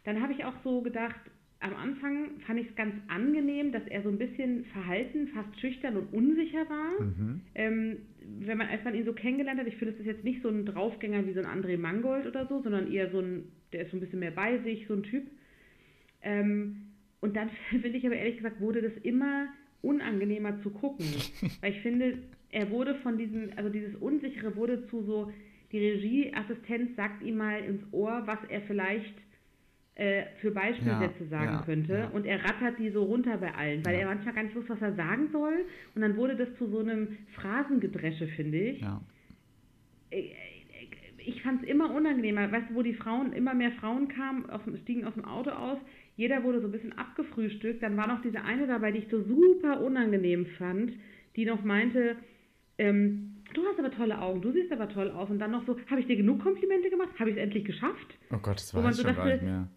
Dann 0.05 0.23
habe 0.23 0.33
ich 0.33 0.45
auch 0.47 0.55
so 0.65 0.81
gedacht, 0.81 1.21
am 1.61 1.75
Anfang 1.75 2.41
fand 2.47 2.61
ich 2.61 2.69
es 2.69 2.77
ganz 2.77 2.95
angenehm, 3.09 3.73
dass 3.73 3.85
er 3.89 4.03
so 4.03 4.09
ein 4.09 4.19
bisschen 4.19 4.65
verhalten, 4.67 5.29
fast 5.29 5.61
schüchtern 5.61 5.97
und 5.97 6.13
unsicher 6.13 6.69
war. 6.69 7.01
Mhm. 7.01 7.41
Ähm, 7.55 7.97
wenn 8.41 8.59
man, 8.59 8.69
als 8.69 8.85
man 8.85 8.95
ihn 8.95 9.05
so 9.05 9.13
kennengelernt 9.13 9.59
hat, 9.59 9.67
ich 9.67 9.77
finde, 9.77 9.93
das 9.93 10.01
ist 10.01 10.07
jetzt 10.07 10.25
nicht 10.25 10.43
so 10.43 10.49
ein 10.49 10.67
Draufgänger 10.67 11.27
wie 11.27 11.33
so 11.33 11.41
ein 11.41 11.47
André 11.47 11.77
Mangold 11.77 12.27
oder 12.27 12.47
so, 12.47 12.63
sondern 12.63 12.93
eher 12.93 13.11
so 13.11 13.21
ein, 13.21 13.51
der 13.73 13.83
ist 13.83 13.91
so 13.91 13.97
ein 13.97 14.01
bisschen 14.01 14.21
mehr 14.21 14.31
bei 14.31 14.59
sich, 14.59 14.87
so 14.87 14.95
ein 14.95 15.03
Typ. 15.03 15.27
Ähm, 16.23 16.89
und 17.21 17.35
dann 17.37 17.51
finde 17.71 17.89
ich 17.89 18.07
aber 18.07 18.17
ehrlich 18.17 18.37
gesagt, 18.37 18.61
wurde 18.61 18.83
das 18.83 18.97
immer 19.03 19.49
unangenehmer 19.83 20.63
zu 20.63 20.71
gucken. 20.71 21.07
Weil 21.61 21.73
ich 21.73 21.81
finde, 21.81 22.19
er 22.51 22.71
wurde 22.71 22.95
von 22.97 23.19
diesem, 23.19 23.51
also 23.57 23.69
dieses 23.69 23.97
Unsichere 23.97 24.55
wurde 24.55 24.87
zu 24.89 25.03
so, 25.03 25.33
die 25.73 25.79
Regieassistenz 25.79 26.95
sagt 26.97 27.23
ihm 27.23 27.37
mal 27.37 27.63
ins 27.65 27.83
Ohr, 27.93 28.23
was 28.27 28.39
er 28.49 28.63
vielleicht 28.63 29.15
äh, 29.99 30.25
für 30.41 30.51
Beispielsätze 30.53 31.25
Ja, 31.25 31.29
sagen 31.29 31.53
ja, 31.53 31.63
könnte. 31.67 31.93
ja. 31.93 32.07
Und 32.09 32.25
er 32.25 32.43
rattert 32.45 32.79
die 32.79 32.89
so 32.91 33.03
runter 33.03 33.37
bei 33.37 33.53
allen, 33.55 33.85
weil 33.85 33.97
er 33.97 34.07
manchmal 34.07 34.33
gar 34.35 34.45
nicht 34.45 34.55
wusste, 34.57 34.71
was 34.71 34.81
er 34.83 34.95
sagen 34.95 35.29
soll. 35.33 35.65
Und 35.95 36.03
dann 36.03 36.17
wurde 36.17 36.37
das 36.37 36.49
zu 36.57 36.67
so 36.69 36.79
einem 36.79 37.19
Phrasengedresche, 37.35 38.29
finde 38.29 38.59
ich. 38.59 38.81
Ja. 38.81 39.01
Ich 41.27 41.43
fand 41.43 41.63
es 41.63 41.69
immer 41.69 41.93
unangenehmer. 41.95 42.51
Weißt 42.51 42.71
du, 42.71 42.75
wo 42.75 42.83
die 42.83 42.95
Frauen, 42.95 43.33
immer 43.33 43.55
mehr 43.55 43.73
Frauen 43.73 44.09
kamen, 44.09 44.45
dem- 44.67 44.77
stiegen 44.79 45.05
aus 45.05 45.15
dem 45.15 45.25
Auto 45.25 45.51
aus, 45.51 45.79
jeder 46.17 46.43
wurde 46.43 46.61
so 46.61 46.69
ein 46.69 46.73
bisschen 46.73 46.97
abgefrühstückt. 46.97 47.83
Dann 47.83 47.97
war 47.97 48.07
noch 48.09 48.23
diese 48.23 48.43
eine 48.43 48.67
dabei, 48.67 48.93
die 48.93 48.99
ich 49.01 49.09
so 49.09 49.23
super 49.23 49.81
unangenehm 49.81 50.47
fand, 50.59 50.93
die 51.37 51.45
noch 51.45 51.63
meinte, 51.65 52.17
ähm, 52.79 53.37
du 53.53 53.63
hast 53.67 53.79
aber 53.79 53.91
tolle 53.91 54.21
Augen, 54.21 54.41
du 54.41 54.53
siehst 54.53 54.73
aber 54.73 54.89
toll 54.89 55.11
aus. 55.11 55.29
Und 55.29 55.39
dann 55.39 55.51
noch 55.51 55.67
so, 55.67 55.77
habe 55.91 56.01
ich 56.01 56.07
dir 56.07 56.17
genug 56.17 56.41
Komplimente 56.43 56.89
gemacht? 56.89 57.11
Habe 57.19 57.31
ich 57.31 57.37
es 57.37 57.43
endlich 57.43 57.65
geschafft? 57.65 58.17
Oh 58.33 58.39
Gott, 58.39 58.57
das 58.57 58.73
weiß 58.75 58.91
ich 58.91 58.97
so 58.97 59.03
schon 59.03 59.17
gar 59.17 59.25
dachte, 59.27 59.35
nicht 59.37 59.45
mehr. 59.45 59.69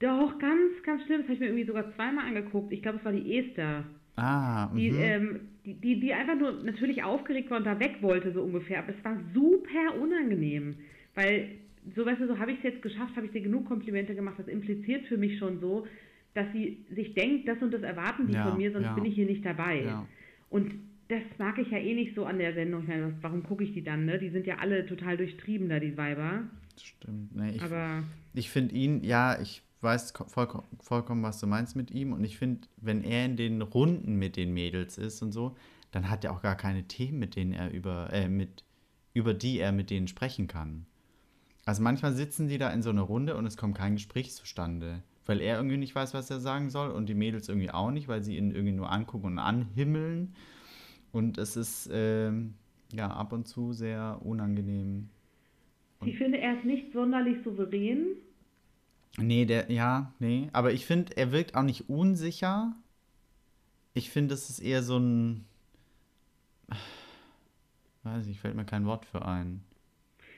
Doch, 0.00 0.38
ganz, 0.38 0.82
ganz 0.84 1.02
schlimm. 1.04 1.18
Das 1.20 1.24
habe 1.24 1.34
ich 1.34 1.40
mir 1.40 1.46
irgendwie 1.46 1.66
sogar 1.66 1.94
zweimal 1.94 2.26
angeguckt. 2.26 2.72
Ich 2.72 2.82
glaube, 2.82 2.98
es 2.98 3.04
war 3.04 3.12
die 3.12 3.38
Esther. 3.38 3.84
Ah, 4.16 4.70
Die, 4.74 4.90
mhm. 4.90 4.98
ähm, 5.00 5.40
die, 5.64 5.74
die, 5.74 6.00
die 6.00 6.12
einfach 6.12 6.36
nur 6.36 6.62
natürlich 6.62 7.02
aufgeregt 7.02 7.50
war 7.50 7.58
und 7.58 7.66
da 7.66 7.78
weg 7.80 7.96
wollte, 8.00 8.32
so 8.32 8.42
ungefähr. 8.42 8.80
Aber 8.80 8.90
es 8.96 9.04
war 9.04 9.16
super 9.32 10.00
unangenehm. 10.00 10.76
Weil, 11.14 11.50
so 11.96 12.04
weißt 12.04 12.20
du, 12.20 12.26
so 12.28 12.38
habe 12.38 12.52
ich 12.52 12.58
es 12.58 12.64
jetzt 12.64 12.82
geschafft, 12.82 13.16
habe 13.16 13.26
ich 13.26 13.32
dir 13.32 13.40
genug 13.40 13.66
Komplimente 13.66 14.14
gemacht. 14.14 14.38
Das 14.38 14.48
impliziert 14.48 15.06
für 15.06 15.16
mich 15.16 15.38
schon 15.38 15.60
so, 15.60 15.86
dass 16.34 16.46
sie 16.52 16.84
sich 16.94 17.14
denkt, 17.14 17.48
das 17.48 17.60
und 17.62 17.72
das 17.72 17.82
erwarten 17.82 18.26
die 18.26 18.34
Ja, 18.34 18.48
von 18.48 18.58
mir, 18.58 18.72
sonst 18.72 18.86
ja. 18.86 18.94
bin 18.94 19.04
ich 19.04 19.14
hier 19.14 19.26
nicht 19.26 19.44
dabei. 19.44 19.84
Ja. 19.84 20.06
Und 20.50 20.74
das 21.08 21.22
mag 21.38 21.58
ich 21.58 21.70
ja 21.70 21.78
eh 21.78 21.94
nicht 21.94 22.14
so 22.14 22.24
an 22.24 22.38
der 22.38 22.54
Sendung. 22.54 22.82
Ich 22.82 22.88
meine, 22.88 23.14
warum 23.20 23.42
gucke 23.42 23.64
ich 23.64 23.72
die 23.72 23.82
dann, 23.84 24.04
ne? 24.04 24.18
Die 24.18 24.30
sind 24.30 24.46
ja 24.46 24.56
alle 24.58 24.86
total 24.86 25.16
durchtrieben 25.16 25.68
da, 25.68 25.78
die 25.78 25.96
Weiber. 25.96 26.44
Stimmt. 26.80 27.36
Nee, 27.36 27.56
ich 27.56 27.62
Aber 27.62 28.02
ich 28.32 28.50
finde 28.50 28.74
ihn, 28.74 29.04
ja, 29.04 29.38
ich 29.40 29.62
weiß 29.84 30.14
ko- 30.14 30.24
vollkommen, 30.26 30.66
vollkommen, 30.80 31.22
was 31.22 31.38
du 31.40 31.46
meinst 31.46 31.76
mit 31.76 31.92
ihm. 31.92 32.12
Und 32.12 32.24
ich 32.24 32.38
finde, 32.38 32.66
wenn 32.78 33.04
er 33.04 33.24
in 33.26 33.36
den 33.36 33.62
Runden 33.62 34.16
mit 34.16 34.36
den 34.36 34.52
Mädels 34.52 34.98
ist 34.98 35.22
und 35.22 35.32
so, 35.32 35.56
dann 35.92 36.10
hat 36.10 36.24
er 36.24 36.32
auch 36.32 36.42
gar 36.42 36.56
keine 36.56 36.84
Themen, 36.88 37.18
mit 37.20 37.36
denen 37.36 37.52
er 37.52 37.70
über, 37.70 38.12
äh, 38.12 38.28
mit, 38.28 38.64
über 39.12 39.34
die 39.34 39.60
er 39.60 39.70
mit 39.72 39.90
denen 39.90 40.08
sprechen 40.08 40.48
kann. 40.48 40.86
Also 41.66 41.82
manchmal 41.82 42.12
sitzen 42.12 42.48
die 42.48 42.58
da 42.58 42.70
in 42.70 42.82
so 42.82 42.90
einer 42.90 43.02
Runde 43.02 43.36
und 43.36 43.46
es 43.46 43.56
kommt 43.56 43.76
kein 43.76 43.94
Gespräch 43.94 44.32
zustande. 44.34 45.02
Weil 45.26 45.40
er 45.40 45.56
irgendwie 45.56 45.78
nicht 45.78 45.94
weiß, 45.94 46.12
was 46.12 46.28
er 46.30 46.40
sagen 46.40 46.68
soll 46.68 46.90
und 46.90 47.08
die 47.08 47.14
Mädels 47.14 47.48
irgendwie 47.48 47.70
auch 47.70 47.90
nicht, 47.90 48.08
weil 48.08 48.22
sie 48.22 48.36
ihn 48.36 48.50
irgendwie 48.50 48.74
nur 48.74 48.92
angucken 48.92 49.26
und 49.26 49.38
anhimmeln. 49.38 50.34
Und 51.12 51.38
es 51.38 51.56
ist 51.56 51.88
ähm, 51.92 52.54
ja 52.92 53.08
ab 53.08 53.32
und 53.32 53.48
zu 53.48 53.72
sehr 53.72 54.20
unangenehm. 54.22 55.08
ich 56.04 56.18
finde, 56.18 56.38
er 56.38 56.58
ist 56.58 56.64
nicht 56.64 56.92
sonderlich 56.92 57.42
souverän. 57.42 58.06
Nee, 59.18 59.44
der, 59.44 59.70
ja, 59.70 60.12
nee. 60.18 60.48
Aber 60.52 60.72
ich 60.72 60.86
finde, 60.86 61.16
er 61.16 61.30
wirkt 61.32 61.54
auch 61.54 61.62
nicht 61.62 61.88
unsicher. 61.88 62.74
Ich 63.94 64.10
finde, 64.10 64.34
es 64.34 64.50
ist 64.50 64.58
eher 64.58 64.82
so 64.82 64.98
ein. 64.98 65.44
Weiß 68.02 68.26
ich, 68.26 68.40
fällt 68.40 68.56
mir 68.56 68.64
kein 68.64 68.86
Wort 68.86 69.06
für 69.06 69.24
ein. 69.24 69.62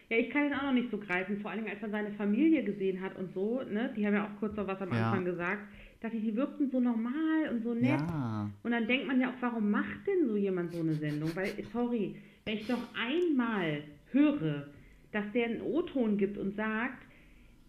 Ja, 0.08 0.18
ich 0.18 0.30
kann 0.30 0.46
ihn 0.46 0.54
auch 0.54 0.62
noch 0.62 0.72
nicht 0.72 0.90
so 0.90 0.98
greifen, 0.98 1.40
vor 1.40 1.52
Dingen, 1.52 1.68
als 1.68 1.80
man 1.80 1.90
seine 1.90 2.12
Familie 2.12 2.62
gesehen 2.62 3.00
hat 3.00 3.16
und 3.16 3.34
so, 3.34 3.62
ne, 3.62 3.92
die 3.96 4.06
haben 4.06 4.14
ja 4.14 4.26
auch 4.26 4.38
kurz 4.38 4.54
noch 4.56 4.66
was 4.68 4.80
am 4.80 4.92
Ja. 4.92 5.10
Anfang 5.10 5.24
gesagt, 5.24 5.62
dachte 6.00 6.16
ich, 6.16 6.22
die 6.22 6.36
wirkten 6.36 6.70
so 6.70 6.78
normal 6.78 7.48
und 7.50 7.64
so 7.64 7.74
nett. 7.74 8.00
Ja. 8.00 8.48
Und 8.62 8.70
dann 8.70 8.86
denkt 8.86 9.08
man 9.08 9.20
ja 9.20 9.30
auch, 9.30 9.40
warum 9.40 9.68
macht 9.70 10.06
denn 10.06 10.28
so 10.28 10.36
jemand 10.36 10.72
so 10.72 10.78
eine 10.80 10.94
Sendung? 10.94 11.34
Weil, 11.34 11.51
sorry, 11.72 12.14
wenn 12.44 12.55
ich 12.57 12.66
doch 12.68 12.78
einmal 12.94 13.82
höre, 14.12 14.68
dass 15.11 15.24
der 15.32 15.46
einen 15.46 15.62
O-Ton 15.62 16.18
gibt 16.18 16.38
und 16.38 16.55
sagt, 16.55 17.05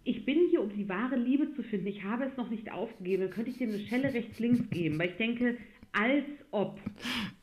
ich 0.07 0.25
bin 0.25 0.47
hier, 0.49 0.61
um 0.61 0.69
die 0.69 0.87
wahre 0.87 1.17
Liebe 1.17 1.53
zu 1.55 1.63
finden, 1.63 1.87
ich 1.87 2.03
habe 2.03 2.23
es 2.23 2.37
noch 2.37 2.49
nicht 2.49 2.71
aufgegeben, 2.71 3.23
dann 3.23 3.31
könnte 3.31 3.51
ich 3.51 3.57
dem 3.57 3.69
eine 3.69 3.79
Schelle 3.79 4.13
rechts-links 4.13 4.69
geben, 4.69 4.97
weil 4.97 5.09
ich 5.09 5.17
denke, 5.17 5.57
als 5.91 6.25
ob. 6.51 6.79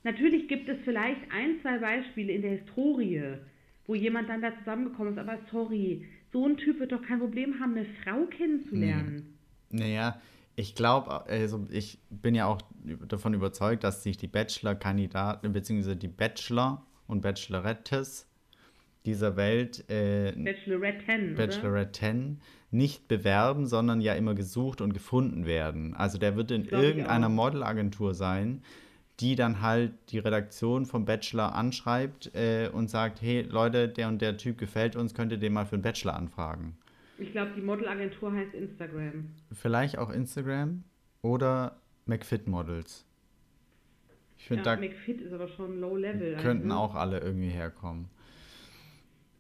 Natürlich 0.02 0.48
gibt 0.48 0.68
es 0.68 0.78
vielleicht 0.84 1.20
ein, 1.30 1.60
zwei 1.60 1.78
Beispiele 1.78 2.32
in 2.32 2.42
der 2.42 2.58
Historie, 2.58 3.34
wo 3.86 3.94
jemand 3.94 4.28
dann 4.28 4.40
da 4.40 4.56
zusammengekommen 4.58 5.12
ist, 5.12 5.18
aber 5.18 5.38
sorry, 5.50 6.06
so 6.32 6.46
ein 6.46 6.56
Typ 6.56 6.80
wird 6.80 6.92
doch 6.92 7.02
kein 7.02 7.18
Problem 7.18 7.60
haben, 7.60 7.76
eine 7.76 7.86
Frau 8.02 8.24
kennenzulernen. 8.26 9.36
Naja, 9.70 10.20
Ich 10.56 10.74
glaube, 10.74 11.26
also 11.26 11.66
ich 11.70 11.98
bin 12.10 12.34
ja 12.34 12.46
auch 12.46 12.62
davon 13.08 13.34
überzeugt, 13.34 13.82
dass 13.82 14.04
sich 14.04 14.16
die 14.16 14.28
Bachelor-Kandidaten 14.28 15.52
bzw. 15.52 15.96
die 15.96 16.08
Bachelor 16.08 16.86
und 17.08 17.22
Bachelorettes 17.22 18.28
dieser 19.04 19.36
Welt 19.36 19.88
äh, 19.90 20.32
Bacheloretten, 20.32 21.34
Bacheloretten 21.34 22.40
nicht 22.70 23.06
bewerben, 23.06 23.66
sondern 23.66 24.00
ja 24.00 24.14
immer 24.14 24.34
gesucht 24.34 24.80
und 24.80 24.94
gefunden 24.94 25.46
werden. 25.46 25.94
Also 25.94 26.18
der 26.18 26.36
wird 26.36 26.50
in 26.50 26.64
irgendeiner 26.64 27.28
Modelagentur 27.28 28.14
sein, 28.14 28.62
die 29.20 29.36
dann 29.36 29.60
halt 29.60 29.92
die 30.08 30.18
Redaktion 30.18 30.86
vom 30.86 31.04
Bachelor 31.04 31.54
anschreibt 31.54 32.34
äh, 32.34 32.68
und 32.72 32.90
sagt, 32.90 33.22
hey 33.22 33.42
Leute, 33.42 33.88
der 33.88 34.08
und 34.08 34.20
der 34.20 34.36
Typ 34.36 34.58
gefällt 34.58 34.96
uns, 34.96 35.14
könnt 35.14 35.30
ihr 35.30 35.38
den 35.38 35.52
mal 35.52 35.66
für 35.66 35.76
einen 35.76 35.82
Bachelor 35.82 36.16
anfragen. 36.16 36.76
Ich 37.18 37.30
glaube, 37.30 37.52
die 37.56 37.60
Modelagentur 37.60 38.32
heißt 38.32 38.54
Instagram. 38.54 39.30
Vielleicht 39.52 39.98
auch 39.98 40.10
Instagram 40.10 40.82
oder 41.22 41.76
McFit 42.06 42.48
Models. 42.48 43.06
Ich 44.36 44.48
finde, 44.48 44.64
ja, 44.64 44.74
da 44.74 44.80
McFit 44.80 45.20
ist 45.20 45.32
aber 45.32 45.46
schon 45.46 45.80
Low 45.80 45.96
Level. 45.96 46.36
Könnten 46.36 46.72
also. 46.72 46.82
auch 46.82 46.94
alle 46.96 47.20
irgendwie 47.20 47.48
herkommen. 47.48 48.10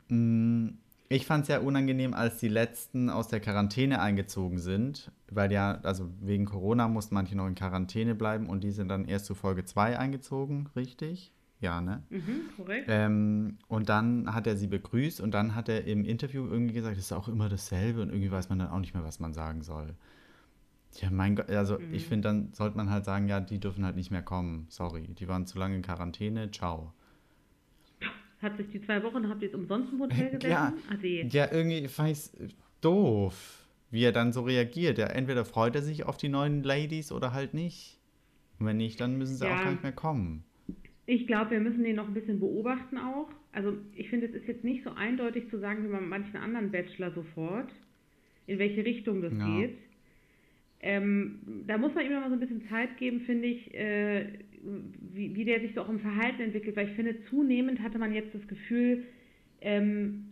Mm, 0.08 0.70
ich 1.08 1.26
fand 1.26 1.42
es 1.42 1.48
ja 1.48 1.60
unangenehm, 1.60 2.14
als 2.14 2.38
die 2.38 2.48
letzten 2.48 3.10
aus 3.10 3.28
der 3.28 3.40
Quarantäne 3.40 4.00
eingezogen 4.00 4.58
sind, 4.58 5.12
weil 5.30 5.52
ja, 5.52 5.80
also 5.82 6.08
wegen 6.20 6.46
Corona 6.46 6.88
mussten 6.88 7.14
manche 7.14 7.36
noch 7.36 7.46
in 7.46 7.54
Quarantäne 7.54 8.14
bleiben 8.14 8.48
und 8.48 8.64
die 8.64 8.72
sind 8.72 8.88
dann 8.88 9.04
erst 9.04 9.26
zu 9.26 9.34
Folge 9.34 9.64
2 9.64 9.98
eingezogen, 9.98 10.68
richtig? 10.74 11.32
Ja, 11.60 11.80
ne? 11.80 12.02
Mhm, 12.10 12.42
korrekt. 12.56 12.86
Ähm, 12.88 13.58
und 13.68 13.88
dann 13.88 14.34
hat 14.34 14.46
er 14.46 14.56
sie 14.56 14.66
begrüßt 14.66 15.20
und 15.20 15.32
dann 15.32 15.54
hat 15.54 15.68
er 15.68 15.84
im 15.86 16.04
Interview 16.04 16.46
irgendwie 16.46 16.74
gesagt, 16.74 16.96
es 16.96 17.06
ist 17.06 17.12
auch 17.12 17.28
immer 17.28 17.48
dasselbe 17.48 18.02
und 18.02 18.10
irgendwie 18.10 18.30
weiß 18.30 18.48
man 18.48 18.58
dann 18.58 18.68
auch 18.68 18.80
nicht 18.80 18.94
mehr, 18.94 19.04
was 19.04 19.20
man 19.20 19.32
sagen 19.32 19.62
soll. 19.62 19.94
Ja, 21.00 21.10
mein 21.10 21.36
Gott, 21.36 21.50
also 21.50 21.78
mhm. 21.78 21.94
ich 21.94 22.06
finde, 22.06 22.28
dann 22.28 22.52
sollte 22.52 22.76
man 22.76 22.90
halt 22.90 23.04
sagen, 23.04 23.28
ja, 23.28 23.40
die 23.40 23.58
dürfen 23.58 23.84
halt 23.84 23.96
nicht 23.96 24.10
mehr 24.10 24.22
kommen. 24.22 24.66
Sorry, 24.68 25.08
die 25.08 25.28
waren 25.28 25.46
zu 25.46 25.58
lange 25.58 25.76
in 25.76 25.82
Quarantäne, 25.82 26.50
ciao. 26.50 26.92
Hat 28.44 28.58
sich 28.58 28.68
die 28.68 28.82
zwei 28.82 29.02
Wochen, 29.02 29.28
habt 29.28 29.40
ihr 29.40 29.48
jetzt 29.48 29.54
umsonst 29.54 29.92
im 29.92 30.00
Hotel 30.00 30.30
gesessen? 30.38 30.74
Ja, 31.02 31.46
ja 31.46 31.52
irgendwie 31.52 31.88
fand 31.88 32.10
ich 32.10 32.54
doof, 32.82 33.66
wie 33.90 34.04
er 34.04 34.12
dann 34.12 34.32
so 34.32 34.42
reagiert. 34.42 34.98
Ja, 34.98 35.06
entweder 35.06 35.44
freut 35.44 35.74
er 35.74 35.82
sich 35.82 36.04
auf 36.04 36.18
die 36.18 36.28
neuen 36.28 36.62
Ladies 36.62 37.10
oder 37.10 37.32
halt 37.32 37.54
nicht. 37.54 37.98
Und 38.58 38.66
wenn 38.66 38.76
nicht, 38.76 39.00
dann 39.00 39.16
müssen 39.16 39.36
sie 39.36 39.46
ja. 39.46 39.54
auch 39.56 39.62
gar 39.62 39.70
nicht 39.70 39.82
mehr 39.82 39.92
kommen. 39.92 40.44
Ich 41.06 41.26
glaube, 41.26 41.52
wir 41.52 41.60
müssen 41.60 41.84
den 41.84 41.96
noch 41.96 42.06
ein 42.06 42.14
bisschen 42.14 42.38
beobachten 42.38 42.98
auch. 42.98 43.28
Also 43.52 43.72
ich 43.94 44.10
finde, 44.10 44.26
es 44.26 44.34
ist 44.34 44.46
jetzt 44.46 44.64
nicht 44.64 44.84
so 44.84 44.90
eindeutig 44.90 45.48
zu 45.48 45.58
sagen 45.58 45.84
wie 45.84 45.92
bei 45.92 46.00
manchen 46.00 46.36
anderen 46.36 46.70
Bachelor 46.70 47.12
sofort, 47.12 47.72
in 48.46 48.58
welche 48.58 48.84
Richtung 48.84 49.22
das 49.22 49.32
ja. 49.38 49.58
geht. 49.58 49.78
Ähm, 50.80 51.64
da 51.66 51.78
muss 51.78 51.94
man 51.94 52.04
ihm 52.04 52.12
mal 52.12 52.28
so 52.28 52.34
ein 52.34 52.40
bisschen 52.40 52.68
Zeit 52.68 52.98
geben, 52.98 53.20
finde 53.20 53.48
ich, 53.48 53.72
äh, 53.72 54.38
wie, 55.12 55.34
wie 55.34 55.44
der 55.44 55.60
sich 55.60 55.74
so 55.74 55.82
auch 55.82 55.88
im 55.88 56.00
Verhalten 56.00 56.42
entwickelt, 56.42 56.76
weil 56.76 56.88
ich 56.88 56.94
finde, 56.94 57.16
zunehmend 57.28 57.80
hatte 57.80 57.98
man 57.98 58.12
jetzt 58.12 58.34
das 58.34 58.46
Gefühl, 58.48 59.04
ähm, 59.60 60.26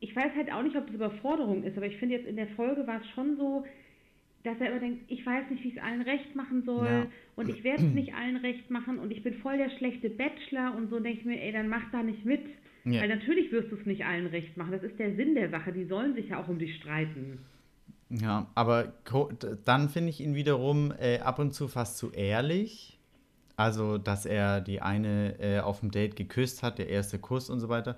ich 0.00 0.14
weiß 0.16 0.32
halt 0.34 0.52
auch 0.52 0.62
nicht, 0.62 0.76
ob 0.76 0.86
das 0.86 0.94
Überforderung 0.94 1.62
ist, 1.62 1.76
aber 1.76 1.86
ich 1.86 1.96
finde 1.98 2.16
jetzt 2.16 2.26
in 2.26 2.36
der 2.36 2.48
Folge 2.48 2.86
war 2.86 3.00
es 3.00 3.08
schon 3.10 3.36
so, 3.36 3.64
dass 4.42 4.58
er 4.58 4.70
immer 4.70 4.80
denkt, 4.80 5.04
ich 5.08 5.24
weiß 5.24 5.50
nicht, 5.50 5.62
wie 5.62 5.68
ich 5.68 5.76
es 5.76 5.82
allen 5.82 6.00
recht 6.00 6.34
machen 6.34 6.62
soll 6.64 6.86
ja. 6.86 7.06
und 7.36 7.50
ich 7.50 7.62
werde 7.62 7.84
es 7.84 7.92
nicht 7.92 8.14
allen 8.14 8.36
recht 8.36 8.70
machen 8.70 8.98
und 8.98 9.10
ich 9.10 9.22
bin 9.22 9.34
voll 9.34 9.58
der 9.58 9.70
schlechte 9.76 10.08
Bachelor 10.08 10.74
und 10.76 10.88
so 10.88 10.98
denke 10.98 11.20
ich 11.20 11.24
mir, 11.26 11.42
ey, 11.42 11.52
dann 11.52 11.68
mach 11.68 11.90
da 11.92 12.02
nicht 12.02 12.24
mit. 12.24 12.42
Ja. 12.84 13.02
Weil 13.02 13.08
natürlich 13.08 13.52
wirst 13.52 13.70
du 13.70 13.76
es 13.76 13.84
nicht 13.84 14.06
allen 14.06 14.26
recht 14.28 14.56
machen. 14.56 14.72
Das 14.72 14.82
ist 14.82 14.98
der 14.98 15.14
Sinn 15.14 15.34
der 15.34 15.50
Sache. 15.50 15.70
Die 15.70 15.84
sollen 15.84 16.14
sich 16.14 16.30
ja 16.30 16.42
auch 16.42 16.48
um 16.48 16.58
dich 16.58 16.76
streiten. 16.76 17.40
Ja, 18.08 18.50
aber 18.54 18.94
dann 19.64 19.90
finde 19.90 20.08
ich 20.08 20.20
ihn 20.20 20.34
wiederum 20.34 20.92
äh, 20.98 21.18
ab 21.18 21.38
und 21.38 21.52
zu 21.52 21.68
fast 21.68 21.98
zu 21.98 22.10
ehrlich. 22.10 22.99
Also, 23.60 23.98
dass 23.98 24.24
er 24.24 24.62
die 24.62 24.80
eine 24.80 25.38
äh, 25.38 25.60
auf 25.60 25.80
dem 25.80 25.90
Date 25.90 26.16
geküsst 26.16 26.62
hat, 26.62 26.78
der 26.78 26.88
erste 26.88 27.18
Kuss 27.18 27.50
und 27.50 27.60
so 27.60 27.68
weiter. 27.68 27.94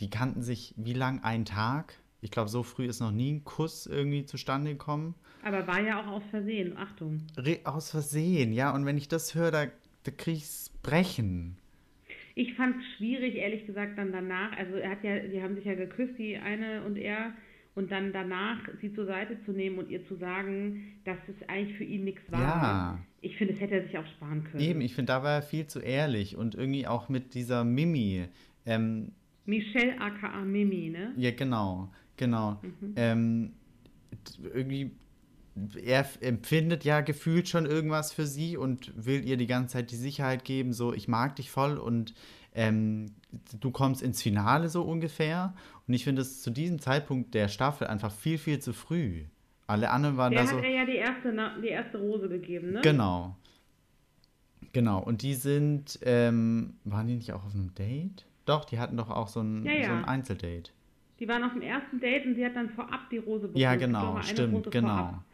Die 0.00 0.08
kannten 0.08 0.40
sich 0.40 0.72
wie 0.78 0.94
lang? 0.94 1.20
Ein 1.22 1.44
Tag? 1.44 1.92
Ich 2.22 2.30
glaube, 2.30 2.48
so 2.48 2.62
früh 2.62 2.86
ist 2.86 3.00
noch 3.00 3.10
nie 3.10 3.34
ein 3.34 3.44
Kuss 3.44 3.86
irgendwie 3.86 4.24
zustande 4.24 4.70
gekommen. 4.70 5.14
Aber 5.44 5.66
war 5.66 5.78
ja 5.82 6.00
auch 6.00 6.06
aus 6.06 6.22
Versehen, 6.30 6.78
Achtung. 6.78 7.18
Re 7.36 7.58
aus 7.64 7.90
Versehen, 7.90 8.54
ja. 8.54 8.74
Und 8.74 8.86
wenn 8.86 8.96
ich 8.96 9.06
das 9.06 9.34
höre, 9.34 9.50
da, 9.50 9.66
da 10.04 10.10
kriege 10.10 10.38
ich 10.38 10.70
Brechen. 10.82 11.58
Ich 12.34 12.54
fand 12.54 12.76
es 12.76 12.96
schwierig, 12.96 13.34
ehrlich 13.34 13.66
gesagt, 13.66 13.98
dann 13.98 14.10
danach. 14.10 14.56
Also 14.56 14.76
er 14.76 14.92
hat 14.92 15.04
ja, 15.04 15.18
die 15.18 15.42
haben 15.42 15.54
sich 15.54 15.66
ja 15.66 15.74
geküsst, 15.74 16.16
die 16.16 16.38
eine 16.38 16.82
und 16.82 16.96
er. 16.96 17.34
Und 17.74 17.92
dann 17.92 18.14
danach 18.14 18.58
sie 18.80 18.94
zur 18.94 19.04
Seite 19.04 19.36
zu 19.44 19.52
nehmen 19.52 19.78
und 19.78 19.90
ihr 19.90 20.06
zu 20.08 20.16
sagen, 20.16 20.94
dass 21.04 21.18
es 21.28 21.46
eigentlich 21.46 21.76
für 21.76 21.84
ihn 21.84 22.04
nichts 22.04 22.22
war. 22.32 22.40
Ja. 22.40 22.98
Ich 23.24 23.36
finde, 23.36 23.54
das 23.54 23.62
hätte 23.62 23.74
er 23.74 23.82
sich 23.84 23.96
auch 23.96 24.06
sparen 24.06 24.44
können. 24.44 24.62
Eben, 24.62 24.80
ich 24.80 24.94
finde, 24.94 25.12
da 25.12 25.22
war 25.22 25.36
er 25.36 25.42
viel 25.42 25.66
zu 25.66 25.80
ehrlich 25.80 26.36
und 26.36 26.54
irgendwie 26.54 26.86
auch 26.86 27.08
mit 27.08 27.34
dieser 27.34 27.64
Mimi. 27.64 28.28
Ähm, 28.66 29.12
Michelle 29.46 30.00
aka 30.00 30.44
Mimi, 30.44 30.90
ne? 30.90 31.12
Ja, 31.16 31.30
genau, 31.30 31.90
genau. 32.16 32.60
Mhm. 32.62 32.94
Ähm, 32.96 33.52
irgendwie 34.42 34.92
er 35.82 36.06
empfindet 36.20 36.84
ja 36.84 37.00
gefühlt 37.00 37.48
schon 37.48 37.64
irgendwas 37.64 38.12
für 38.12 38.26
sie 38.26 38.56
und 38.56 38.92
will 38.96 39.24
ihr 39.24 39.36
die 39.36 39.46
ganze 39.46 39.74
Zeit 39.74 39.90
die 39.90 39.96
Sicherheit 39.96 40.44
geben, 40.44 40.72
so 40.72 40.92
ich 40.92 41.06
mag 41.06 41.36
dich 41.36 41.50
voll 41.50 41.78
und 41.78 42.12
ähm, 42.54 43.06
du 43.60 43.70
kommst 43.70 44.02
ins 44.02 44.22
Finale 44.22 44.68
so 44.68 44.82
ungefähr. 44.82 45.54
Und 45.86 45.94
ich 45.94 46.04
finde 46.04 46.22
es 46.22 46.42
zu 46.42 46.50
diesem 46.50 46.78
Zeitpunkt 46.78 47.34
der 47.34 47.48
Staffel 47.48 47.86
einfach 47.86 48.12
viel, 48.12 48.38
viel 48.38 48.60
zu 48.60 48.72
früh. 48.72 49.24
Alle 49.66 49.90
anderen 49.90 50.16
waren 50.16 50.32
der 50.32 50.42
da 50.42 50.46
so. 50.48 50.60
Der 50.60 50.70
hat 50.70 50.76
ja 50.76 50.84
die 50.84 50.96
erste, 50.96 51.60
die 51.62 51.68
erste 51.68 51.98
Rose 51.98 52.28
gegeben, 52.28 52.72
ne? 52.72 52.80
Genau. 52.82 53.36
Genau. 54.72 55.00
Und 55.00 55.22
die 55.22 55.34
sind, 55.34 55.98
ähm, 56.02 56.74
waren 56.84 57.06
die 57.06 57.14
nicht 57.14 57.32
auch 57.32 57.44
auf 57.44 57.54
einem 57.54 57.74
Date? 57.74 58.26
Doch, 58.44 58.64
die 58.64 58.78
hatten 58.78 58.96
doch 58.96 59.10
auch 59.10 59.28
so 59.28 59.40
ein, 59.40 59.64
ja, 59.64 59.72
ja. 59.72 59.84
So 59.84 59.92
ein 59.92 60.04
Einzeldate. 60.04 60.72
Die 61.20 61.28
waren 61.28 61.44
auf 61.44 61.52
dem 61.52 61.62
ersten 61.62 62.00
Date 62.00 62.26
und 62.26 62.34
sie 62.34 62.44
hat 62.44 62.56
dann 62.56 62.70
vorab 62.70 63.08
die 63.10 63.18
Rose 63.18 63.42
bekommen. 63.42 63.56
Ja, 63.56 63.76
genau, 63.76 64.20
stimmt, 64.22 64.70
genau. 64.70 64.88
Vorab. 64.88 65.24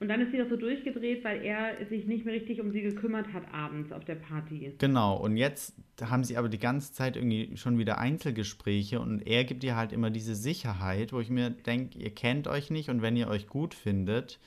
Und 0.00 0.08
dann 0.08 0.20
ist 0.20 0.30
sie 0.30 0.38
doch 0.38 0.48
so 0.48 0.56
durchgedreht, 0.56 1.24
weil 1.24 1.42
er 1.42 1.84
sich 1.86 2.06
nicht 2.06 2.24
mehr 2.24 2.34
richtig 2.34 2.60
um 2.60 2.70
sie 2.70 2.82
gekümmert 2.82 3.32
hat 3.32 3.52
abends 3.52 3.90
auf 3.90 4.04
der 4.04 4.14
Party. 4.14 4.72
Genau, 4.78 5.16
und 5.16 5.36
jetzt 5.36 5.74
haben 6.00 6.22
sie 6.22 6.36
aber 6.36 6.48
die 6.48 6.60
ganze 6.60 6.92
Zeit 6.92 7.16
irgendwie 7.16 7.56
schon 7.56 7.78
wieder 7.78 7.98
Einzelgespräche 7.98 9.00
und 9.00 9.26
er 9.26 9.44
gibt 9.44 9.64
ihr 9.64 9.74
halt 9.74 9.92
immer 9.92 10.10
diese 10.10 10.36
Sicherheit, 10.36 11.12
wo 11.12 11.18
ich 11.18 11.30
mir 11.30 11.50
denke, 11.50 11.98
ihr 11.98 12.14
kennt 12.14 12.46
euch 12.46 12.70
nicht 12.70 12.90
und 12.90 13.02
wenn 13.02 13.16
ihr 13.16 13.26
euch 13.26 13.48
gut 13.48 13.74
findet, 13.74 14.38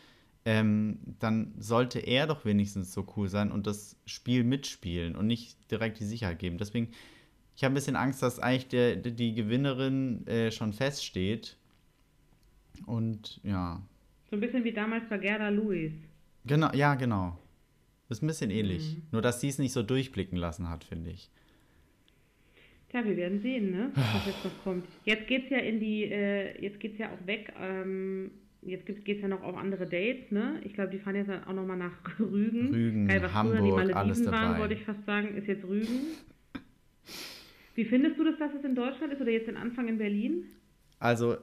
ähm, 0.46 1.00
dann 1.20 1.54
sollte 1.60 2.00
er 2.00 2.28
doch 2.28 2.46
wenigstens 2.46 2.94
so 2.94 3.06
cool 3.18 3.28
sein 3.28 3.52
und 3.52 3.68
das 3.68 3.98
Spiel 4.06 4.46
mitspielen 4.46 5.18
und 5.18 5.28
nicht 5.28 5.70
direkt 5.70 6.00
die 6.00 6.06
Sicherheit 6.06 6.40
geben. 6.40 6.58
Deswegen, 6.58 6.92
ich 7.58 7.64
habe 7.64 7.74
ein 7.74 7.76
bisschen 7.76 7.98
Angst, 7.98 8.24
dass 8.24 8.40
eigentlich 8.40 8.70
der, 8.70 8.96
die 8.96 9.34
Gewinnerin 9.34 10.26
äh, 10.28 10.52
schon 10.52 10.72
feststeht. 10.72 11.58
Und 12.88 13.40
ja, 13.44 13.82
so 14.32 14.38
ein 14.38 14.40
bisschen 14.40 14.64
wie 14.64 14.72
damals 14.72 15.04
bei 15.10 15.18
Gerda 15.18 15.50
Lewis. 15.50 15.92
Genau, 16.46 16.72
ja, 16.74 16.96
genau. 16.96 17.38
Ist 18.10 18.24
ein 18.24 18.28
bisschen 18.28 18.50
ähnlich. 18.50 18.96
Mhm. 18.96 19.02
Nur, 19.12 19.22
dass 19.22 19.42
sie 19.42 19.50
es 19.50 19.60
nicht 19.60 19.74
so 19.74 19.84
durchblicken 19.84 20.38
lassen 20.38 20.70
hat, 20.70 20.86
finde 20.86 21.12
ich. 21.12 21.30
Tja, 22.90 23.06
wir 23.06 23.16
werden 23.18 23.42
sehen, 23.42 23.72
ne? 23.72 23.92
was 23.94 24.26
jetzt 24.26 24.44
noch 24.44 24.64
kommt. 24.64 24.86
Jetzt 25.06 25.28
geht's 25.28 25.50
ja 25.50 25.58
in 25.60 25.80
die, 25.80 26.06
äh, 26.06 26.62
jetzt 26.62 26.80
geht's 26.80 26.98
ja 26.98 27.10
auch 27.10 27.28
weg, 27.28 27.54
ähm, 27.60 28.32
jetzt 28.62 28.86
geht 28.86 29.08
es 29.08 29.22
ja 29.22 29.28
noch 29.28 29.44
auf 29.44 29.56
andere 29.56 29.86
Dates, 29.86 30.30
ne? 30.32 30.60
Ich 30.64 30.74
glaube, 30.74 30.92
die 30.92 31.00
fahren 31.00 31.16
jetzt 31.16 31.30
auch 31.30 31.54
nochmal 31.54 31.78
nach 31.78 31.94
Rügen. 32.20 32.74
Rügen, 32.74 33.08
Geil, 33.08 33.22
was 33.24 33.34
Hamburg, 33.34 33.60
früher 33.60 33.86
die 33.86 33.94
alles 33.94 34.24
dabei. 34.24 34.38
waren, 34.38 34.60
wollte 34.60 34.74
ich 34.74 34.84
fast 34.84 35.06
sagen, 35.06 35.36
ist 35.38 35.48
jetzt 35.48 35.64
Rügen. 35.66 35.88
Wie 37.76 37.86
findest 37.86 38.18
du 38.18 38.26
das, 38.26 38.38
dass 38.40 38.54
es 38.54 38.64
in 38.64 38.76
Deutschland 38.76 39.14
ist 39.14 39.22
oder 39.22 39.32
jetzt 39.32 39.48
den 39.48 39.58
Anfang 39.58 39.88
in 39.88 39.98
Berlin? 39.98 40.46
Also, 41.00 41.38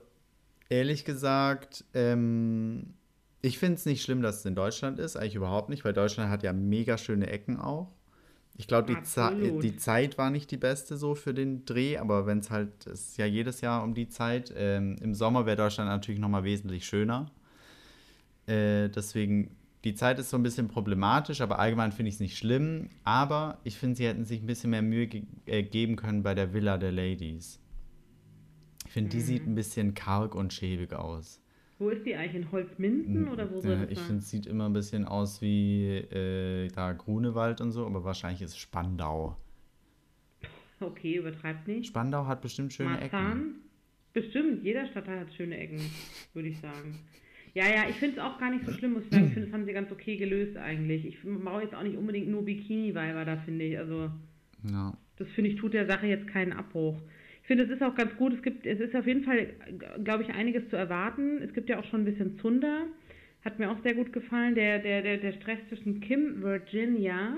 Ehrlich 0.71 1.05
gesagt, 1.05 1.85
ähm, 1.95 2.95
ich 3.41 3.59
finde 3.59 3.75
es 3.77 3.87
nicht 3.87 4.03
schlimm, 4.03 4.23
dass 4.23 4.41
es 4.41 4.45
in 4.45 4.55
Deutschland 4.55 4.99
ist, 4.99 5.17
eigentlich 5.17 5.37
überhaupt 5.37 5.69
nicht, 5.69 5.85
weil 5.85 5.93
Deutschland 5.93 6.31
hat 6.31 6.43
ja 6.43 6.53
mega 6.53 6.99
schöne 6.99 7.29
Ecken 7.29 7.59
auch. 7.59 7.95
Ich 8.61 8.67
glaube, 8.67 8.93
die, 8.93 9.59
die, 9.61 9.77
Zeit 9.77 10.19
war 10.19 10.31
nicht 10.31 10.51
die 10.51 10.57
beste 10.57 10.97
so 10.97 11.15
für 11.15 11.33
den 11.33 11.65
Dreh, 11.65 11.97
aber 11.97 12.27
wenn 12.27 12.41
es 12.41 12.51
halt, 12.51 12.89
es 12.89 13.11
ist 13.11 13.17
ja 13.17 13.25
jedes 13.25 13.61
Jahr 13.61 13.85
um 13.85 13.95
die 13.95 14.09
Zeit. 14.09 14.53
Ähm, 14.57 14.97
Im 15.01 15.15
Sommer 15.15 15.47
wäre 15.47 15.57
Deutschland 15.57 15.89
natürlich 15.89 16.21
nochmal 16.21 16.43
wesentlich 16.43 16.85
schöner. 16.85 17.31
Äh, 18.47 18.89
deswegen, 18.89 19.57
die 19.85 19.95
Zeit 19.95 20.19
ist 20.19 20.31
so 20.31 20.37
ein 20.37 20.43
bisschen 20.43 20.67
problematisch, 20.67 21.41
aber 21.41 21.61
allgemein 21.61 21.93
finde 21.93 22.09
ich 22.09 22.17
es 22.17 22.21
nicht 22.21 22.37
schlimm. 22.37 22.91
Aber 23.05 23.59
ich 23.63 23.79
finde, 23.79 23.95
sie 23.95 24.09
hätten 24.09 24.25
sich 24.25 24.43
ein 24.43 24.47
bisschen 24.47 24.71
mehr 24.71 24.83
Mühe 24.83 25.07
ge 25.07 25.23
äh, 25.47 25.63
geben 25.63 25.95
können 25.95 26.25
bei 26.25 26.35
der 26.35 26.53
Villa 26.53 26.79
der 26.79 26.91
Ladies. 26.91 27.61
Ich 28.89 28.95
finde, 28.95 29.11
die 29.11 29.21
sieht 29.21 29.45
mhm. 29.45 29.53
ein 29.53 29.55
bisschen 29.55 29.93
karg 29.93 30.35
und 30.35 30.51
schäbig 30.51 30.95
aus. 30.95 31.43
Wo 31.79 31.91
ist 31.91 32.07
die 32.07 32.17
eigentlich? 32.17 32.47
In 32.47 32.53
Holzminden 32.53 33.29
oder 33.29 33.53
wo 33.53 33.61
soll 33.61 33.73
ja, 33.73 33.87
Ich 33.91 33.99
finde, 33.99 34.23
es 34.23 34.31
sieht 34.31 34.47
immer 34.47 34.65
ein 34.65 34.73
bisschen 34.73 35.05
aus 35.05 35.43
wie 35.43 35.89
äh, 35.89 36.69
da 36.69 36.95
Grunewald 36.95 37.61
und 37.61 37.71
so, 37.71 37.85
aber 37.85 38.03
wahrscheinlich 38.03 38.41
ist 38.41 38.53
es 38.53 38.57
Spandau. 38.57 39.37
Okay, 40.81 41.17
übertreibt 41.17 41.69
nicht. 41.69 41.89
Spandau 41.89 42.27
hat 42.27 42.41
bestimmt 42.41 42.73
schöne 42.73 42.93
Marzahn? 42.93 43.33
Ecken. 43.33 43.55
Bestimmt, 44.15 44.65
jeder 44.65 44.87
Stadtteil 44.87 45.21
hat 45.21 45.35
schöne 45.35 45.59
Ecken, 45.59 45.83
würde 46.33 46.49
ich 46.49 46.59
sagen. 46.59 46.99
Ja, 47.53 47.67
ja, 47.69 47.91
ich 47.91 47.97
finde 47.97 48.17
es 48.17 48.23
auch 48.23 48.39
gar 48.39 48.51
nicht 48.51 48.65
so 48.65 48.73
schlimm, 48.73 48.95
muss 48.95 49.05
ich 49.05 49.11
sagen. 49.11 49.27
Ich 49.27 49.33
finde, 49.35 49.49
das 49.49 49.55
haben 49.55 49.67
sie 49.67 49.73
ganz 49.75 49.93
okay 49.93 50.17
gelöst 50.17 50.57
eigentlich. 50.57 51.05
Ich 51.05 51.19
brauche 51.23 51.61
jetzt 51.61 51.75
auch 51.75 51.83
nicht 51.83 51.99
unbedingt 51.99 52.29
nur 52.29 52.43
Bikini-Weiber 52.43 53.27
da, 53.27 53.37
finde 53.37 53.67
ich. 53.67 53.79
Also, 53.79 54.11
Ja. 54.73 54.97
das 55.17 55.29
finde 55.33 55.51
ich, 55.51 55.57
tut 55.57 55.75
der 55.75 55.87
Sache 55.87 56.07
jetzt 56.07 56.27
keinen 56.27 56.55
Abbruch. 56.55 56.99
Ich 57.49 57.57
finde, 57.57 57.65
es 57.65 57.71
ist 57.71 57.83
auch 57.83 57.95
ganz 57.95 58.15
gut. 58.19 58.35
Es 58.35 58.43
gibt, 58.43 58.67
es 58.67 58.79
ist 58.79 58.95
auf 58.95 59.07
jeden 59.07 59.25
Fall, 59.25 59.55
glaube 60.05 60.23
ich, 60.23 60.29
einiges 60.29 60.69
zu 60.69 60.77
erwarten. 60.77 61.39
Es 61.43 61.55
gibt 61.55 61.71
ja 61.71 61.79
auch 61.81 61.85
schon 61.85 62.03
ein 62.03 62.05
bisschen 62.05 62.39
Zunder. 62.41 62.83
Hat 63.43 63.59
mir 63.59 63.71
auch 63.71 63.83
sehr 63.83 63.95
gut 63.95 64.13
gefallen. 64.13 64.55
Der, 64.55 64.81
der, 64.81 65.01
der, 65.01 65.17
der 65.17 65.33
Stress 65.33 65.59
zwischen 65.71 66.03
Kim, 66.03 66.43
Virginia 66.43 67.33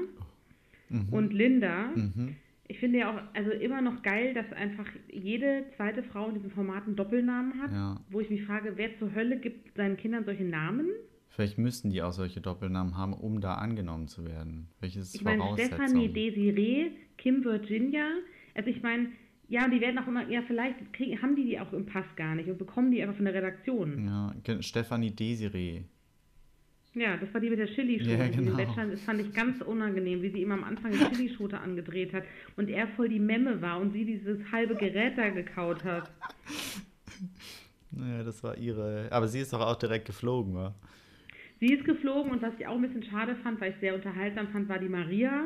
und 1.13 1.33
Linda. 1.33 1.93
Mhm. 1.95 2.35
Ich 2.67 2.81
finde 2.81 2.99
ja 2.99 3.11
auch, 3.13 3.23
also 3.35 3.53
immer 3.53 3.81
noch 3.83 4.03
geil, 4.03 4.35
dass 4.35 4.53
einfach 4.53 4.87
jede 5.13 5.67
zweite 5.77 6.03
Frau 6.03 6.27
in 6.27 6.35
diesem 6.35 6.51
Format 6.51 6.87
einen 6.89 6.97
Doppelnamen 6.97 7.63
hat, 7.63 7.71
Ja. 7.71 8.01
wo 8.11 8.19
ich 8.19 8.31
mich 8.31 8.43
frage, 8.45 8.73
wer 8.75 8.99
zur 8.99 9.15
Hölle 9.15 9.39
gibt 9.39 9.77
seinen 9.77 9.97
Kindern 9.97 10.25
solche 10.25 10.43
Namen? 10.43 10.89
Vielleicht 11.29 11.57
müssen 11.57 11.91
die 11.93 12.03
auch 12.03 12.11
solche 12.13 12.41
Doppelnamen 12.41 12.97
haben, 12.97 13.13
um 13.13 13.41
da 13.41 13.55
angenommen 13.55 14.09
zu 14.09 14.25
werden. 14.27 14.67
Welches 14.81 15.15
Ich 15.15 15.23
meine, 15.23 15.39
Voraussetzung? 15.39 15.79
Stephanie 15.79 16.09
Desiree, 16.13 16.91
Kim 17.17 17.45
Virginia, 17.45 18.09
also 18.57 18.71
ich 18.71 18.83
meine, 18.83 19.11
ja, 19.51 19.67
die 19.67 19.81
werden 19.81 19.99
auch 19.99 20.07
immer, 20.07 20.29
ja, 20.29 20.43
vielleicht 20.47 20.93
kriegen, 20.93 21.21
haben 21.21 21.35
die 21.35 21.45
die 21.45 21.59
auch 21.59 21.73
im 21.73 21.85
Pass 21.85 22.07
gar 22.15 22.37
nicht 22.37 22.49
und 22.49 22.57
bekommen 22.57 22.93
die 22.93 23.03
einfach 23.03 23.17
von 23.17 23.25
der 23.25 23.35
Redaktion. 23.35 24.07
Ja, 24.07 24.33
Stephanie 24.63 25.11
Desiree. 25.11 25.83
Ja, 26.95 27.17
das 27.17 27.35
war 27.35 27.41
die 27.41 27.51
mit 27.51 27.59
der 27.59 27.67
Chili-Schote. 27.67 28.11
Ja, 28.11 28.29
die 28.29 28.39
in 28.39 28.57
genau. 28.57 28.65
Das 28.65 29.01
fand 29.03 29.21
ich 29.21 29.33
ganz 29.33 29.61
unangenehm, 29.61 30.23
wie 30.23 30.31
sie 30.31 30.43
ihm 30.43 30.53
am 30.53 30.63
Anfang 30.63 30.93
die 30.93 30.99
Chili-Schote 30.99 31.59
angedreht 31.61 32.13
hat 32.13 32.23
und 32.57 32.69
er 32.69 32.87
voll 32.89 33.09
die 33.09 33.19
Memme 33.19 33.61
war 33.61 33.81
und 33.81 33.93
sie 33.93 34.05
dieses 34.05 34.39
halbe 34.53 34.77
Gerät 34.77 35.19
da 35.19 35.29
gekaut 35.31 35.83
hat. 35.83 36.13
Naja, 37.91 38.23
das 38.23 38.45
war 38.45 38.57
ihre. 38.57 39.09
Aber 39.11 39.27
sie 39.27 39.41
ist 39.41 39.53
doch 39.53 39.61
auch 39.61 39.77
direkt 39.77 40.07
geflogen, 40.07 40.55
wa? 40.55 40.77
Sie 41.59 41.75
ist 41.75 41.85
geflogen 41.85 42.31
und 42.31 42.41
was 42.41 42.55
ich 42.57 42.69
auch 42.69 42.77
ein 42.77 42.83
bisschen 42.83 43.03
schade 43.03 43.35
fand, 43.43 43.61
weil 43.61 43.73
ich 43.73 43.81
sehr 43.81 43.97
unterhaltsam 43.97 44.49
fand, 44.49 44.69
war 44.69 44.79
die 44.79 44.89
Maria. 44.89 45.45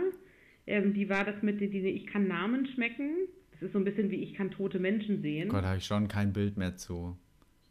Ähm, 0.67 0.93
die 0.93 1.09
war 1.09 1.25
das 1.25 1.43
mit 1.43 1.61
den, 1.61 1.71
die, 1.71 1.89
ich 1.89 2.07
kann 2.07 2.29
Namen 2.29 2.67
schmecken. 2.67 3.29
Das 3.65 3.69
ist 3.71 3.73
so 3.73 3.79
ein 3.79 3.85
bisschen 3.85 4.11
wie 4.11 4.17
ich 4.23 4.35
kann 4.35 4.51
tote 4.51 4.79
Menschen 4.79 5.23
sehen. 5.23 5.49
Gott, 5.49 5.63
da 5.65 5.69
habe 5.69 5.79
ich 5.79 5.87
schon 5.87 6.07
kein 6.07 6.35
Bild 6.35 6.59
mehr 6.59 6.77
zu. 6.77 7.17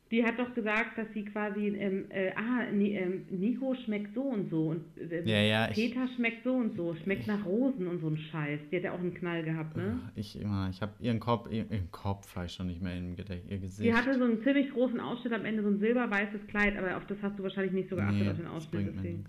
Die 0.10 0.24
hat 0.26 0.39
doch 0.39 0.52
gesagt, 0.56 0.98
dass 0.98 1.06
sie 1.14 1.24
quasi, 1.24 1.68
ähm, 1.68 2.06
äh, 2.10 2.32
ah, 2.36 2.72
Ni- 2.72 2.96
ähm, 2.96 3.26
Nico 3.30 3.76
schmeckt 3.76 4.16
so 4.16 4.24
und 4.24 4.50
so 4.50 4.70
und 4.70 4.84
äh, 4.98 5.22
Ja, 5.24 5.39
ja, 5.41 5.70
ich- 5.70 5.76
Peter 5.76 6.08
schmeckt 6.16 6.44
so 6.46 6.56
und 6.56 6.76
so, 6.76 6.96
schmeckt 6.96 7.28
nach 7.28 7.46
Rosen 7.46 7.86
und 7.88 8.00
so 8.02 8.08
ein 8.08 8.18
Scheiß. 8.18 8.60
Die 8.72 8.78
hat 8.78 8.84
ja 8.86 8.94
auch 8.94 9.00
einen 9.00 9.14
Knall 9.14 9.44
gehabt, 9.44 9.78
ne? 9.78 10.00
Ich 10.16 10.39
immer, 10.41 10.68
ich 10.72 10.82
habe 10.82 10.94
ihren 11.00 11.20
Kopf, 11.20 11.48
ihr- 11.52 11.70
ihren 11.70 11.91
Kopf 11.91 12.36
ich 12.44 12.52
schon 12.54 12.66
nicht 12.68 12.82
mehr 12.82 12.98
im 12.98 13.16
Gedächtnis, 13.16 13.52
ihr 13.52 13.60
Gesicht. 13.60 13.88
Die 13.88 13.94
hatte 13.94 14.18
so 14.18 14.24
einen 14.24 14.41
ziemlich 14.41 14.72
großen 14.72 15.00
Ausschnitt 15.00 15.34
am 15.34 15.46
Ende, 15.46 15.62
so 15.62 15.70
ein 15.70 15.78
silberweißes 15.78 16.48
Kleid, 16.48 16.76
aber 16.76 16.98
auf 16.98 17.06
das 17.06 17.20
hast 17.22 17.38
du 17.38 17.44
wahrscheinlich 17.44 17.74
nicht 17.74 17.89
so 17.89 17.96
geachtet, 17.98 18.20
nee, 18.20 18.30
auf 18.32 18.38
den 18.38 18.48
Ausschnitt. 18.48 18.72
bringt 18.72 18.96
Deswegen. 18.98 19.26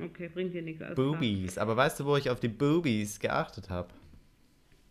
Okay, 0.00 0.30
bringt 0.32 0.54
dir 0.54 0.62
nichts. 0.62 0.80
Alles 0.80 0.94
klar. 0.96 1.12
Boobies. 1.12 1.58
Aber 1.58 1.76
weißt 1.76 2.00
du, 2.00 2.06
wo 2.06 2.16
ich 2.16 2.30
auf 2.30 2.40
die 2.40 2.48
Boobies 2.48 3.20
geachtet 3.20 3.68
habe? 3.68 3.88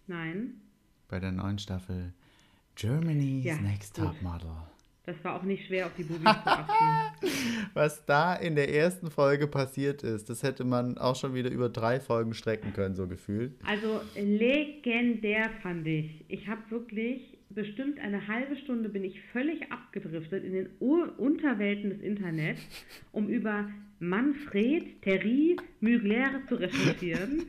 Nein, 0.08 0.56
Bei 1.12 1.20
der 1.20 1.32
neuen 1.34 1.60
Staffel 1.60 2.14
Germany's 2.76 3.44
Ja, 3.46 3.58
Next 3.58 3.96
gut. 3.96 4.06
Top 4.06 4.22
Model. 4.22 4.50
das 5.06 5.16
war 5.24 5.36
auch 5.36 5.44
nicht 5.44 5.68
schwer, 5.68 5.88
auf 5.88 5.92
die 5.98 6.04
Bubis 6.04 6.22
zu 6.24 6.28
achten. 6.48 7.28
Was 7.74 8.06
da 8.06 8.34
in 8.34 8.56
der 8.56 8.74
ersten 8.74 9.12
Folge 9.12 9.48
passiert 9.48 10.04
ist, 10.04 10.30
das 10.30 10.42
hätte 10.42 10.64
man 10.64 10.98
auch 10.98 11.18
schon 11.18 11.34
wieder 11.34 11.50
über 11.52 11.68
drei 11.68 12.00
Folgen 12.00 12.34
strecken 12.34 12.72
können, 12.74 12.96
so 12.96 13.08
gefühlt. 13.08 13.54
Also 13.68 14.00
legendär 14.16 15.50
fand 15.62 15.86
ich. 15.86 16.24
Ich 16.30 16.48
habe 16.48 16.62
wirklich 16.70 17.38
bestimmt 17.50 18.00
eine 18.00 18.26
halbe 18.30 18.56
Stunde 18.56 18.88
bin 18.88 19.04
ich 19.04 19.20
völlig 19.34 19.70
abgedriftet 19.70 20.46
in 20.46 20.54
den 20.54 20.70
Ur 20.80 21.14
Unterwelten 21.20 21.90
des 21.90 22.00
Internets, 22.00 22.62
um 23.12 23.28
über 23.28 23.70
Manfred 24.00 25.02
Terry 25.02 25.58
Mugler 25.82 26.40
zu 26.48 26.56
recherchieren, 26.56 27.48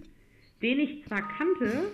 den 0.60 0.80
ich 0.80 1.04
zwar 1.06 1.28
kannte, 1.38 1.84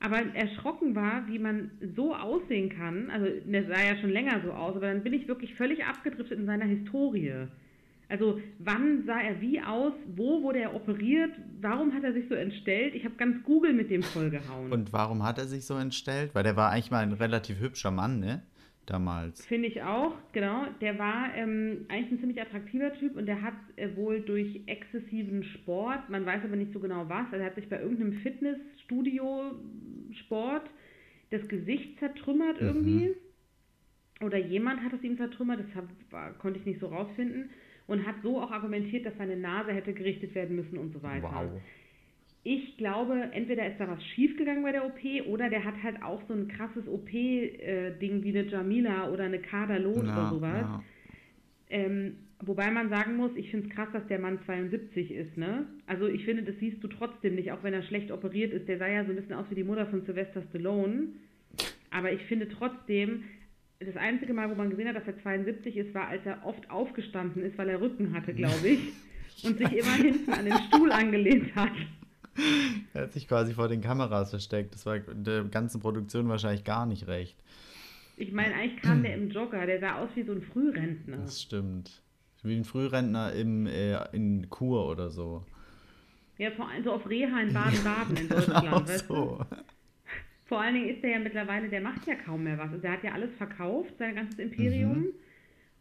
aber 0.00 0.34
erschrocken 0.34 0.94
war, 0.94 1.26
wie 1.28 1.38
man 1.38 1.70
so 1.96 2.14
aussehen 2.14 2.68
kann. 2.68 3.10
Also 3.10 3.26
der 3.44 3.66
sah 3.66 3.82
ja 3.82 3.96
schon 4.00 4.10
länger 4.10 4.40
so 4.44 4.52
aus, 4.52 4.76
aber 4.76 4.88
dann 4.92 5.02
bin 5.02 5.12
ich 5.12 5.26
wirklich 5.26 5.54
völlig 5.54 5.84
abgedriftet 5.84 6.38
in 6.38 6.46
seiner 6.46 6.66
Historie. 6.66 7.46
Also 8.08 8.40
wann 8.58 9.04
sah 9.04 9.20
er 9.20 9.40
wie 9.40 9.60
aus, 9.60 9.92
wo 10.14 10.42
wurde 10.42 10.60
er 10.60 10.74
operiert, 10.74 11.32
warum 11.60 11.92
hat 11.92 12.04
er 12.04 12.12
sich 12.12 12.28
so 12.28 12.34
entstellt? 12.34 12.94
Ich 12.94 13.04
habe 13.04 13.16
ganz 13.16 13.42
Google 13.42 13.72
mit 13.72 13.90
dem 13.90 14.02
vollgehauen. 14.02 14.70
Und 14.70 14.92
warum 14.92 15.24
hat 15.24 15.38
er 15.38 15.46
sich 15.46 15.64
so 15.64 15.74
entstellt? 15.74 16.32
Weil 16.34 16.44
der 16.44 16.56
war 16.56 16.70
eigentlich 16.70 16.92
mal 16.92 17.02
ein 17.02 17.12
relativ 17.12 17.58
hübscher 17.58 17.90
Mann, 17.90 18.20
ne? 18.20 18.42
Damals. 18.86 19.44
Finde 19.44 19.68
ich 19.68 19.82
auch, 19.82 20.14
genau. 20.32 20.64
Der 20.80 20.98
war 20.98 21.34
ähm, 21.34 21.84
eigentlich 21.88 22.12
ein 22.12 22.20
ziemlich 22.20 22.40
attraktiver 22.40 22.94
Typ 22.94 23.16
und 23.16 23.26
der 23.26 23.42
hat 23.42 23.52
äh, 23.74 23.94
wohl 23.96 24.20
durch 24.20 24.62
exzessiven 24.66 25.42
Sport, 25.42 26.08
man 26.08 26.24
weiß 26.24 26.44
aber 26.44 26.54
nicht 26.54 26.72
so 26.72 26.78
genau 26.78 27.08
was, 27.08 27.26
also 27.26 27.36
er 27.36 27.46
hat 27.46 27.56
sich 27.56 27.68
bei 27.68 27.80
irgendeinem 27.80 28.12
Fitnessstudio-Sport 28.20 30.70
das 31.30 31.48
Gesicht 31.48 31.98
zertrümmert 31.98 32.60
irgendwie. 32.60 33.16
Oder 34.22 34.38
jemand 34.38 34.82
hat 34.82 34.92
es 34.92 35.02
ihm 35.02 35.16
zertrümmert, 35.16 35.58
das 35.60 35.74
hab, 35.74 35.88
konnte 36.38 36.60
ich 36.60 36.66
nicht 36.66 36.78
so 36.80 36.86
rausfinden. 36.86 37.50
Und 37.86 38.06
hat 38.06 38.16
so 38.22 38.40
auch 38.40 38.50
argumentiert, 38.50 39.06
dass 39.06 39.16
seine 39.16 39.36
Nase 39.36 39.72
hätte 39.72 39.92
gerichtet 39.92 40.34
werden 40.34 40.56
müssen 40.56 40.76
und 40.76 40.92
so 40.92 41.04
weiter. 41.04 41.50
Wow. 41.52 41.60
Ich 42.48 42.76
glaube, 42.76 43.30
entweder 43.32 43.66
ist 43.66 43.80
da 43.80 43.88
was 43.88 44.00
schiefgegangen 44.14 44.62
bei 44.62 44.70
der 44.70 44.86
OP 44.86 45.26
oder 45.26 45.50
der 45.50 45.64
hat 45.64 45.82
halt 45.82 46.00
auch 46.00 46.22
so 46.28 46.32
ein 46.32 46.46
krasses 46.46 46.86
OP-Ding 46.86 48.22
wie 48.22 48.38
eine 48.38 48.48
Jamila 48.48 49.10
oder 49.10 49.24
eine 49.24 49.40
Kadalot 49.40 50.04
oder 50.04 50.28
sowas. 50.28 50.60
ja. 50.60 50.82
Ähm, 51.70 52.18
wobei 52.38 52.70
man 52.70 52.88
sagen 52.88 53.16
muss, 53.16 53.32
ich 53.34 53.50
finde 53.50 53.66
es 53.66 53.74
krass, 53.74 53.88
dass 53.92 54.06
der 54.06 54.20
Mann 54.20 54.38
72 54.46 55.10
ist, 55.10 55.36
ne? 55.36 55.66
Also 55.88 56.06
ich 56.06 56.24
finde, 56.24 56.44
das 56.44 56.54
siehst 56.60 56.84
du 56.84 56.86
trotzdem 56.86 57.34
nicht, 57.34 57.50
auch 57.50 57.64
wenn 57.64 57.74
er 57.74 57.82
schlecht 57.82 58.12
operiert 58.12 58.52
ist. 58.52 58.68
Der 58.68 58.78
sah 58.78 58.86
ja 58.86 59.04
so 59.04 59.10
ein 59.10 59.16
bisschen 59.16 59.34
aus 59.34 59.46
wie 59.50 59.56
die 59.56 59.64
Mutter 59.64 59.86
von 59.86 60.04
Sylvester 60.04 60.44
Stallone. 60.48 61.08
Aber 61.90 62.12
ich 62.12 62.22
finde 62.26 62.48
trotzdem, 62.48 63.24
das 63.80 63.96
einzige 63.96 64.32
Mal, 64.34 64.48
wo 64.50 64.54
man 64.54 64.70
gesehen 64.70 64.86
hat, 64.86 64.94
dass 64.94 65.08
er 65.08 65.20
72 65.20 65.76
ist, 65.76 65.94
war, 65.94 66.06
als 66.06 66.24
er 66.24 66.46
oft 66.46 66.70
aufgestanden 66.70 67.42
ist, 67.42 67.58
weil 67.58 67.70
er 67.70 67.80
Rücken 67.80 68.14
hatte, 68.14 68.32
glaube 68.34 68.68
ich. 68.68 68.78
Und 69.42 69.58
sich 69.58 69.72
immer 69.72 69.96
hinten 69.96 70.32
an 70.32 70.44
den 70.44 70.54
Stuhl 70.68 70.92
angelehnt 70.92 71.52
hat. 71.56 71.72
Er 72.94 73.02
hat 73.02 73.12
sich 73.12 73.28
quasi 73.28 73.54
vor 73.54 73.68
den 73.68 73.80
Kameras 73.80 74.30
versteckt. 74.30 74.74
Das 74.74 74.86
war 74.86 74.98
der 74.98 75.44
ganzen 75.44 75.80
Produktion 75.80 76.28
wahrscheinlich 76.28 76.64
gar 76.64 76.86
nicht 76.86 77.06
recht. 77.06 77.36
Ich 78.16 78.32
meine, 78.32 78.54
eigentlich 78.54 78.82
kam 78.82 79.02
der 79.02 79.14
im 79.14 79.30
Jogger, 79.30 79.66
der 79.66 79.80
sah 79.80 79.98
aus 79.98 80.08
wie 80.14 80.22
so 80.22 80.32
ein 80.32 80.42
Frührentner. 80.42 81.18
Das 81.18 81.42
stimmt. 81.42 82.02
Wie 82.42 82.56
ein 82.56 82.64
Frührentner 82.64 83.32
im, 83.32 83.66
äh, 83.66 83.98
in 84.12 84.48
Kur 84.48 84.88
oder 84.88 85.10
so. 85.10 85.44
Ja, 86.38 86.50
vor 86.50 86.68
allem 86.68 86.84
so 86.84 86.92
auf 86.92 87.08
Reha 87.08 87.40
in 87.40 87.52
Baden-Baden 87.52 88.16
in 88.16 88.28
Deutschland, 88.28 88.64
Genau 88.64 88.80
weißt 88.88 89.08
du? 89.10 89.14
so. 89.14 89.40
Vor 90.46 90.60
allen 90.60 90.74
Dingen 90.74 90.88
ist 90.90 91.02
er 91.02 91.10
ja 91.10 91.18
mittlerweile, 91.18 91.68
der 91.68 91.80
macht 91.80 92.06
ja 92.06 92.14
kaum 92.14 92.44
mehr 92.44 92.56
was. 92.58 92.70
Also 92.70 92.84
er 92.86 92.92
hat 92.92 93.02
ja 93.04 93.12
alles 93.12 93.34
verkauft, 93.36 93.92
sein 93.98 94.14
ganzes 94.14 94.38
Imperium. 94.38 94.98
Mhm. 94.98 95.06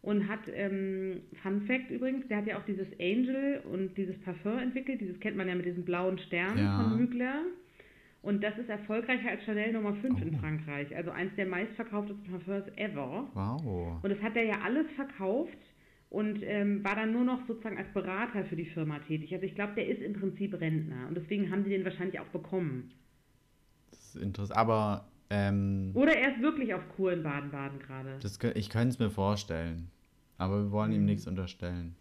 Und 0.06 0.28
hat, 0.28 0.42
ähm, 0.54 1.22
Fun 1.42 1.62
Fact 1.66 1.90
übrigens, 1.90 2.28
der 2.28 2.38
hat 2.38 2.46
ja 2.46 2.60
auch 2.60 2.66
dieses 2.66 2.88
Angel 3.00 3.62
und 3.72 3.98
dieses 3.98 4.16
Parfum 4.20 4.60
entwickelt. 4.60 5.02
Dieses 5.02 5.20
kennt 5.20 5.36
man 5.36 5.48
ja 5.48 5.56
mit 5.56 5.66
diesen 5.66 5.84
blauen 5.84 6.20
Sternen 6.20 6.60
Ja. 6.60 6.78
von 6.84 7.02
Mugler. 7.02 7.42
Und 8.22 8.44
das 8.44 8.56
ist 8.60 8.70
erfolgreicher 8.70 9.30
als 9.32 9.44
Chanel 9.46 9.74
Nummer 9.74 9.96
5 9.96 10.22
in 10.22 10.36
Oh. 10.36 10.38
Frankreich. 10.38 10.96
Also 10.96 11.10
eins 11.10 11.32
der 11.36 11.48
meistverkauftesten 11.48 12.24
Parfums 12.30 12.66
ever. 12.76 13.28
Wow. 13.34 14.04
Und 14.04 14.10
das 14.12 14.22
hat 14.22 14.36
er 14.36 14.44
ja 14.44 14.62
alles 14.64 14.86
verkauft 14.96 15.58
und 16.12 16.40
ähm, 16.44 16.84
war 16.84 16.96
dann 16.96 17.12
nur 17.12 17.24
noch 17.24 17.40
sozusagen 17.48 17.78
als 17.80 17.92
Berater 17.94 18.46
für 18.46 18.56
die 18.56 18.66
Firma 18.66 19.00
tätig. 19.00 19.34
Also 19.34 19.46
ich 19.48 19.56
glaube, 19.56 19.74
der 19.76 19.88
ist 19.88 20.02
im 20.04 20.14
Prinzip 20.14 20.60
Rentner 20.60 21.08
und 21.08 21.18
deswegen 21.18 21.50
haben 21.52 21.64
die 21.64 21.72
den 21.72 21.84
wahrscheinlich 21.84 22.20
auch 22.20 22.28
bekommen. 22.28 22.92
Das 23.90 24.16
ist 24.16 24.22
interessant. 24.22 24.58
Aber 24.60 25.08
ähm, 25.32 25.92
Oder 25.96 26.16
er 26.16 26.36
ist 26.36 26.42
wirklich 26.44 26.74
auf 26.76 26.88
Kur 26.96 27.12
in 27.12 27.24
Baden-Baden 27.24 27.80
gerade. 27.80 28.20
ich 28.56 28.70
könnte 28.70 28.90
es 28.90 29.00
mir 29.00 29.10
vorstellen. 29.10 29.90
Aber 30.38 30.64
wir 30.64 30.72
wollen 30.72 30.92
ihm 30.92 31.02
Mhm. 31.02 31.06
nichts 31.06 31.28
unterstellen. 31.28 31.96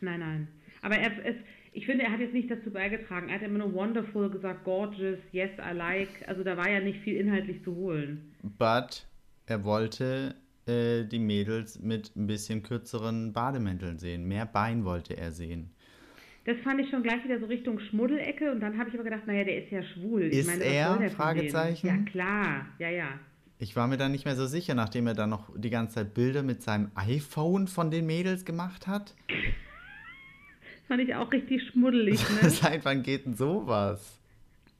Nein, 0.00 0.20
nein. 0.20 0.48
Aber 0.82 0.96
er, 0.96 1.10
es, 1.24 1.36
ich 1.72 1.86
finde, 1.86 2.04
er 2.04 2.12
hat 2.12 2.20
jetzt 2.20 2.34
nicht 2.34 2.50
dazu 2.50 2.70
beigetragen. 2.70 3.28
Er 3.28 3.36
hat 3.36 3.42
immer 3.42 3.58
nur 3.58 3.72
wonderful 3.72 4.28
gesagt, 4.30 4.64
gorgeous, 4.64 5.18
yes, 5.32 5.50
I 5.58 5.74
like. 5.74 6.08
Also 6.26 6.44
da 6.44 6.56
war 6.56 6.68
ja 6.70 6.80
nicht 6.80 7.00
viel 7.02 7.16
inhaltlich 7.16 7.62
zu 7.64 7.74
holen. 7.74 8.34
But 8.58 9.06
er 9.46 9.64
wollte 9.64 10.34
äh, 10.66 11.04
die 11.04 11.18
Mädels 11.18 11.80
mit 11.80 12.14
ein 12.16 12.26
bisschen 12.26 12.62
kürzeren 12.62 13.32
Bademänteln 13.32 13.98
sehen. 13.98 14.26
Mehr 14.28 14.46
Bein 14.46 14.84
wollte 14.84 15.16
er 15.16 15.32
sehen. 15.32 15.70
Das 16.46 16.58
fand 16.58 16.78
ich 16.80 16.90
schon 16.90 17.02
gleich 17.02 17.24
wieder 17.24 17.40
so 17.40 17.46
Richtung 17.46 17.78
Schmuddelecke 17.80 18.52
und 18.52 18.60
dann 18.60 18.76
habe 18.78 18.90
ich 18.90 18.94
aber 18.94 19.04
gedacht, 19.04 19.26
naja, 19.26 19.44
der 19.44 19.64
ist 19.64 19.70
ja 19.72 19.82
schwul. 19.82 20.22
Ist 20.24 20.46
was 20.46 20.58
er? 20.58 21.10
Fragezeichen. 21.10 21.86
Ja, 21.86 21.96
klar. 22.10 22.66
Ja, 22.78 22.90
ja. 22.90 23.08
Ich 23.64 23.76
war 23.76 23.88
mir 23.88 23.96
dann 23.96 24.12
nicht 24.12 24.26
mehr 24.26 24.36
so 24.36 24.44
sicher, 24.44 24.74
nachdem 24.74 25.06
er 25.06 25.14
dann 25.14 25.30
noch 25.30 25.48
die 25.56 25.70
ganze 25.70 25.94
Zeit 25.94 26.12
Bilder 26.12 26.42
mit 26.42 26.62
seinem 26.62 26.90
iPhone 26.96 27.66
von 27.66 27.90
den 27.90 28.04
Mädels 28.04 28.44
gemacht 28.44 28.86
hat. 28.86 29.14
Das 29.26 30.86
fand 30.86 31.00
ich 31.00 31.14
auch 31.14 31.32
richtig 31.32 31.62
schmuddelig, 31.68 32.20
ne? 32.42 32.50
Seit 32.50 32.84
wann 32.84 33.02
geht 33.02 33.24
denn 33.24 33.32
sowas? 33.34 34.20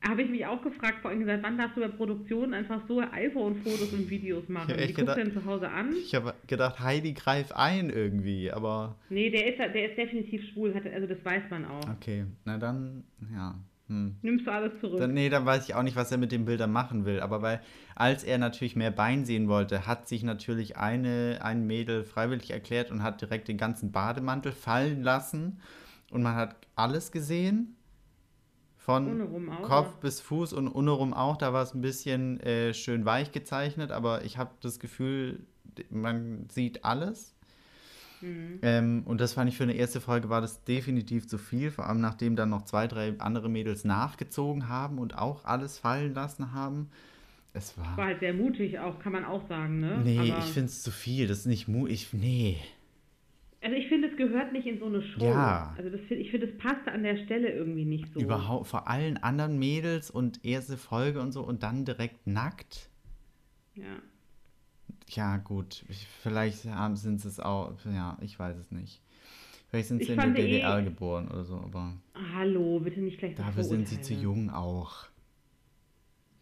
Habe 0.07 0.20
ich 0.20 0.28
mich 0.28 0.45
auch 0.45 0.61
gefragt, 0.61 0.99
vor 1.01 1.11
allem 1.11 1.20
gesagt, 1.20 1.43
wann 1.43 1.57
darfst 1.57 1.78
du 1.78 1.80
bei 1.80 1.89
Produktionen 1.89 2.53
einfach 2.53 2.82
so 2.87 3.01
iPhone-Fotos 3.01 3.91
und 3.95 4.11
Videos 4.11 4.47
machen? 4.51 4.68
Ja, 4.68 4.76
Die 4.76 4.82
echt 4.82 4.97
guckst 4.97 5.16
du 5.16 5.24
dann 5.24 5.32
zu 5.32 5.47
Hause 5.47 5.70
an? 5.70 5.95
Ich 5.97 6.14
habe 6.14 6.35
gedacht, 6.47 6.78
Heidi 6.80 7.14
greif 7.14 7.53
ein 7.53 7.89
irgendwie, 7.89 8.53
aber 8.53 8.97
Nee, 9.09 9.30
der 9.30 9.47
ist, 9.51 9.59
der 9.61 9.89
ist 9.93 9.97
definitiv 9.97 10.47
schwul, 10.53 10.74
also 10.74 11.07
das 11.07 11.24
weiß 11.24 11.45
man 11.49 11.64
auch. 11.64 11.89
okay, 11.89 12.26
na 12.45 12.59
dann, 12.59 13.05
ja. 13.32 13.55
Hm. 13.89 14.16
Nimmst 14.22 14.47
du 14.47 14.51
alles 14.51 14.80
zurück? 14.80 14.99
Dann, 14.99 15.12
nee, 15.12 15.28
dann 15.28 15.45
weiß 15.45 15.68
ich 15.68 15.74
auch 15.74 15.82
nicht, 15.82 15.97
was 15.97 16.11
er 16.11 16.16
mit 16.18 16.32
den 16.32 16.47
Bildern 16.47 16.72
machen 16.72 17.05
will. 17.05 17.20
Aber 17.20 17.43
weil, 17.43 17.61
als 17.95 18.24
er 18.24 18.39
natürlich 18.39 18.76
mehr 18.76 18.91
Bein 18.91 19.24
sehen 19.24 19.49
wollte, 19.49 19.87
hat 19.87 20.09
sich 20.09 20.22
natürlich 20.22 20.76
eine, 20.78 21.41
ein 21.43 21.66
Mädel 21.66 22.05
freiwillig 22.05 22.51
erklärt 22.51 22.91
und 22.91 23.03
hat 23.03 23.20
direkt 23.20 23.49
den 23.49 23.59
ganzen 23.59 23.93
Bademantel 23.93 24.53
fallen 24.53 25.03
lassen. 25.03 25.61
Und 26.11 26.22
man 26.22 26.35
hat 26.35 26.57
alles 26.76 27.12
gesehen. 27.12 27.76
Von 28.76 29.62
Kopf 29.62 29.97
bis 30.01 30.20
Fuß 30.20 30.53
und 30.53 30.68
untenrum 30.68 31.14
auch. 31.14 31.39
Da 31.39 31.55
war 31.55 31.62
es 31.62 31.72
ein 31.72 31.80
bisschen 31.80 32.39
äh, 32.41 32.74
schön 32.74 33.07
weich 33.07 33.32
gezeichnet, 33.32 33.91
aber 33.91 34.24
ich 34.24 34.37
habe 34.37 34.51
das 34.61 34.78
Gefühl, 34.78 35.47
man 35.89 36.47
sieht 36.51 36.85
alles. 36.85 37.34
Mhm. 38.25 38.59
Ähm, 38.62 39.03
und 39.05 39.20
das 39.20 39.35
fand 39.35 39.51
ich 39.51 39.57
für 39.57 39.64
eine 39.64 39.75
erste 39.75 40.01
Folge 40.01 40.29
war 40.31 40.41
das 40.41 40.64
definitiv 40.64 41.27
zu 41.27 41.37
viel, 41.39 41.70
vor 41.70 41.87
allem 41.87 42.01
nachdem 42.01 42.37
dann 42.37 42.51
noch 42.51 42.62
zwei, 42.64 42.87
drei 42.87 43.14
andere 43.18 43.49
Mädels 43.49 43.85
nachgezogen 43.85 44.68
haben 44.68 44.99
und 44.99 45.18
auch 45.18 45.45
alles 45.45 45.79
fallen 45.79 46.14
lassen 46.14 46.53
haben. 46.53 46.89
Es 47.53 47.77
war. 47.79 47.97
War 47.97 48.07
halt 48.07 48.20
sehr 48.20 48.35
mutig 48.35 48.79
auch, 48.79 48.99
kann 48.99 49.12
man 49.12 49.25
auch 49.25 49.47
sagen, 49.49 49.81
ne? 49.81 50.01
nee, 50.03 50.18
Aber, 50.18 50.39
ich 50.39 50.45
finde 50.47 50.68
es 50.68 50.83
zu 50.83 50.91
viel. 50.91 51.29
Das 51.29 51.39
ist 51.41 51.47
nicht 51.47 51.68
mu. 51.68 51.87
Ich, 51.87 52.12
nee. 52.12 52.57
Also 53.61 53.77
ich 53.77 53.89
finde, 53.89 54.09
es 54.09 54.16
gehört 54.16 54.53
nicht 54.53 54.66
in 54.66 54.79
so 54.79 54.87
eine 54.87 55.01
Show. 55.03 55.25
Ja. 55.25 55.75
Also 55.79 55.89
das, 55.89 56.01
find- 56.03 56.20
ich 56.20 56.31
finde, 56.31 56.47
es 56.49 56.59
passte 56.59 56.93
an 56.93 57.03
der 57.03 57.16
Stelle 57.25 57.51
irgendwie 57.51 57.85
nicht 57.85 58.12
so. 58.12 58.20
Überhaupt 58.20 58.66
vor 58.66 58.89
allen 58.89 59.16
anderen 59.18 59.59
Mädels 59.59 60.11
und 60.11 60.45
erste 60.45 60.77
Folge 60.77 61.20
und 61.20 61.33
so 61.33 61.43
und 61.43 61.62
dann 61.62 61.85
direkt 61.85 62.27
nackt. 62.27 62.91
Ja. 63.75 63.85
Ja, 65.09 65.36
gut. 65.36 65.84
Ich, 65.88 66.07
vielleicht 66.22 66.64
haben, 66.66 66.96
sind 66.96 67.20
sie 67.20 67.28
es 67.28 67.40
auch. 67.40 67.72
Ja, 67.84 68.16
ich 68.20 68.38
weiß 68.38 68.57
es 68.57 68.70
nicht. 68.70 69.00
Vielleicht 69.70 69.88
sind 69.88 69.98
sie 70.02 70.11
in 70.12 70.16
der 70.16 70.24
fand 70.24 70.38
eh- 70.38 70.42
DDR 70.42 70.82
geboren 70.82 71.28
oder 71.28 71.44
so, 71.44 71.57
aber 71.57 71.94
Hallo, 72.34 72.80
bitte 72.80 73.00
nicht 73.00 73.18
gleich 73.18 73.34
dafür 73.34 73.64
sind 73.64 73.88
sie 73.88 74.00
zu 74.00 74.14
jung 74.14 74.50
auch. 74.50 75.07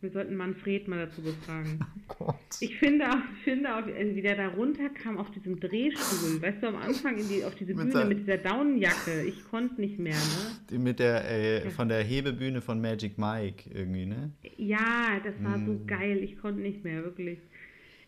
Wir 0.03 0.11
sollten 0.11 0.35
Manfred 0.35 0.89
mal 0.89 1.07
dazu 1.07 1.23
befragen. 1.23 1.79
Oh 2.09 2.25
Gott. 2.27 2.37
Ich 2.61 2.77
finde 2.79 3.09
auch, 3.09 3.17
finde 3.45 3.75
auch, 3.75 3.87
äh, 3.87 4.15
wie 4.15 4.21
der 4.23 4.37
da 4.37 4.49
runterkam 4.49 5.17
auf 5.17 5.31
diesem 5.31 5.59
Drehstuhl, 5.59 6.43
weißt 6.43 6.63
du, 6.63 6.69
am 6.69 6.77
Anfang 6.77 7.17
die, 7.17 7.43
auf 7.45 7.55
diese 7.55 7.75
Mit 7.75 7.91
Bühne 7.91 8.05
mit 8.05 8.19
dieser 8.21 8.37
Daunenjacke, 8.39 9.23
ich 9.27 9.43
konnte 9.45 9.81
nicht 9.81 9.99
mehr, 9.99 10.15
ne? 10.15 10.57
Die 10.71 10.79
mit 10.79 10.99
der, 10.99 11.29
äh, 11.65 11.71
von 11.71 11.89
der 11.89 12.03
Hebebühne 12.03 12.61
von 12.61 12.81
Magic 12.81 13.17
Mike 13.19 13.71
irgendwie, 13.73 14.05
ne? 14.07 14.33
Ja, 14.57 15.21
das 15.25 15.35
war 15.43 15.57
Mm. 15.57 15.67
so 15.67 15.81
geil, 15.87 16.19
ich 16.19 16.37
konnte 16.39 16.61
nicht 16.61 16.85
mehr, 16.85 17.03
wirklich. 17.03 17.39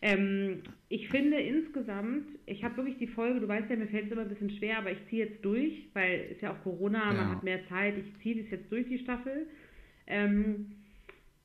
Ähm, 0.07 0.61
ich 0.87 1.09
finde 1.09 1.37
insgesamt, 1.37 2.27
ich 2.45 2.63
habe 2.63 2.77
wirklich 2.77 2.97
die 2.99 3.07
Folge, 3.07 3.39
du 3.39 3.47
weißt 3.47 3.67
ja, 3.71 3.75
mir 3.75 3.87
fällt 3.87 4.05
es 4.05 4.11
immer 4.11 4.21
ein 4.21 4.29
bisschen 4.29 4.51
schwer, 4.51 4.77
aber 4.77 4.91
ich 4.91 4.99
ziehe 5.09 5.25
jetzt 5.25 5.43
durch, 5.43 5.87
weil 5.93 6.27
es 6.31 6.41
ja 6.41 6.51
auch 6.53 6.61
Corona, 6.61 6.99
Ja. 7.07 7.13
man 7.13 7.31
hat 7.31 7.43
mehr 7.43 7.67
Zeit, 7.69 7.95
ich 7.97 8.21
ziehe 8.21 8.39
das 8.43 8.51
jetzt 8.51 8.71
durch 8.71 8.87
die 8.87 8.99
Staffel. 8.99 9.47
Ähm, 10.05 10.73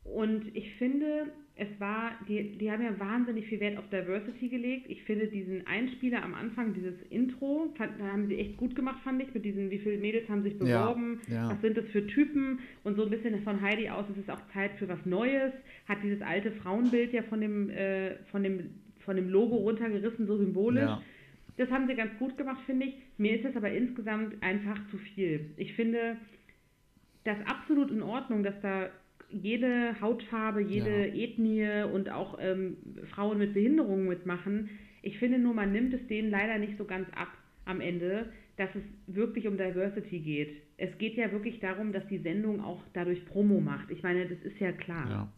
und 0.04 0.54
ich 0.54 0.74
finde, 0.74 1.32
es 1.60 1.68
war, 1.78 2.12
die, 2.26 2.56
die 2.56 2.72
haben 2.72 2.82
ja 2.82 2.98
wahnsinnig 2.98 3.46
viel 3.46 3.60
Wert 3.60 3.76
auf 3.76 3.86
Diversity 3.90 4.48
gelegt. 4.48 4.86
Ich 4.88 5.02
finde 5.02 5.26
diesen 5.26 5.66
Einspieler 5.66 6.24
am 6.24 6.32
Anfang, 6.32 6.72
dieses 6.72 6.94
Intro, 7.10 7.70
fand, 7.76 8.00
da 8.00 8.06
haben 8.06 8.28
sie 8.28 8.38
echt 8.38 8.56
gut 8.56 8.74
gemacht, 8.74 8.98
fand 9.04 9.22
ich, 9.22 9.34
mit 9.34 9.44
diesen, 9.44 9.70
wie 9.70 9.78
viele 9.78 9.98
Mädels 9.98 10.26
haben 10.30 10.42
sich 10.42 10.54
Ja, 10.54 10.86
beworben, 10.86 11.20
ja. 11.28 11.50
was 11.50 11.60
sind 11.60 11.76
das 11.76 11.84
für 11.88 12.06
Typen 12.06 12.60
und 12.82 12.96
so 12.96 13.04
ein 13.04 13.10
bisschen 13.10 13.42
von 13.42 13.60
Heidi 13.60 13.90
aus, 13.90 14.06
es 14.10 14.16
ist 14.16 14.30
auch 14.30 14.40
Zeit 14.54 14.70
für 14.78 14.88
was 14.88 15.04
Neues, 15.04 15.52
hat 15.86 15.98
dieses 16.02 16.22
alte 16.22 16.50
Frauenbild 16.50 17.12
ja 17.12 17.22
von 17.24 17.42
dem, 17.42 17.68
äh, 17.68 18.14
von 18.30 18.42
dem, 18.42 18.70
von 19.00 19.16
dem 19.16 19.28
Logo 19.28 19.56
runtergerissen, 19.56 20.26
so 20.26 20.38
symbolisch. 20.38 20.82
Ja. 20.82 21.02
Das 21.58 21.70
haben 21.70 21.86
sie 21.88 21.94
ganz 21.94 22.16
gut 22.18 22.38
gemacht, 22.38 22.62
finde 22.64 22.86
ich. 22.86 22.94
Mir 23.18 23.38
ist 23.38 23.44
es 23.44 23.54
aber 23.54 23.70
insgesamt 23.70 24.42
einfach 24.42 24.78
zu 24.90 24.96
viel. 24.96 25.50
Ich 25.58 25.74
finde 25.74 26.16
das 27.24 27.36
absolut 27.44 27.90
in 27.90 28.00
Ordnung, 28.02 28.42
dass 28.42 28.58
da 28.62 28.88
jede 29.30 30.00
Hautfarbe, 30.00 30.60
jede 30.60 31.06
Ja. 31.08 31.14
Ethnie 31.14 31.84
und 31.92 32.10
auch 32.10 32.38
ähm, 32.40 32.76
Frauen 33.14 33.38
mit 33.38 33.54
Behinderungen 33.54 34.08
mitmachen. 34.08 34.70
Ich 35.02 35.18
finde 35.18 35.38
nur, 35.38 35.54
man 35.54 35.72
nimmt 35.72 35.94
es 35.94 36.06
denen 36.08 36.30
leider 36.30 36.58
nicht 36.58 36.76
so 36.76 36.84
ganz 36.84 37.08
ab 37.14 37.28
am 37.64 37.80
Ende, 37.80 38.32
dass 38.56 38.68
es 38.74 38.82
wirklich 39.06 39.46
um 39.46 39.56
Diversity 39.56 40.18
geht. 40.20 40.62
Es 40.76 40.96
geht 40.98 41.16
ja 41.16 41.32
wirklich 41.32 41.60
darum, 41.60 41.92
dass 41.92 42.06
die 42.08 42.18
Sendung 42.18 42.62
auch 42.62 42.82
dadurch 42.92 43.24
Promo 43.26 43.60
macht. 43.60 43.90
Ich 43.90 44.02
meine, 44.02 44.26
das 44.26 44.38
ist 44.42 44.58
ja 44.58 44.72
klar. 44.72 45.10
Ja. 45.10 45.28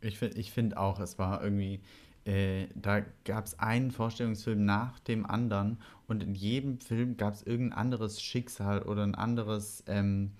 Ich 0.00 0.18
finde 0.18 0.38
ich 0.38 0.50
find 0.50 0.76
auch, 0.76 1.00
es 1.00 1.18
war 1.18 1.42
irgendwie, 1.42 1.80
äh, 2.24 2.66
da 2.74 3.04
gab 3.24 3.46
es 3.46 3.58
einen 3.58 3.90
Vorstellungsfilm 3.90 4.64
nach 4.64 5.00
dem 5.00 5.26
anderen 5.26 5.78
und 6.06 6.22
in 6.22 6.34
jedem 6.34 6.78
Film 6.80 7.16
gab 7.16 7.34
es 7.34 7.42
irgendein 7.42 7.78
anderes 7.78 8.22
Schicksal 8.22 8.82
oder 8.82 9.02
ein 9.02 9.14
anderes, 9.14 9.84
ähm, 9.86 10.32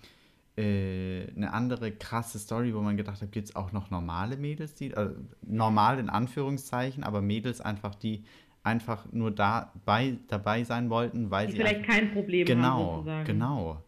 äh, 0.57 1.27
eine 1.37 1.53
andere 1.53 1.93
krasse 1.93 2.39
Story, 2.39 2.75
wo 2.75 2.81
man 2.81 2.97
gedacht 2.97 3.21
hat, 3.23 3.33
gibt 3.33 3.49
es 3.49 3.57
auch 3.57 3.73
noch 3.73 3.91
normale 3.91 4.37
Mädels, 4.37 4.75
die, 4.75 4.91
äh, 4.93 5.11
normal 5.43 5.99
in 5.99 6.09
Anführungszeichen, 6.09 7.03
aber 7.05 7.21
Mädels 7.23 7.61
einfach, 7.61 7.95
die 7.95 8.25
einfach 8.63 9.13
nur 9.13 9.31
dabei, 9.31 10.17
dabei 10.29 10.65
sein 10.65 10.91
wollten, 10.91 11.31
weil 11.31 11.47
Die 11.47 11.53
sie 11.53 11.59
vielleicht 11.59 11.85
kein 11.85 12.13
Problem 12.13 12.47
haben, 12.49 12.57
genau, 12.57 12.93
sozusagen. 12.95 13.27
genau. 13.27 13.83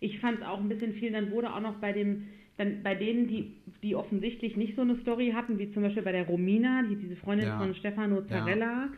Ich 0.00 0.18
fand 0.20 0.38
es 0.40 0.46
auch 0.46 0.60
ein 0.60 0.68
bisschen 0.68 0.92
viel. 0.94 1.12
Dann 1.12 1.30
wurde 1.30 1.52
auch 1.52 1.60
noch 1.60 1.76
bei 1.76 1.92
dem, 1.92 2.26
dann 2.56 2.82
bei 2.82 2.94
denen, 2.94 3.26
die, 3.26 3.56
die 3.82 3.96
offensichtlich 3.96 4.56
nicht 4.56 4.76
so 4.76 4.82
eine 4.82 4.96
Story 5.00 5.32
hatten, 5.34 5.58
wie 5.58 5.72
zum 5.72 5.82
Beispiel 5.82 6.02
bei 6.02 6.12
der 6.12 6.26
Romina, 6.26 6.82
die, 6.88 6.96
diese 6.96 7.16
Freundin 7.16 7.48
Ja. 7.48 7.58
von 7.58 7.74
Stefano 7.74 8.22
Zarella, 8.22 8.88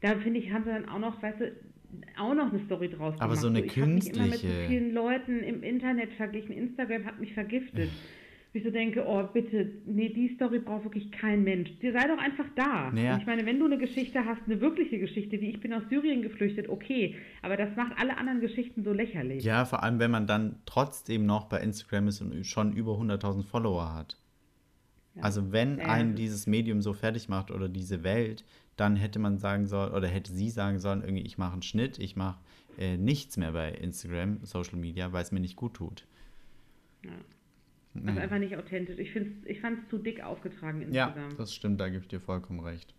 da 0.00 0.16
finde 0.16 0.40
ich, 0.40 0.52
haben 0.52 0.64
sie 0.64 0.70
dann 0.70 0.88
auch 0.88 0.98
noch, 0.98 1.22
weißt 1.22 1.40
du, 1.40 1.52
auch 2.18 2.34
noch 2.34 2.52
eine 2.52 2.64
Story 2.66 2.88
draus 2.88 3.14
Aber 3.18 3.34
gemacht. 3.34 3.40
so 3.40 3.48
eine 3.48 3.60
ich 3.64 3.76
habe 3.78 3.90
mich 3.90 4.06
immer 4.10 4.24
mit 4.24 4.34
so 4.34 4.40
künstliche. 4.46 4.68
vielen 4.68 4.92
Leuten 4.94 5.40
im 5.40 5.62
Internet 5.62 6.12
verglichen. 6.14 6.52
Instagram 6.54 7.04
hat 7.04 7.20
mich 7.20 7.32
vergiftet. 7.34 7.90
Wie 8.52 8.58
ich 8.58 8.64
so 8.64 8.70
denke, 8.70 9.04
oh 9.04 9.20
bitte, 9.32 9.68
nee, 9.84 10.10
die 10.10 10.28
Story 10.36 10.60
braucht 10.60 10.84
wirklich 10.84 11.10
kein 11.10 11.42
Mensch. 11.42 11.70
Die 11.82 11.90
sei 11.90 12.06
doch 12.06 12.18
einfach 12.18 12.44
da. 12.54 12.92
Naja. 12.92 13.16
Ich 13.18 13.26
meine, 13.26 13.44
wenn 13.46 13.58
du 13.58 13.64
eine 13.66 13.78
Geschichte 13.78 14.24
hast, 14.24 14.42
eine 14.46 14.60
wirkliche 14.60 15.00
Geschichte, 15.00 15.40
wie 15.40 15.50
ich 15.50 15.60
bin 15.60 15.72
aus 15.72 15.82
Syrien 15.90 16.22
geflüchtet, 16.22 16.68
okay. 16.68 17.16
Aber 17.42 17.56
das 17.56 17.74
macht 17.74 17.94
alle 17.98 18.16
anderen 18.16 18.40
Geschichten 18.40 18.84
so 18.84 18.92
lächerlich. 18.92 19.42
Ja, 19.42 19.64
vor 19.64 19.82
allem, 19.82 19.98
wenn 19.98 20.12
man 20.12 20.28
dann 20.28 20.60
trotzdem 20.66 21.26
noch 21.26 21.46
bei 21.48 21.58
Instagram 21.62 22.06
ist 22.06 22.20
und 22.20 22.46
schon 22.46 22.72
über 22.74 22.92
100.000 22.92 23.42
Follower 23.44 23.92
hat. 23.92 24.16
Also 25.20 25.52
wenn 25.52 25.78
Ja, 25.78 25.86
ein 25.86 26.10
das- 26.10 26.16
dieses 26.20 26.46
Medium 26.46 26.80
so 26.80 26.92
fertig 26.92 27.28
macht 27.28 27.50
oder 27.50 27.68
diese 27.68 28.02
Welt, 28.04 28.44
dann 28.76 28.96
hätte 28.96 29.18
man 29.18 29.38
sagen 29.38 29.66
sollen 29.66 29.92
oder 29.92 30.08
hätte 30.08 30.32
sie 30.32 30.50
sagen 30.50 30.78
sollen, 30.78 31.02
irgendwie 31.02 31.22
ich 31.24 31.38
mache 31.38 31.52
einen 31.52 31.62
Schnitt, 31.62 31.98
ich 31.98 32.16
mache 32.16 32.38
äh, 32.78 32.96
nichts 32.96 33.36
mehr 33.36 33.52
bei 33.52 33.70
Instagram, 33.72 34.38
Social 34.44 34.76
Media, 34.76 35.12
weil 35.12 35.22
es 35.22 35.32
mir 35.32 35.40
nicht 35.40 35.56
gut 35.56 35.74
tut. 35.74 36.06
Ja. 37.04 37.10
Also 37.94 38.06
Naja. 38.06 38.22
einfach 38.22 38.38
nicht 38.38 38.56
authentisch. 38.56 38.98
Ich, 38.98 39.14
ich 39.44 39.60
fand 39.60 39.78
es 39.84 39.88
zu 39.88 39.98
dick 39.98 40.20
aufgetragen 40.22 40.92
Ja, 40.92 41.06
insgesamt. 41.08 41.38
das 41.38 41.54
stimmt, 41.54 41.80
da 41.80 41.88
gebe 41.88 42.02
ich 42.02 42.08
dir 42.08 42.18
vollkommen 42.20 42.58
recht. 42.60 42.92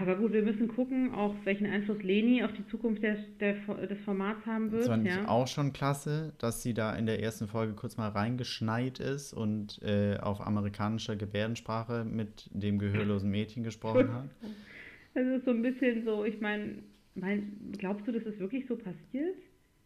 Aber 0.00 0.16
gut, 0.16 0.32
wir 0.32 0.42
müssen 0.42 0.68
gucken, 0.68 1.12
auch 1.12 1.34
welchen 1.44 1.66
Einfluss 1.66 2.00
Leni 2.02 2.44
auf 2.44 2.52
die 2.52 2.64
Zukunft 2.68 3.02
des, 3.02 3.18
der, 3.40 3.54
des 3.54 3.98
Formats 4.04 4.46
haben 4.46 4.70
wird. 4.70 4.82
Das 4.82 4.88
fand 4.88 5.06
ja. 5.06 5.22
ich 5.22 5.28
auch 5.28 5.48
schon 5.48 5.72
klasse, 5.72 6.32
dass 6.38 6.62
sie 6.62 6.74
da 6.74 6.94
in 6.94 7.06
der 7.06 7.20
ersten 7.20 7.48
Folge 7.48 7.74
kurz 7.74 7.96
mal 7.96 8.08
reingeschneit 8.08 9.00
ist 9.00 9.32
und 9.32 9.82
äh, 9.82 10.16
auf 10.18 10.40
amerikanischer 10.40 11.16
Gebärdensprache 11.16 12.04
mit 12.04 12.48
dem 12.52 12.78
gehörlosen 12.78 13.30
Mädchen 13.30 13.64
gesprochen 13.64 14.12
hat. 14.12 14.30
Das 15.14 15.26
ist 15.26 15.44
so 15.44 15.50
ein 15.50 15.62
bisschen 15.62 16.04
so, 16.04 16.24
ich 16.24 16.40
meine, 16.40 16.82
mein, 17.16 17.72
glaubst 17.76 18.06
du, 18.06 18.12
das 18.12 18.22
ist 18.22 18.38
wirklich 18.38 18.66
so 18.68 18.76
passiert? 18.76 19.36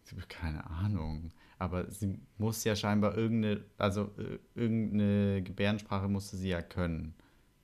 Ich 0.05 0.13
habe 0.13 0.23
keine 0.29 0.69
Ahnung. 0.69 1.33
Aber 1.59 1.91
sie 1.91 2.19
muss 2.39 2.65
ja 2.65 2.75
scheinbar 2.75 3.17
irgendeine, 3.17 3.65
also 3.79 4.11
äh, 4.19 4.39
irgendeine 4.55 5.43
Gebärdensprache 5.43 6.09
musste 6.09 6.37
sie 6.37 6.49
ja 6.49 6.61
können. 6.61 7.15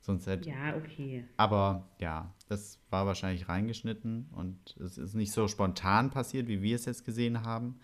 Sonst 0.08 0.26
hätte. 0.26 0.48
Ja, 0.48 0.74
okay. 0.74 1.26
Aber 1.36 1.86
ja, 1.98 2.34
das 2.48 2.80
war 2.88 3.04
wahrscheinlich 3.04 3.50
reingeschnitten 3.50 4.30
und 4.32 4.74
es 4.80 4.96
ist 4.96 5.12
nicht 5.12 5.32
so 5.32 5.48
spontan 5.48 6.08
passiert, 6.10 6.48
wie 6.48 6.62
wir 6.62 6.76
es 6.76 6.86
jetzt 6.86 7.04
gesehen 7.04 7.42
haben. 7.42 7.78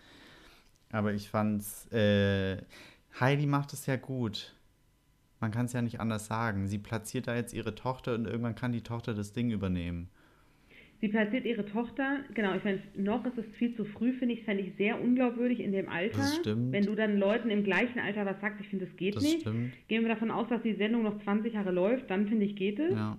Aber 0.91 1.13
ich 1.13 1.29
fand's, 1.29 1.85
äh, 1.91 2.63
Heidi 3.19 3.45
macht 3.45 3.73
es 3.73 3.85
ja 3.85 3.95
gut. 3.97 4.55
Man 5.39 5.51
kann 5.51 5.67
es 5.67 5.73
ja 5.73 5.83
nicht 5.83 5.99
anders 5.99 6.25
sagen. 6.25 6.67
Sie 6.67 6.79
platziert 6.79 7.27
da 7.27 7.35
jetzt 7.35 7.53
ihre 7.53 7.75
Tochter 7.75 8.15
und 8.15 8.25
irgendwann 8.25 8.55
kann 8.55 8.71
die 8.71 8.81
Tochter 8.81 9.13
das 9.13 9.31
Ding 9.31 9.51
übernehmen. 9.51 10.09
Sie 11.01 11.09
platziert 11.09 11.45
ihre 11.45 11.65
Tochter, 11.65 12.19
genau, 12.33 12.55
ich 12.55 12.63
meine, 12.63 12.79
noch 12.95 13.25
ist 13.25 13.37
es 13.37 13.45
viel 13.57 13.75
zu 13.75 13.83
früh, 13.85 14.13
finde 14.13 14.33
ich, 14.33 14.43
fände 14.43 14.63
ich 14.63 14.73
sehr 14.77 14.99
unglaubwürdig 15.01 15.59
in 15.59 15.71
dem 15.71 15.89
Alter. 15.89 16.17
Das 16.17 16.37
stimmt. 16.37 16.71
Wenn 16.71 16.85
du 16.85 16.95
dann 16.95 17.17
Leuten 17.19 17.49
im 17.49 17.63
gleichen 17.63 17.99
Alter 17.99 18.25
was 18.25 18.39
sagst, 18.41 18.61
ich 18.61 18.69
finde, 18.69 18.85
das 18.85 18.95
geht 18.95 19.15
Das 19.15 19.23
nicht. 19.23 19.41
stimmt. 19.41 19.73
Gehen 19.87 20.01
wir 20.03 20.09
davon 20.09 20.31
aus, 20.31 20.47
dass 20.47 20.61
die 20.63 20.73
Sendung 20.75 21.03
noch 21.03 21.21
20 21.23 21.53
Jahre 21.53 21.71
läuft, 21.71 22.09
dann 22.09 22.27
finde 22.27 22.45
ich, 22.45 22.55
geht 22.55 22.79
es. 22.79 22.93
Ja. 22.93 23.17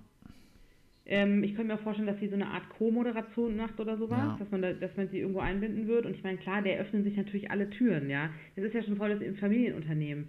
Ähm, 1.05 1.43
ich 1.43 1.55
könnte 1.55 1.71
mir 1.71 1.75
auch 1.79 1.83
vorstellen, 1.83 2.07
dass 2.07 2.19
sie 2.19 2.27
so 2.27 2.35
eine 2.35 2.47
Art 2.47 2.67
Co-Moderation 2.69 3.55
macht 3.55 3.79
oder 3.79 3.95
sowas, 3.97 4.17
Ja. 4.17 4.35
dass 4.39 4.51
man 4.51 4.61
da, 4.61 4.73
dass 4.73 4.95
man 4.97 5.07
sie 5.09 5.19
irgendwo 5.19 5.39
einbinden 5.39 5.87
wird. 5.87 6.05
Und 6.05 6.15
ich 6.15 6.23
meine, 6.23 6.37
klar, 6.37 6.61
der 6.61 6.79
öffnen 6.79 7.03
sich 7.03 7.15
natürlich 7.15 7.49
alle 7.51 7.69
Türen, 7.69 8.09
ja. 8.09 8.29
Das 8.55 8.65
ist 8.65 8.73
ja 8.73 8.83
schon 8.83 8.97
voll 8.97 9.17
das 9.17 9.37
Familienunternehmen. 9.39 10.25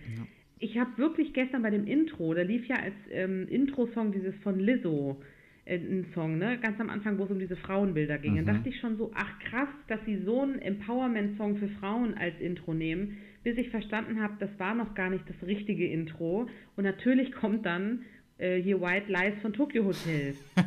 Ich 0.61 0.79
habe 0.79 0.97
wirklich 0.99 1.33
gestern 1.33 1.63
bei 1.63 1.71
dem 1.71 1.87
Intro, 1.87 2.35
da 2.35 2.43
lief 2.43 2.67
ja 2.67 2.77
als 2.77 2.95
ähm, 3.11 3.47
Intro-Song 3.49 4.13
dieses 4.13 4.35
von 4.43 4.59
Lizzo, 4.61 5.21
ein 5.69 6.07
Song, 6.15 6.39
ne? 6.39 6.59
Ganz 6.61 6.81
am 6.81 6.91
Anfang, 6.91 7.19
wo 7.19 7.25
es 7.25 7.31
um 7.31 7.39
diese 7.39 7.57
Frauenbilder 7.57 8.19
ging. 8.19 8.33
Mhm. 8.33 8.47
Dann 8.47 8.57
dachte 8.57 8.69
ich 8.69 8.81
schon 8.81 8.97
so, 8.97 9.11
ach 9.15 9.39
krass, 9.41 9.69
dass 9.89 10.01
sie 10.07 10.19
so 10.25 10.43
einen 10.43 10.59
Empowerment-Song 10.61 11.57
für 11.59 11.69
Frauen 11.81 12.15
als 12.15 12.39
Intro 12.41 12.75
nehmen, 12.75 13.19
bis 13.45 13.57
ich 13.57 13.71
verstanden 13.71 14.21
habe, 14.21 14.35
das 14.41 14.51
war 14.59 14.75
noch 14.75 14.95
gar 14.95 15.11
nicht 15.11 15.25
das 15.29 15.37
richtige 15.47 15.87
Intro. 15.87 16.49
Und 16.77 16.85
natürlich 16.85 17.33
kommt 17.33 17.67
dann 17.67 18.03
äh, 18.39 18.61
hier 18.61 18.81
White 18.81 19.11
Lies 19.13 19.35
von 19.43 19.53
Tokyo 19.53 19.85
Hotel. 19.85 20.35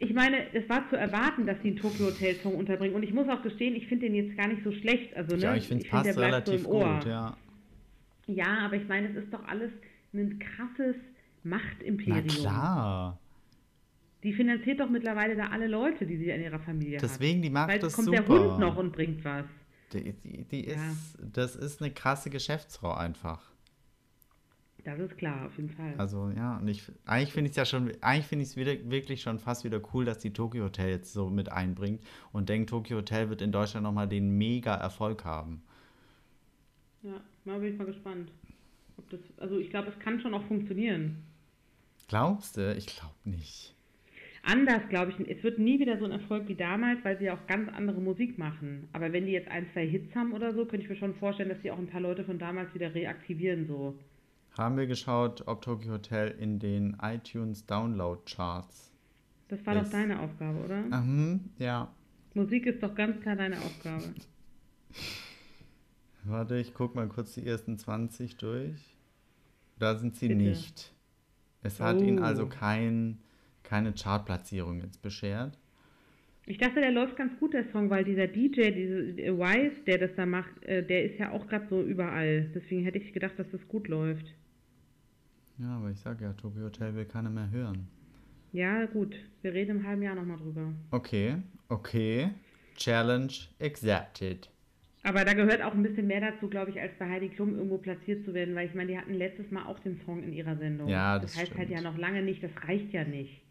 Ich 0.00 0.14
meine, 0.14 0.54
es 0.54 0.68
war 0.68 0.88
zu 0.90 0.96
erwarten, 0.96 1.44
dass 1.44 1.60
sie 1.60 1.70
einen 1.70 1.76
Tokyo 1.78 2.06
Hotel 2.06 2.36
Song 2.36 2.54
unterbringen. 2.54 2.94
Und 2.94 3.02
ich 3.02 3.12
muss 3.12 3.28
auch 3.28 3.42
gestehen, 3.42 3.74
ich 3.74 3.88
finde 3.88 4.06
den 4.06 4.14
jetzt 4.14 4.36
gar 4.36 4.46
nicht 4.46 4.62
so 4.62 4.70
schlecht. 4.70 5.16
Also, 5.16 5.34
ne? 5.34 5.42
Ja, 5.42 5.56
ich 5.56 5.66
finde 5.66 5.82
es 5.82 5.90
find, 5.90 6.06
der 6.06 6.12
bleibt 6.12 6.46
so 6.46 6.54
im 6.54 6.66
Ohr. 6.66 6.94
gut, 6.94 7.06
ja. 7.06 7.36
Ja, 8.28 8.58
aber 8.60 8.76
ich 8.76 8.86
meine, 8.86 9.08
es 9.08 9.16
ist 9.24 9.34
doch 9.34 9.44
alles 9.48 9.72
ein 10.14 10.38
krasses 10.38 10.94
Na 11.42 11.56
Machtimperium. 11.56 12.26
klar. 12.28 13.18
Die 14.22 14.32
finanziert 14.32 14.80
doch 14.80 14.90
mittlerweile 14.90 15.36
da 15.36 15.48
alle 15.48 15.68
Leute, 15.68 16.04
die 16.06 16.16
sie 16.16 16.30
in 16.30 16.42
ihrer 16.42 16.58
Familie 16.58 16.98
Deswegen, 16.98 17.40
die 17.40 17.50
macht 17.50 17.68
Weil 17.68 17.78
das 17.78 17.92
kommt 17.94 18.06
super. 18.06 18.22
der 18.24 18.28
Hund 18.28 18.58
noch 18.58 18.76
und 18.76 18.92
bringt 18.92 19.24
was. 19.24 19.44
Die, 19.92 20.12
die, 20.12 20.44
die 20.44 20.68
Ja. 20.68 20.74
ist, 20.74 21.18
das 21.32 21.54
ist 21.56 21.80
eine 21.80 21.92
krasse 21.92 22.28
Geschäftsfrau 22.28 22.92
einfach. 22.92 23.40
Das 24.84 24.98
ist 24.98 25.18
klar, 25.18 25.46
auf 25.46 25.56
jeden 25.56 25.70
Fall. 25.70 25.94
Also 25.98 26.30
ja, 26.34 26.56
und 26.56 26.68
ich 26.68 26.82
eigentlich 27.04 27.32
finde 27.32 27.48
ich 27.48 27.52
es 27.52 27.56
ja 27.56 27.64
schon, 27.66 27.92
eigentlich 28.00 28.26
finde 28.26 28.44
ich 28.44 28.56
es 28.56 28.90
wirklich 28.90 29.20
schon 29.20 29.38
fast 29.38 29.64
wieder 29.64 29.80
cool, 29.92 30.04
dass 30.04 30.18
die 30.18 30.32
Tokyo 30.32 30.64
Hotel 30.64 30.88
jetzt 30.90 31.12
so 31.12 31.28
mit 31.28 31.52
einbringt 31.52 32.02
und 32.32 32.48
denkt, 32.48 32.70
Tokyo 32.70 32.98
Hotel 32.98 33.28
wird 33.28 33.42
in 33.42 33.52
Deutschland 33.52 33.84
nochmal 33.84 34.08
den 34.08 34.38
mega 34.38 34.74
Erfolg 34.74 35.24
haben. 35.24 35.62
Ja, 37.02 37.20
mal 37.44 37.60
bin 37.60 37.72
ich 37.72 37.78
mal 37.78 37.84
gespannt. 37.86 38.30
Das, 39.10 39.20
also 39.38 39.58
ich 39.58 39.70
glaube, 39.70 39.88
es 39.88 39.98
kann 39.98 40.20
schon 40.20 40.34
auch 40.34 40.44
funktionieren. 40.46 41.22
Glaubst 42.08 42.56
du? 42.56 42.74
Ich 42.74 42.86
glaube 42.86 43.14
nicht. 43.24 43.74
Anders, 44.50 44.88
glaube 44.88 45.12
ich, 45.12 45.28
es 45.28 45.42
wird 45.44 45.58
nie 45.58 45.78
wieder 45.78 45.98
so 45.98 46.06
ein 46.06 46.10
Erfolg 46.10 46.48
wie 46.48 46.54
damals, 46.54 47.04
weil 47.04 47.18
sie 47.18 47.24
ja 47.26 47.34
auch 47.34 47.46
ganz 47.46 47.68
andere 47.68 48.00
Musik 48.00 48.38
machen. 48.38 48.88
Aber 48.94 49.12
wenn 49.12 49.26
die 49.26 49.32
jetzt 49.32 49.48
ein, 49.50 49.66
zwei 49.74 49.86
Hits 49.86 50.14
haben 50.14 50.32
oder 50.32 50.54
so, 50.54 50.64
könnte 50.64 50.84
ich 50.84 50.88
mir 50.88 50.96
schon 50.96 51.14
vorstellen, 51.14 51.50
dass 51.50 51.60
die 51.60 51.70
auch 51.70 51.78
ein 51.78 51.86
paar 51.88 52.00
Leute 52.00 52.24
von 52.24 52.38
damals 52.38 52.72
wieder 52.74 52.94
reaktivieren, 52.94 53.66
so. 53.66 53.98
Haben 54.56 54.78
wir 54.78 54.86
geschaut, 54.86 55.42
ob 55.46 55.60
Tokyo 55.62 55.92
Hotel 55.92 56.34
in 56.40 56.58
den 56.58 56.96
iTunes 57.02 57.66
Download 57.66 58.20
Charts. 58.24 58.90
Das 59.48 59.64
war 59.66 59.74
Yes. 59.74 59.84
doch 59.84 59.90
deine 59.92 60.18
Aufgabe, 60.20 60.58
oder? 60.64 60.80
Mhm, 60.82 61.40
ja. 61.58 61.92
Musik 62.34 62.66
ist 62.66 62.82
doch 62.82 62.94
ganz 62.94 63.20
klar 63.20 63.36
deine 63.36 63.56
Aufgabe. 63.58 64.02
Warte, 66.24 66.56
ich 66.56 66.74
guck 66.74 66.94
mal 66.94 67.08
kurz 67.08 67.34
die 67.34 67.46
ersten 67.46 67.78
20 67.78 68.36
durch. 68.36 68.96
Da 69.78 69.94
sind 69.96 70.16
sie 70.16 70.28
Bitte. 70.28 70.40
nicht. 70.42 70.92
Es 71.62 71.80
hat 71.80 72.00
ihnen 72.00 72.18
Oh. 72.18 72.22
also 72.24 72.46
kein, 72.46 73.18
keine 73.68 73.92
Chartplatzierung 73.92 74.80
jetzt 74.80 75.02
beschert. 75.02 75.58
Ich 76.46 76.56
dachte, 76.56 76.80
der 76.80 76.92
läuft 76.92 77.16
ganz 77.16 77.38
gut, 77.38 77.52
der 77.52 77.64
Song, 77.72 77.90
weil 77.90 78.04
dieser 78.04 78.26
DJ, 78.26 78.70
diese 78.70 79.20
äh, 79.20 79.36
Wise, 79.36 79.82
der 79.86 79.98
das 79.98 80.14
da 80.16 80.24
macht, 80.24 80.64
äh, 80.64 80.82
der 80.82 81.04
ist 81.04 81.18
ja 81.18 81.30
auch 81.32 81.46
gerade 81.46 81.66
so 81.68 81.82
überall. 81.82 82.48
Deswegen 82.54 82.84
hätte 82.84 82.96
ich 82.96 83.12
gedacht, 83.12 83.38
dass 83.38 83.50
das 83.50 83.60
gut 83.68 83.86
läuft. 83.88 84.24
Ja, 85.58 85.76
aber 85.76 85.90
ich 85.90 85.98
sag 85.98 86.20
ja, 86.22 86.32
Tokyo 86.32 86.64
Hotel 86.64 86.94
will 86.94 87.04
keiner 87.04 87.28
mehr 87.28 87.50
hören. 87.50 87.86
Ja, 88.52 88.86
gut. 88.86 89.14
Wir 89.42 89.52
reden 89.52 89.78
im 89.78 89.86
halben 89.86 90.00
Jahr 90.02 90.14
nochmal 90.14 90.38
drüber. 90.38 90.72
Okay, 90.90 91.36
okay. 91.68 92.30
Challenge 92.76 93.32
accepted. 93.60 94.48
Aber 95.02 95.24
da 95.24 95.34
gehört 95.34 95.62
auch 95.62 95.74
ein 95.74 95.82
bisschen 95.82 96.06
mehr 96.06 96.20
dazu, 96.20 96.48
glaube 96.48 96.70
ich, 96.70 96.80
als 96.80 96.92
bei 96.98 97.08
Heidi 97.10 97.28
Klum 97.28 97.54
irgendwo 97.56 97.76
platziert 97.76 98.24
zu 98.24 98.32
werden, 98.32 98.54
weil 98.54 98.68
ich 98.68 98.74
meine, 98.74 98.92
die 98.92 98.98
hatten 98.98 99.14
letztes 99.14 99.50
Mal 99.50 99.66
auch 99.66 99.78
den 99.80 100.00
Song 100.06 100.22
in 100.22 100.32
ihrer 100.32 100.56
Sendung. 100.56 100.88
Ja, 100.88 101.18
das 101.18 101.32
das 101.32 101.42
heißt 101.42 101.56
halt 101.56 101.68
stimmt. 101.68 101.84
ja 101.84 101.90
noch 101.90 101.98
lange 101.98 102.22
nicht, 102.22 102.42
das 102.42 102.50
reicht 102.66 102.92
ja 102.92 103.04
nicht. 103.04 103.42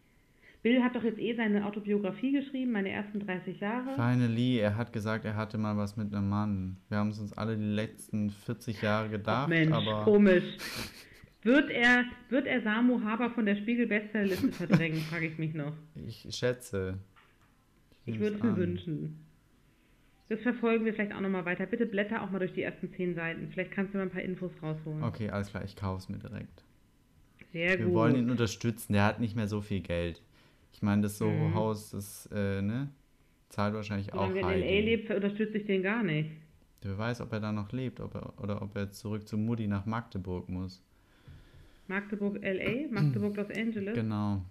Bill 0.62 0.82
hat 0.82 0.96
doch 0.96 1.04
jetzt 1.04 1.18
eh 1.18 1.34
seine 1.36 1.64
Autobiografie 1.64 2.32
geschrieben, 2.32 2.72
meine 2.72 2.90
ersten 2.90 3.20
30 3.20 3.60
Jahre. 3.60 3.94
Finally, 3.94 4.58
er 4.58 4.76
hat 4.76 4.92
gesagt, 4.92 5.24
er 5.24 5.36
hatte 5.36 5.56
mal 5.56 5.76
was 5.76 5.96
mit 5.96 6.12
einem 6.12 6.28
Mann. 6.28 6.76
Wir 6.88 6.98
haben 6.98 7.10
es 7.10 7.18
uns 7.20 7.32
alle 7.32 7.56
die 7.56 7.62
letzten 7.64 8.30
40 8.30 8.82
Jahre 8.82 9.08
gedacht, 9.08 9.48
Mensch, 9.48 9.72
aber 9.72 10.04
komisch. 10.04 10.44
Wird 11.42 11.70
er, 11.70 12.04
wird 12.30 12.46
er 12.46 12.62
Samu 12.62 13.00
Haber 13.04 13.30
von 13.30 13.46
der 13.46 13.54
Spiegel-Bestsellerliste 13.56 14.50
verdrängen, 14.52 14.98
frage 15.02 15.26
ich 15.26 15.38
mich 15.38 15.54
noch. 15.54 15.72
ich 15.94 16.26
schätze. 16.30 16.98
Ich 18.04 18.14
nehme 18.14 18.24
würde 18.24 18.36
es 18.36 18.42
mir 18.42 18.56
wünschen. 18.56 19.24
Das 20.28 20.40
verfolgen 20.40 20.84
wir 20.84 20.92
vielleicht 20.92 21.14
auch 21.14 21.20
nochmal 21.20 21.44
weiter. 21.44 21.64
Bitte 21.66 21.86
blätter 21.86 22.22
auch 22.22 22.30
mal 22.30 22.40
durch 22.40 22.52
die 22.52 22.62
ersten 22.62 22.92
zehn 22.92 23.14
Seiten. 23.14 23.48
Vielleicht 23.50 23.70
kannst 23.70 23.94
du 23.94 23.98
mal 23.98 24.04
ein 24.04 24.10
paar 24.10 24.22
Infos 24.22 24.50
rausholen. 24.62 25.02
Okay, 25.04 25.30
alles 25.30 25.50
klar, 25.50 25.64
ich 25.64 25.76
kaufe 25.76 25.98
es 25.98 26.08
mir 26.08 26.18
direkt. 26.18 26.64
Sehr 27.52 27.78
Wir 27.78 27.86
gut. 27.86 27.94
wollen 27.94 28.16
ihn 28.16 28.30
unterstützen, 28.30 28.92
der 28.92 29.04
hat 29.04 29.20
nicht 29.20 29.36
mehr 29.36 29.46
so 29.46 29.60
viel 29.62 29.80
Geld. 29.80 30.20
Ich 30.72 30.82
meine, 30.82 31.02
das 31.02 31.14
Mhm. 31.14 31.18
Soho-Haus, 31.18 31.90
das, 31.90 32.28
äh, 32.32 32.62
ne, 32.62 32.88
zahlt 33.48 33.74
wahrscheinlich 33.74 34.12
auch 34.12 34.28
Solange 34.28 34.40
er 34.40 34.56
in 34.56 34.62
L.A. 34.62 34.84
Lebt, 34.84 35.10
unterstütze 35.10 35.58
ich 35.58 35.66
den 35.66 35.82
gar 35.82 36.02
nicht. 36.02 36.30
Wer 36.82 36.96
weiß, 36.96 37.20
ob 37.22 37.32
er 37.32 37.40
da 37.40 37.50
noch 37.52 37.72
lebt 37.72 38.00
ob 38.00 38.14
er, 38.14 38.32
oder 38.40 38.62
ob 38.62 38.76
er 38.76 38.90
zurück 38.90 39.26
zu 39.26 39.36
Mutti 39.36 39.66
nach 39.66 39.84
Magdeburg 39.86 40.48
muss. 40.48 40.82
Magdeburg, 41.88 42.38
L.A., 42.42 42.92
Magdeburg, 42.92 43.36
Los 43.36 43.50
Angeles. 43.50 43.94
Genau. 43.94 44.42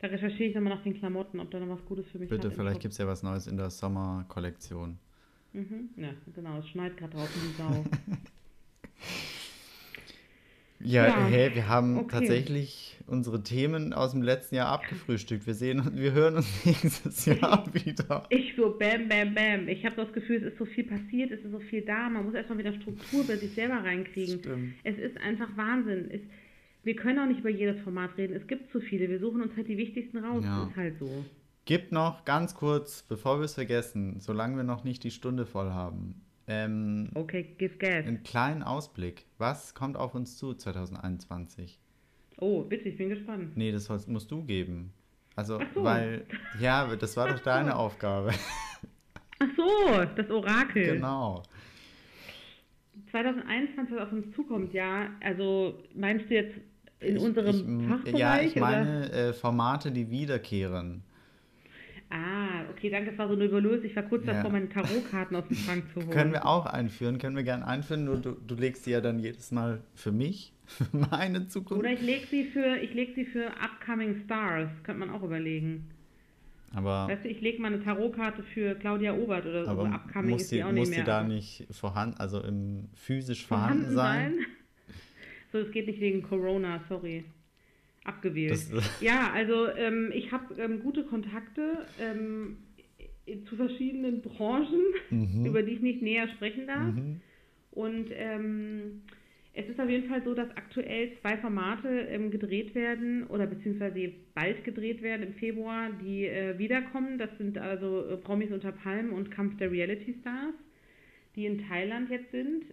Da 0.00 0.08
recherchiere 0.08 0.48
ich 0.48 0.54
nochmal 0.54 0.76
nach 0.76 0.82
den 0.82 0.94
Klamotten, 0.94 1.40
ob 1.40 1.50
da 1.50 1.60
noch 1.60 1.68
was 1.68 1.84
Gutes 1.86 2.06
für 2.08 2.18
mich 2.18 2.28
Bitte, 2.28 2.48
hat 2.48 2.52
im 2.52 2.60
vielleicht 2.60 2.80
gibt 2.80 2.92
es 2.92 2.98
ja 2.98 3.06
was 3.06 3.22
Neues 3.22 3.46
in 3.46 3.56
der 3.56 3.70
Sommerkollektion. 3.70 4.98
Mhm. 5.52 5.90
Ja, 5.96 6.10
genau, 6.34 6.58
es 6.58 6.68
schneit 6.68 6.96
gerade 6.96 7.16
draußen 7.16 7.42
wie 7.42 7.56
Sau. 7.56 7.84
Ja, 10.84 11.06
Ja, 11.06 11.26
hey, 11.26 11.54
wir 11.54 11.68
haben 11.68 11.98
okay. 11.98 12.18
tatsächlich 12.18 12.96
unsere 13.06 13.42
Themen 13.42 13.92
aus 13.92 14.12
dem 14.12 14.22
letzten 14.22 14.56
Jahr 14.56 14.68
abgefrühstückt. 14.68 15.46
Wir 15.46 15.54
sehen 15.54 15.80
und 15.80 15.96
wir 15.96 16.12
hören 16.12 16.36
uns 16.36 16.46
nächstes 16.64 17.26
Jahr 17.26 17.66
wieder. 17.72 18.26
Ich 18.30 18.54
so, 18.56 18.76
bam, 18.78 19.08
bam, 19.08 19.34
bam. 19.34 19.68
Ich 19.68 19.84
habe 19.84 19.96
das 19.96 20.12
Gefühl, 20.12 20.36
es 20.36 20.52
ist 20.52 20.58
so 20.58 20.64
viel 20.64 20.84
passiert, 20.84 21.30
es 21.30 21.40
ist 21.44 21.50
so 21.50 21.58
viel 21.58 21.82
da. 21.82 22.08
Man 22.08 22.24
muss 22.24 22.34
erstmal 22.34 22.58
wieder 22.58 22.74
Struktur 22.74 23.26
bei 23.26 23.36
sich 23.36 23.52
selber 23.54 23.82
reinkriegen. 23.82 24.38
Stimmt. 24.38 24.74
Es 24.84 24.98
ist 24.98 25.16
einfach 25.18 25.48
Wahnsinn. 25.56 26.10
Es, 26.10 26.20
wir 26.82 26.96
können 26.96 27.18
auch 27.18 27.26
nicht 27.26 27.40
über 27.40 27.50
jedes 27.50 27.80
Format 27.82 28.16
reden. 28.18 28.34
Es 28.36 28.46
gibt 28.46 28.70
zu 28.70 28.80
viele. 28.80 29.08
Wir 29.08 29.18
suchen 29.18 29.40
uns 29.40 29.56
halt 29.56 29.68
die 29.68 29.78
wichtigsten 29.78 30.18
raus. 30.18 30.44
Ja. 30.44 30.68
Ist 30.68 30.76
halt 30.76 30.98
so. 30.98 31.24
Gibt 31.64 31.92
noch 31.92 32.26
ganz 32.26 32.54
kurz, 32.54 33.02
bevor 33.08 33.38
wir 33.38 33.46
es 33.46 33.54
vergessen, 33.54 34.20
solange 34.20 34.56
wir 34.56 34.64
noch 34.64 34.84
nicht 34.84 35.02
die 35.02 35.10
Stunde 35.10 35.46
voll 35.46 35.70
haben, 35.70 36.23
ähm, 36.46 37.10
Okay, 37.14 37.54
give 37.58 37.76
gas. 37.78 38.06
einen 38.06 38.22
kleinen 38.22 38.62
Ausblick. 38.62 39.26
Was 39.38 39.74
kommt 39.74 39.96
auf 39.96 40.14
uns 40.14 40.36
zu 40.36 40.54
2021? 40.54 41.78
Oh, 42.38 42.62
bitte, 42.62 42.88
ich 42.88 42.96
bin 42.96 43.08
gespannt. 43.10 43.56
Nee, 43.56 43.72
das 43.72 43.88
musst 44.08 44.30
du 44.30 44.42
geben. 44.44 44.92
Also, 45.36 45.58
Ach 45.60 45.66
so. 45.74 45.84
weil, 45.84 46.26
ja, 46.60 46.94
das 47.00 47.16
war 47.16 47.26
doch 47.28 47.34
Ach 47.34 47.38
so. 47.38 47.44
deine 47.44 47.76
Aufgabe. 47.76 48.32
Ach 49.38 49.46
so, 49.56 50.04
das 50.16 50.30
Orakel. 50.30 50.94
genau. 50.94 51.42
2021, 53.10 53.94
was 53.96 54.02
auf 54.06 54.12
uns 54.12 54.34
zukommt, 54.34 54.72
ja. 54.72 55.08
Also 55.20 55.82
meinst 55.94 56.30
du 56.30 56.34
jetzt 56.34 56.56
in 57.00 57.16
Ich- 57.16 57.22
unserem 57.22 57.80
ich, 57.80 57.88
Fachbereich? 57.88 58.18
Ja, 58.18 58.40
ich 58.40 58.56
meine 58.56 59.10
äh, 59.10 59.32
Formate, 59.32 59.90
die 59.90 60.10
wiederkehren. 60.10 61.02
Ah, 62.16 62.62
okay, 62.70 62.90
danke, 62.90 63.10
das 63.10 63.18
war 63.18 63.26
so 63.28 63.34
nebulös. 63.34 63.82
Ich 63.82 63.96
war 63.96 64.04
kurz 64.04 64.24
Ja. 64.24 64.34
davor, 64.34 64.50
meine 64.52 64.68
Tarotkarten 64.68 65.36
aus 65.36 65.48
dem 65.48 65.56
Schrank 65.56 65.84
zu 65.92 65.96
holen. 65.96 66.10
Können 66.10 66.32
wir 66.32 66.46
auch 66.46 66.64
einführen, 66.66 67.18
können 67.18 67.34
wir 67.34 67.42
gerne 67.42 67.66
einführen, 67.66 68.04
nur 68.04 68.18
du, 68.18 68.36
du 68.46 68.54
legst 68.54 68.84
sie 68.84 68.92
ja 68.92 69.00
dann 69.00 69.18
jedes 69.18 69.50
Mal 69.50 69.80
für 69.96 70.12
mich, 70.12 70.52
für 70.66 70.86
meine 71.10 71.48
Zukunft. 71.48 71.80
Oder 71.80 71.92
ich 71.92 72.02
lege 72.02 72.24
sie 72.30 72.44
für, 72.44 72.76
ich 72.76 72.94
leg 72.94 73.14
sie 73.16 73.24
für 73.24 73.48
Upcoming 73.60 74.22
Stars, 74.26 74.70
könnte 74.84 75.00
man 75.00 75.10
auch 75.10 75.24
überlegen. 75.24 75.90
aber 76.72 77.08
Weißt 77.08 77.24
du, 77.24 77.28
ich 77.28 77.40
lege 77.40 77.60
mal 77.60 77.74
eine 77.74 77.82
Tarotkarte 77.82 78.44
für 78.44 78.76
Claudia 78.76 79.12
Obert 79.14 79.46
oder 79.46 79.64
so. 79.64 79.70
aber 79.72 79.86
Upcoming 79.92 80.30
muss 80.30 80.42
ist 80.42 80.52
die 80.52 80.56
sie, 80.56 80.62
auch 80.62 80.68
muss 80.70 80.74
nicht 80.76 80.90
sie 80.90 80.96
mehr. 80.98 81.04
da 81.06 81.18
aber 81.18 81.28
nicht 81.28 81.66
vorhanden, 81.72 82.16
also 82.18 82.40
im 82.42 82.88
physisch 82.94 83.44
vorhanden, 83.46 83.90
sein? 83.92 84.34
So, 85.52 85.58
es 85.60 85.70
geht 85.70 85.86
nicht 85.86 86.00
wegen 86.00 86.20
Corona, 86.22 86.80
sorry. 86.88 87.24
Abgewählt. 88.04 88.52
Das, 88.52 88.70
Ja, 89.00 89.32
also 89.32 89.68
ähm, 89.76 90.10
ich 90.14 90.30
habe 90.30 90.54
ähm, 90.60 90.80
gute 90.82 91.04
Kontakte 91.04 91.86
ähm, 92.00 92.58
zu 93.48 93.56
verschiedenen 93.56 94.20
Branchen, 94.22 94.82
Mhm. 95.10 95.46
über 95.46 95.62
die 95.62 95.72
ich 95.72 95.80
nicht 95.80 96.02
näher 96.02 96.28
sprechen 96.28 96.66
darf. 96.66 96.94
Mhm. 96.94 97.20
Und 97.70 98.06
ähm, 98.12 99.02
es 99.54 99.68
ist 99.68 99.80
auf 99.80 99.88
jeden 99.88 100.08
Fall 100.08 100.22
so, 100.24 100.34
dass 100.34 100.50
aktuell 100.56 101.12
zwei 101.20 101.36
Formate 101.38 101.88
ähm, 101.88 102.30
gedreht 102.30 102.74
werden 102.74 103.24
oder 103.28 103.46
beziehungsweise 103.46 104.12
bald 104.34 104.64
gedreht 104.64 105.00
werden 105.02 105.28
im 105.28 105.34
Februar, 105.34 105.90
die 106.02 106.26
äh, 106.26 106.58
wiederkommen. 106.58 107.18
Das 107.18 107.30
sind 107.38 107.56
also 107.58 108.04
äh, 108.08 108.16
Promis 108.16 108.50
unter 108.50 108.72
Palmen 108.72 109.10
und 109.10 109.30
Kampf 109.30 109.56
der 109.58 109.70
Reality 109.70 110.14
Stars, 110.20 110.54
die 111.36 111.46
in 111.46 111.66
Thailand 111.68 112.10
jetzt 112.10 112.30
sind. 112.32 112.64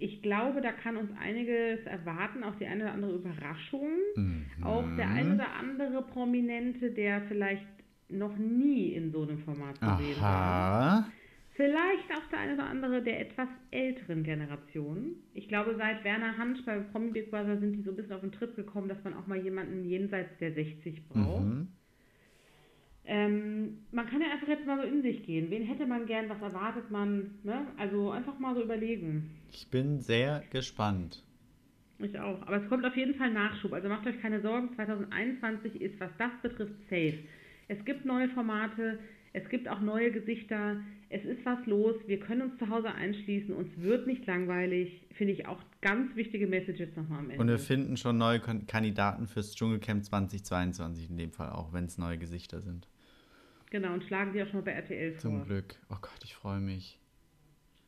Ich 0.00 0.22
glaube, 0.22 0.62
da 0.62 0.72
kann 0.72 0.96
uns 0.96 1.10
einiges 1.20 1.84
erwarten, 1.84 2.42
auch 2.42 2.54
die 2.56 2.66
eine 2.66 2.84
oder 2.84 2.92
andere 2.94 3.14
Überraschung. 3.16 3.90
Mhm. 4.16 4.46
Auch 4.62 4.84
der 4.96 5.08
ein 5.08 5.34
oder 5.34 5.52
andere 5.52 6.02
Prominente, 6.02 6.90
der 6.90 7.20
vielleicht 7.28 7.66
noch 8.08 8.36
nie 8.36 8.94
in 8.94 9.12
so 9.12 9.22
einem 9.22 9.38
Format 9.40 9.76
zu 9.76 9.84
sehen 9.98 10.20
war. 10.20 11.06
Vielleicht 11.52 12.10
auch 12.12 12.30
der 12.30 12.38
eine 12.38 12.54
oder 12.54 12.64
andere 12.64 13.02
der 13.02 13.20
etwas 13.20 13.48
älteren 13.70 14.24
Generation. 14.24 15.16
Ich 15.34 15.46
glaube, 15.48 15.74
seit 15.76 16.02
Werner 16.04 16.38
Hansch 16.38 16.64
bei 16.64 16.78
Promi 16.78 17.10
Big 17.10 17.30
Brother 17.30 17.58
sind 17.58 17.74
die 17.74 17.82
so 17.82 17.90
ein 17.90 17.96
bisschen 17.96 18.14
auf 18.14 18.22
den 18.22 18.32
Trip 18.32 18.56
gekommen, 18.56 18.88
dass 18.88 19.04
man 19.04 19.12
auch 19.12 19.26
mal 19.26 19.38
jemanden 19.38 19.84
jenseits 19.84 20.30
der 20.38 20.54
60 20.54 21.08
braucht. 21.08 21.44
Mhm. 21.44 21.68
Ähm, 23.04 23.78
man 23.92 24.06
kann 24.06 24.20
ja 24.20 24.30
einfach 24.30 24.48
jetzt 24.48 24.66
mal 24.66 24.80
so 24.80 24.86
in 24.86 25.02
sich 25.02 25.24
gehen. 25.24 25.50
Wen 25.50 25.64
hätte 25.64 25.86
man 25.86 26.06
gern, 26.06 26.28
was 26.28 26.40
erwartet 26.40 26.90
man? 26.90 27.38
Ne? 27.42 27.66
Also 27.76 28.10
einfach 28.10 28.38
mal 28.38 28.54
so 28.54 28.62
überlegen. 28.62 29.30
Ich 29.50 29.68
bin 29.68 30.00
sehr 30.00 30.42
gespannt. 30.50 31.24
Ich 31.98 32.18
auch. 32.18 32.40
Aber 32.42 32.62
es 32.62 32.68
kommt 32.68 32.84
auf 32.84 32.96
jeden 32.96 33.14
Fall 33.14 33.32
Nachschub. 33.32 33.72
Also 33.72 33.88
macht 33.88 34.06
euch 34.06 34.20
keine 34.20 34.40
Sorgen. 34.40 34.72
2021 34.74 35.80
ist, 35.80 35.98
was 36.00 36.10
das 36.18 36.30
betrifft, 36.42 36.74
safe. 36.88 37.18
Es 37.68 37.84
gibt 37.84 38.04
neue 38.04 38.28
Formate. 38.30 38.98
Es 39.32 39.48
gibt 39.48 39.68
auch 39.68 39.80
neue 39.80 40.10
Gesichter. 40.10 40.80
Es 41.12 41.24
ist 41.24 41.44
was 41.44 41.66
los. 41.66 41.96
Wir 42.06 42.20
können 42.20 42.42
uns 42.42 42.58
zu 42.58 42.68
Hause 42.68 42.92
einschließen. 42.92 43.52
Uns 43.52 43.68
wird 43.76 44.06
nicht 44.06 44.24
langweilig. 44.26 45.08
Finde 45.10 45.32
ich 45.32 45.46
auch 45.46 45.60
ganz 45.80 46.14
wichtige 46.14 46.46
Messages 46.46 46.94
nochmal 46.94 47.18
am 47.18 47.30
Ende. 47.30 47.42
Und 47.42 47.48
wir 47.48 47.58
finden 47.58 47.96
schon 47.96 48.16
neue 48.16 48.38
Kandidaten 48.38 49.26
fürs 49.26 49.56
Dschungelcamp 49.56 50.04
2022 50.04 51.10
in 51.10 51.16
dem 51.16 51.32
Fall 51.32 51.50
auch, 51.50 51.72
wenn 51.72 51.86
es 51.86 51.98
neue 51.98 52.16
Gesichter 52.16 52.60
sind. 52.60 52.86
genau, 53.70 53.92
und 53.92 54.04
schlagen 54.04 54.32
sie 54.32 54.40
auch 54.40 54.46
schon 54.46 54.60
mal 54.60 54.64
bei 54.66 54.72
RTL 54.72 55.12
vor. 55.12 55.20
Zum 55.20 55.44
Glück. 55.44 55.74
Oh 55.90 55.98
Gott, 56.00 56.20
ich 56.22 56.36
freue 56.36 56.60
mich. 56.60 57.00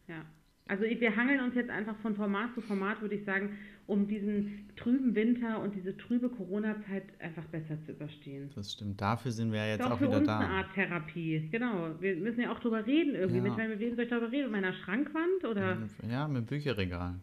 Ja. 0.09 0.27
Also 0.69 0.85
wir 0.85 1.17
hangeln 1.17 1.41
uns 1.41 1.55
jetzt 1.55 1.71
einfach 1.71 1.97
von 1.99 2.15
Format 2.15 2.55
zu 2.55 2.61
Format, 2.61 3.01
würde 3.03 3.17
ich 3.17 3.25
sagen, 3.25 3.59
um 3.87 4.07
diesen 4.07 4.71
trüben 4.77 5.15
Winter 5.15 5.61
und 5.61 5.75
diese 5.75 5.97
trübe 5.97 6.29
Corona-Zeit 6.31 7.03
einfach 7.19 7.45
besser 7.47 7.77
zu 7.85 7.93
überstehen. 7.93 8.49
Das 8.55 8.73
stimmt. 8.73 9.01
Dafür 9.01 9.33
sind 9.33 9.51
wir 9.53 9.59
ja 9.59 9.73
Ist 9.75 9.79
jetzt 9.81 9.87
auch 9.87 9.93
auch 9.93 9.99
für 9.99 10.07
wieder 10.09 10.19
uns 10.19 10.29
eine 10.29 10.47
da. 10.47 10.51
Art 10.51 10.73
Therapie. 10.73 11.49
Genau. 11.51 11.91
Wir 12.01 12.17
müssen 12.17 12.41
ja 12.41 12.53
auch 12.53 12.61
drüber 12.61 12.87
reden 12.87 13.15
irgendwie. 13.15 13.39
Ja. 13.39 13.43
Mit, 13.57 13.69
mit 13.71 13.81
wem 13.81 13.95
soll 13.97 14.05
ich 14.05 14.11
darüber 14.11 14.31
reden? 14.31 14.45
Mit 14.45 14.53
meiner 14.63 14.73
Schrankwand? 14.73 15.45
Oder? 15.45 15.79
Ja, 16.09 16.29
mit 16.29 16.43
dem 16.43 16.47
Bücherregal. 16.47 17.17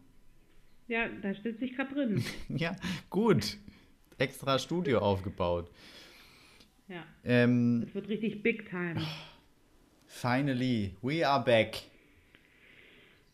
Ja, 0.86 1.06
da 1.22 1.32
sitze 1.34 1.64
ich 1.64 1.74
gerade 1.76 1.94
drin. 1.94 2.22
Ja, 2.48 2.76
gut. 3.08 3.56
Extra 4.18 4.58
Studio 4.58 4.98
aufgebaut. 4.98 5.70
Ja. 6.88 7.04
Ähm, 7.24 7.84
Es 7.88 7.94
wird 7.94 8.08
richtig 8.08 8.42
big 8.42 8.68
time. 8.68 9.00
finally, 10.06 10.94
we 11.02 11.26
are 11.26 11.42
back. 11.42 11.76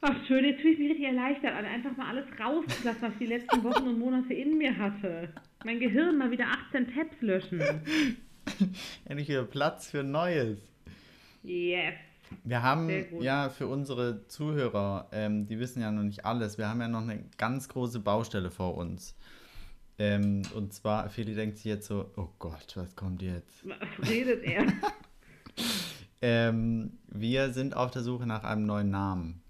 Ach, 0.08 0.14
schön. 0.28 0.44
Jetzt 0.44 0.60
fühle 0.60 0.74
ich 0.74 0.78
mich 0.78 0.90
richtig 0.90 1.06
erleichtert 1.06 1.52
an, 1.52 1.64
einfach 1.64 1.96
mal 1.96 2.10
alles 2.10 2.26
rauszulassen, 2.38 3.02
was 3.02 3.12
ich 3.14 3.18
die 3.18 3.26
letzten 3.26 3.64
Wochen 3.64 3.88
und 3.88 3.98
Monate 3.98 4.34
in 4.34 4.56
mir 4.56 4.76
hatte. 4.78 5.30
Mein 5.64 5.80
Gehirn 5.80 6.16
mal 6.16 6.30
wieder 6.30 6.46
18 6.68 6.94
Tabs 6.94 7.20
löschen. 7.22 7.60
Endlich 9.04 9.28
wieder 9.28 9.42
Platz 9.42 9.90
für 9.90 10.04
Neues. 10.04 10.58
Yes. 11.42 11.94
Wir 12.44 12.62
haben 12.62 12.88
ja 13.20 13.48
für 13.48 13.66
unsere 13.66 14.28
Zuhörer, 14.28 15.08
ähm, 15.10 15.48
die 15.48 15.58
wissen 15.58 15.82
ja 15.82 15.90
noch 15.90 16.04
nicht 16.04 16.24
alles, 16.24 16.56
wir 16.56 16.68
haben 16.68 16.80
ja 16.80 16.88
noch 16.88 17.02
eine 17.02 17.24
ganz 17.36 17.68
große 17.68 17.98
Baustelle 17.98 18.52
vor 18.52 18.76
uns. 18.76 19.16
Ähm, 19.98 20.42
und 20.54 20.72
zwar, 20.72 21.08
Feli 21.08 21.34
denkt 21.34 21.56
sich 21.56 21.66
jetzt 21.66 21.86
so, 21.86 22.12
oh 22.16 22.28
Gott, 22.38 22.76
was 22.76 22.94
kommt 22.94 23.22
jetzt? 23.22 23.66
Was 23.66 24.08
redet 24.08 24.44
er? 24.44 24.66
Ähm, 26.22 26.98
wir 27.08 27.52
sind 27.52 27.76
auf 27.76 27.90
der 27.90 28.00
Suche 28.00 28.26
nach 28.26 28.42
einem 28.42 28.64
neuen 28.64 28.88
Namen. 28.90 29.42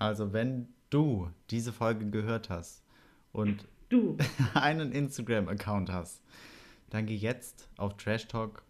Also 0.00 0.32
wenn 0.32 0.68
du 0.90 1.30
diese 1.50 1.72
Folge 1.72 2.08
gehört 2.10 2.50
hast 2.50 2.84
und 3.32 3.66
Du. 3.88 4.16
einen 4.54 4.92
Instagram-Account 4.92 5.90
hast, 5.92 6.22
dann 6.90 7.06
geh 7.06 7.14
jetzt 7.16 7.68
auf 7.76 7.96
trashtalk. 7.96 8.62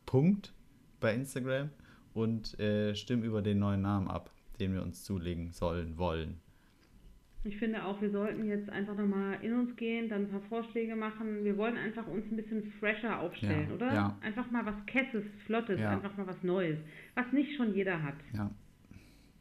bei 1.00 1.14
Instagram 1.14 1.70
und 2.14 2.58
äh, 2.58 2.94
stimm 2.94 3.22
über 3.22 3.42
den 3.42 3.58
neuen 3.58 3.82
Namen 3.82 4.08
ab, 4.08 4.30
den 4.58 4.72
wir 4.74 4.82
uns 4.82 5.04
zulegen 5.04 5.52
sollen, 5.52 5.96
wollen. 5.98 6.40
Ich 7.44 7.56
finde 7.56 7.84
auch, 7.84 8.00
wir 8.02 8.10
sollten 8.10 8.46
jetzt 8.48 8.68
einfach 8.68 8.94
nochmal 8.96 9.38
in 9.42 9.54
uns 9.58 9.74
gehen, 9.76 10.10
dann 10.10 10.22
ein 10.26 10.30
paar 10.30 10.42
Vorschläge 10.42 10.94
machen. 10.94 11.42
Wir 11.44 11.56
wollen 11.56 11.78
einfach 11.78 12.06
uns 12.06 12.26
ein 12.30 12.36
bisschen 12.36 12.70
fresher 12.78 13.18
aufstellen, 13.20 13.68
Ja, 13.70 13.74
oder? 13.74 13.94
ja. 13.94 14.18
Einfach 14.20 14.50
mal 14.50 14.66
was 14.66 14.74
Kesses, 14.86 15.24
Flottes, 15.46 15.80
Ja. 15.80 15.90
einfach 15.92 16.14
mal 16.18 16.26
was 16.26 16.42
Neues. 16.42 16.78
Was 17.14 17.32
nicht 17.32 17.56
schon 17.56 17.74
jeder 17.74 18.02
hat. 18.02 18.16
Ja, 18.34 18.50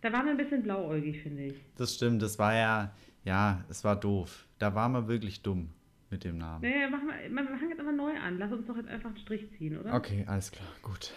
Da 0.01 0.13
waren 0.13 0.25
wir 0.25 0.31
ein 0.31 0.37
bisschen 0.37 0.63
blauäugig, 0.63 1.21
finde 1.21 1.47
ich. 1.47 1.55
das 1.75 1.95
stimmt. 1.95 2.21
Das 2.21 2.39
war 2.39 2.55
ja, 2.55 2.93
ja, 3.25 3.63
es 3.69 3.83
war 3.83 3.99
doof. 3.99 4.47
Da 4.57 4.73
waren 4.75 4.93
wir 4.93 5.07
wirklich 5.07 5.41
dumm 5.41 5.69
mit 6.09 6.23
dem 6.23 6.37
Namen. 6.37 6.61
Naja, 6.61 6.89
machen 6.89 7.07
wir, 7.07 7.29
wir 7.31 7.57
fangen 7.57 7.69
jetzt 7.69 7.79
einfach 7.79 7.95
neu 7.95 8.17
an. 8.17 8.37
Lass 8.39 8.51
uns 8.51 8.65
doch 8.65 8.77
jetzt 8.77 8.89
einfach 8.89 9.09
einen 9.09 9.17
Strich 9.17 9.47
ziehen, 9.57 9.77
oder? 9.77 9.93
Okay, 9.93 10.23
alles 10.27 10.51
klar, 10.51 10.67
gut. 10.81 11.13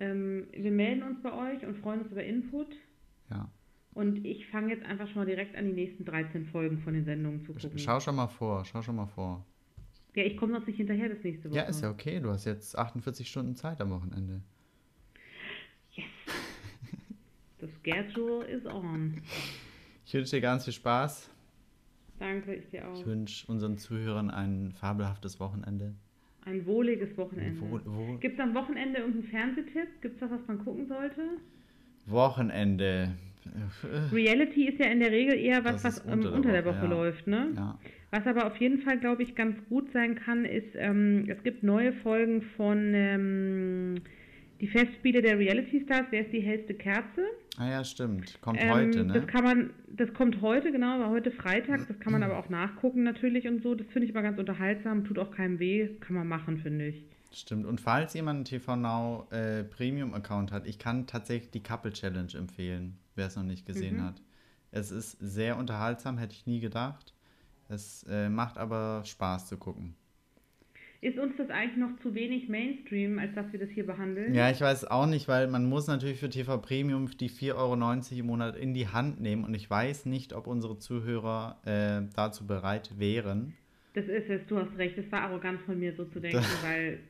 Ähm, 0.00 0.46
wir 0.52 0.70
melden 0.70 1.02
uns 1.02 1.22
bei 1.22 1.32
euch 1.32 1.64
und 1.66 1.76
freuen 1.78 2.00
uns 2.02 2.10
über 2.10 2.24
Input. 2.24 2.74
Ja. 3.30 3.48
Und 3.94 4.24
ich 4.24 4.46
fange 4.48 4.72
jetzt 4.72 4.84
einfach 4.84 5.06
schon 5.06 5.16
mal 5.16 5.26
direkt 5.26 5.54
an, 5.54 5.66
die 5.66 5.72
nächsten 5.72 6.04
13 6.04 6.46
Folgen 6.46 6.78
von 6.78 6.94
den 6.94 7.04
Sendungen 7.04 7.44
zu 7.44 7.52
gucken. 7.52 7.78
Schau 7.78 8.00
schon 8.00 8.16
mal 8.16 8.28
vor, 8.28 8.64
schau 8.64 8.80
schon 8.80 8.96
mal 8.96 9.06
vor. 9.06 9.44
Ja, 10.14 10.24
ich 10.24 10.36
komme 10.36 10.52
sonst 10.52 10.66
nicht 10.66 10.76
hinterher 10.76 11.08
bis 11.08 11.22
nächste 11.22 11.50
Woche. 11.50 11.58
Ja, 11.58 11.64
ist 11.64 11.82
ja 11.82 11.90
okay. 11.90 12.20
Du 12.20 12.30
hast 12.30 12.44
jetzt 12.44 12.76
48 12.76 13.28
Stunden 13.28 13.54
Zeit 13.54 13.80
am 13.80 13.90
Wochenende. 13.90 14.42
Yes. 15.92 16.06
The 17.62 17.68
schedule 17.80 18.44
is 18.44 18.66
on. 18.66 19.22
Ich 20.04 20.12
wünsche 20.12 20.32
dir 20.32 20.40
ganz 20.40 20.64
viel 20.64 20.72
Spaß. 20.72 21.30
Danke, 22.18 22.56
ich 22.56 22.68
dir 22.70 22.88
auch. 22.88 22.98
Ich 22.98 23.06
wünsche 23.06 23.46
unseren 23.46 23.78
Zuhörern 23.78 24.30
ein 24.30 24.72
fabelhaftes 24.72 25.38
Wochenende. 25.38 25.94
Ein 26.44 26.66
wohliges 26.66 27.16
Wochenende. 27.16 27.60
Wo, 27.60 27.80
wo, 27.84 28.18
Gibt 28.18 28.34
es 28.34 28.40
am 28.40 28.52
Wochenende 28.56 28.98
irgendeinen 28.98 29.28
Fernsehtipp? 29.30 30.00
Gibt 30.00 30.16
es 30.16 30.22
was, 30.22 30.32
was 30.32 30.48
man 30.48 30.64
gucken 30.64 30.88
sollte? 30.88 31.22
Wochenende. 32.06 33.12
Reality 34.12 34.68
ist 34.68 34.80
ja 34.80 34.86
in 34.86 34.98
der 34.98 35.12
Regel 35.12 35.38
eher 35.38 35.64
was, 35.64 35.82
Das 35.82 36.04
was 36.04 36.12
ähm, 36.12 36.32
unter, 36.32 36.50
der 36.50 36.64
Woche, 36.64 36.82
ja. 36.82 36.90
läuft, 36.90 37.28
ne? 37.28 37.52
Ja. 37.54 37.78
Was 38.10 38.26
aber 38.26 38.46
auf 38.46 38.56
jeden 38.56 38.82
Fall, 38.82 38.98
glaube 38.98 39.22
ich, 39.22 39.36
ganz 39.36 39.56
gut 39.68 39.92
sein 39.92 40.16
kann, 40.16 40.44
ist, 40.44 40.74
ähm, 40.74 41.26
es 41.28 41.40
gibt 41.44 41.62
neue 41.62 41.92
Folgen 41.92 42.42
von 42.56 42.92
ähm, 42.92 43.94
die 44.60 44.66
Festspiele 44.66 45.22
der 45.22 45.38
Reality 45.38 45.80
Stars. 45.80 46.06
Wer 46.10 46.22
ist 46.22 46.32
die 46.32 46.40
hellste 46.40 46.74
Kerze? 46.74 47.24
Ah 47.58 47.68
ja, 47.68 47.84
stimmt. 47.84 48.40
Kommt 48.40 48.60
Ähm, 48.62 48.70
heute, 48.70 49.04
ne? 49.04 49.12
Das 49.12 49.26
kann 49.26 49.44
man, 49.44 49.70
das 49.88 50.12
kommt 50.14 50.40
heute, 50.40 50.72
genau, 50.72 50.98
war 51.00 51.10
heute 51.10 51.30
Freitag. 51.30 51.86
Das 51.86 51.98
kann 52.00 52.12
man 52.12 52.22
aber 52.22 52.38
auch 52.38 52.48
nachgucken 52.48 53.02
natürlich 53.02 53.46
und 53.46 53.62
so. 53.62 53.74
Das 53.74 53.86
finde 53.88 54.06
ich 54.06 54.10
immer 54.12 54.22
ganz 54.22 54.38
unterhaltsam, 54.38 55.04
tut 55.04 55.18
auch 55.18 55.30
keinem 55.30 55.58
weh, 55.58 55.88
kann 56.00 56.16
man 56.16 56.26
machen, 56.26 56.58
finde 56.58 56.88
ich. 56.88 57.04
Stimmt. 57.30 57.66
Und 57.66 57.80
falls 57.80 58.14
jemand 58.14 58.36
einen 58.36 58.44
TV 58.44 58.76
Now 58.76 59.26
äh, 59.30 59.64
Premium-Account 59.64 60.52
hat, 60.52 60.66
ich 60.66 60.78
kann 60.78 61.06
tatsächlich 61.06 61.50
die 61.50 61.62
Couple 61.62 61.92
Challenge 61.92 62.32
empfehlen, 62.34 62.98
wer 63.16 63.26
es 63.26 63.36
noch 63.36 63.42
nicht 63.42 63.66
gesehen 63.66 63.96
Mhm. 63.96 64.04
hat. 64.04 64.22
Es 64.70 64.90
ist 64.90 65.18
sehr 65.20 65.58
unterhaltsam, 65.58 66.18
hätte 66.18 66.34
ich 66.34 66.46
nie 66.46 66.60
gedacht. 66.60 67.14
Es 67.68 68.04
äh, 68.08 68.28
macht 68.28 68.56
aber 68.58 69.02
Spaß 69.04 69.48
zu 69.48 69.56
gucken. 69.58 69.94
Ist 71.02 71.18
uns 71.18 71.32
das 71.36 71.50
eigentlich 71.50 71.78
noch 71.78 71.98
zu 72.00 72.14
wenig 72.14 72.48
Mainstream, 72.48 73.18
als 73.18 73.34
dass 73.34 73.50
wir 73.52 73.58
das 73.58 73.68
hier 73.70 73.84
behandeln? 73.84 74.32
Ja, 74.34 74.50
ich 74.52 74.60
weiß 74.60 74.84
auch 74.84 75.06
nicht, 75.06 75.26
weil 75.26 75.48
man 75.48 75.68
muss 75.68 75.88
natürlich 75.88 76.20
für 76.20 76.30
TV 76.30 76.58
Premium 76.58 77.10
die 77.18 77.28
4,90 77.28 77.54
Euro 77.56 78.20
im 78.20 78.26
Monat 78.26 78.56
in 78.56 78.72
die 78.72 78.86
Hand 78.86 79.20
nehmen 79.20 79.42
und 79.42 79.52
ich 79.52 79.68
weiß 79.68 80.06
nicht, 80.06 80.32
ob 80.32 80.46
unsere 80.46 80.78
Zuhörer 80.78 81.58
äh, 81.64 82.02
dazu 82.14 82.46
bereit 82.46 83.00
wären. 83.00 83.54
Das 83.94 84.04
ist 84.04 84.30
es, 84.30 84.46
du 84.46 84.56
hast 84.58 84.78
recht. 84.78 84.96
Es 84.96 85.10
war 85.10 85.22
arrogant 85.22 85.60
von 85.62 85.76
mir 85.76 85.92
so 85.96 86.04
zu 86.04 86.20
denken, 86.20 86.38
weil 86.62 87.00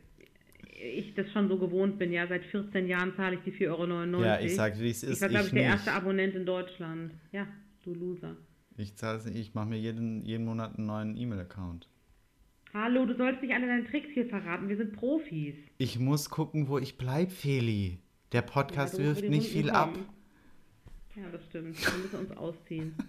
ich 0.82 1.12
das 1.12 1.30
schon 1.32 1.48
so 1.48 1.58
gewohnt 1.58 1.98
bin. 1.98 2.12
Ja, 2.12 2.26
seit 2.26 2.44
14 2.46 2.88
Jahren 2.88 3.12
zahle 3.14 3.36
ich 3.36 3.42
die 3.42 3.52
4,99 3.52 4.14
Euro. 4.14 4.24
Ja, 4.24 4.40
ich 4.40 4.54
sag, 4.54 4.80
wie 4.80 4.88
es 4.88 5.02
Ich 5.02 5.10
ist. 5.10 5.20
war, 5.20 5.28
glaube 5.28 5.44
ich, 5.44 5.52
der 5.52 5.62
nicht. 5.64 5.70
erste 5.70 5.92
Abonnent 5.92 6.34
in 6.34 6.46
Deutschland. 6.46 7.12
Ja, 7.30 7.46
du 7.84 7.92
Loser. 7.92 8.38
Ich 8.78 8.94
nicht, 9.26 9.38
ich 9.38 9.52
mache 9.52 9.68
mir 9.68 9.78
jeden, 9.78 10.24
jeden 10.24 10.46
Monat 10.46 10.78
einen 10.78 10.86
neuen 10.86 11.14
E-Mail-Account. 11.14 11.90
Hallo, 12.74 13.04
du 13.04 13.14
sollst 13.14 13.42
nicht 13.42 13.52
alle 13.52 13.66
deine 13.66 13.84
Tricks 13.84 14.08
hier 14.14 14.26
verraten. 14.26 14.68
Wir 14.68 14.76
sind 14.76 14.92
Profis. 14.94 15.54
Ich 15.78 15.98
muss 15.98 16.30
gucken, 16.30 16.68
wo 16.68 16.78
ich 16.78 16.96
bleib, 16.96 17.30
Feli. 17.30 17.98
Der 18.32 18.42
Podcast 18.42 18.96
Ja, 18.98 19.04
wirft 19.04 19.28
nicht 19.28 19.48
viel 19.50 19.68
ab. 19.70 19.92
kommen. 19.92 20.06
Ja, 21.16 21.28
das 21.30 21.44
stimmt. 21.46 21.76
Wir 21.78 22.02
müssen 22.02 22.18
uns 22.18 22.30
ausziehen. 22.36 22.94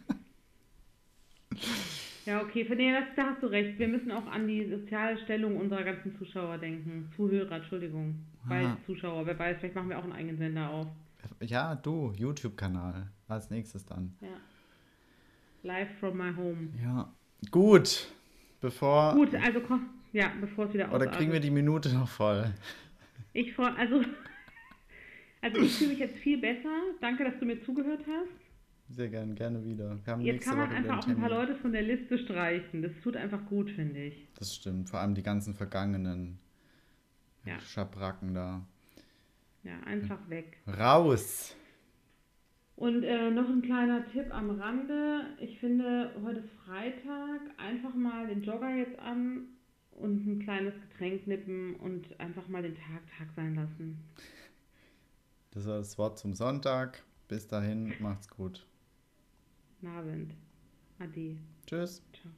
Ja, 2.26 2.42
okay, 2.42 2.64
für 2.64 2.74
nee, 2.76 2.90
das, 2.94 3.04
da 3.18 3.32
hast 3.32 3.44
du 3.44 3.48
recht. 3.48 3.78
Wir 3.78 3.88
müssen 3.90 4.10
auch 4.10 4.26
an 4.28 4.48
die 4.48 4.66
soziale 4.70 5.18
Stellung 5.26 5.58
unserer 5.58 5.84
ganzen 5.84 6.16
Zuschauer 6.18 6.58
denken. 6.58 7.12
Zuhörer, 7.18 7.58
Entschuldigung. 7.58 8.16
Weil 8.46 8.66
Ah. 8.66 8.78
Zuschauer, 8.86 9.26
wer 9.26 9.38
weiß, 9.38 9.58
vielleicht 9.60 9.76
machen 9.76 9.90
wir 9.90 10.00
auch 10.00 10.06
einen 10.06 10.14
eigenen 10.14 10.38
Sender 10.38 10.70
auf. 10.70 10.88
Ja, 11.42 11.76
du, 11.76 12.14
YouTube-Kanal. 12.16 13.10
Als 13.28 13.50
nächstes 13.50 13.86
dann. 13.86 14.16
Ja. 14.22 14.30
Live 15.64 15.90
from 16.00 16.18
my 16.18 16.34
home. 16.34 16.70
Ja. 16.82 17.14
Gut. 17.52 18.08
Bevor. 18.64 19.12
Gut, 19.14 19.36
also 19.36 19.60
komm, 19.60 19.90
ja, 20.14 20.32
bevor 20.40 20.68
es 20.68 20.74
wieder 20.74 20.90
Oder 20.94 21.08
kriegen 21.08 21.34
wir 21.34 21.42
die 21.42 21.52
Minute 21.52 21.94
noch 21.94 22.08
voll? 22.08 22.50
Ich 23.34 23.54
freue, 23.54 23.76
also, 23.76 24.02
also 25.42 25.60
ich 25.60 25.76
fühle 25.76 25.90
mich 25.90 26.00
jetzt 26.00 26.18
viel 26.20 26.40
besser. 26.40 26.70
Danke, 27.02 27.26
dass 27.26 27.38
du 27.40 27.46
mir 27.46 27.62
zugehört 27.66 28.06
hast. 28.08 28.96
Sehr 28.96 29.10
gerne, 29.10 29.34
gerne 29.34 29.66
wieder. 29.66 30.00
Wir 30.06 30.14
haben 30.14 30.22
Jetzt 30.22 30.46
kann 30.46 30.58
man 30.58 30.70
Woche 30.70 30.78
einfach 30.78 31.00
auch 31.00 31.08
ein 31.08 31.20
paar. 31.20 31.30
Leute 31.30 31.56
von 31.56 31.74
der 31.74 31.82
Liste 31.82 32.18
streichen. 32.18 32.82
Das 32.82 32.94
tut 33.04 33.18
einfach 33.18 33.46
gut, 33.48 33.70
finde 33.70 34.02
ich. 34.02 34.30
Das 34.40 34.56
stimmt, 34.56 34.90
vor 34.90 35.02
allem 35.02 35.14
die 35.14 35.24
ganzen 35.24 35.56
vergangenen 35.56 36.40
Ja. 37.46 37.60
Schabracken 37.60 38.34
da. 38.34 38.66
Ja, 39.64 39.78
einfach 39.86 40.20
weg. 40.30 40.60
Raus! 40.80 41.54
Und 42.76 43.04
äh, 43.04 43.30
noch 43.30 43.48
ein 43.48 43.62
kleiner 43.62 44.06
Tipp 44.12 44.34
am 44.34 44.50
Rande. 44.60 45.28
Ich 45.40 45.60
finde, 45.60 46.12
heute 46.24 46.40
ist 46.40 46.52
Freitag. 46.66 47.42
Einfach 47.58 47.94
mal 47.94 48.28
den 48.28 48.44
Jogger 48.44 48.76
jetzt 48.76 48.98
an 49.00 49.48
und 49.92 50.26
ein 50.26 50.40
kleines 50.40 50.74
Getränk 50.90 51.28
nippen 51.28 51.76
und 51.76 52.20
einfach 52.20 52.48
mal 52.48 52.64
den 52.64 52.76
Tag 52.76 53.02
Tag 53.18 53.28
sein 53.36 53.56
lassen. 53.56 54.00
Das 55.52 55.68
war 55.68 55.78
das 55.78 55.98
Wort 55.98 56.18
zum 56.18 56.34
Sonntag. 56.34 57.04
Bis 57.28 57.48
dahin, 57.48 57.94
macht's 58.00 58.28
gut. 58.28 58.66
Guten 59.80 59.94
Abend. 59.96 60.34
Ade. 61.00 61.38
Tschüss. 61.68 62.02
Ciao. 62.14 62.32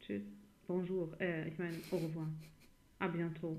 Tschüss. 0.00 0.24
Bonjour. 0.66 1.18
Äh, 1.20 1.48
ich 1.48 1.58
meine, 1.58 1.76
au 1.90 1.96
revoir. 1.96 2.28
À 2.98 3.08
bientôt. 3.08 3.58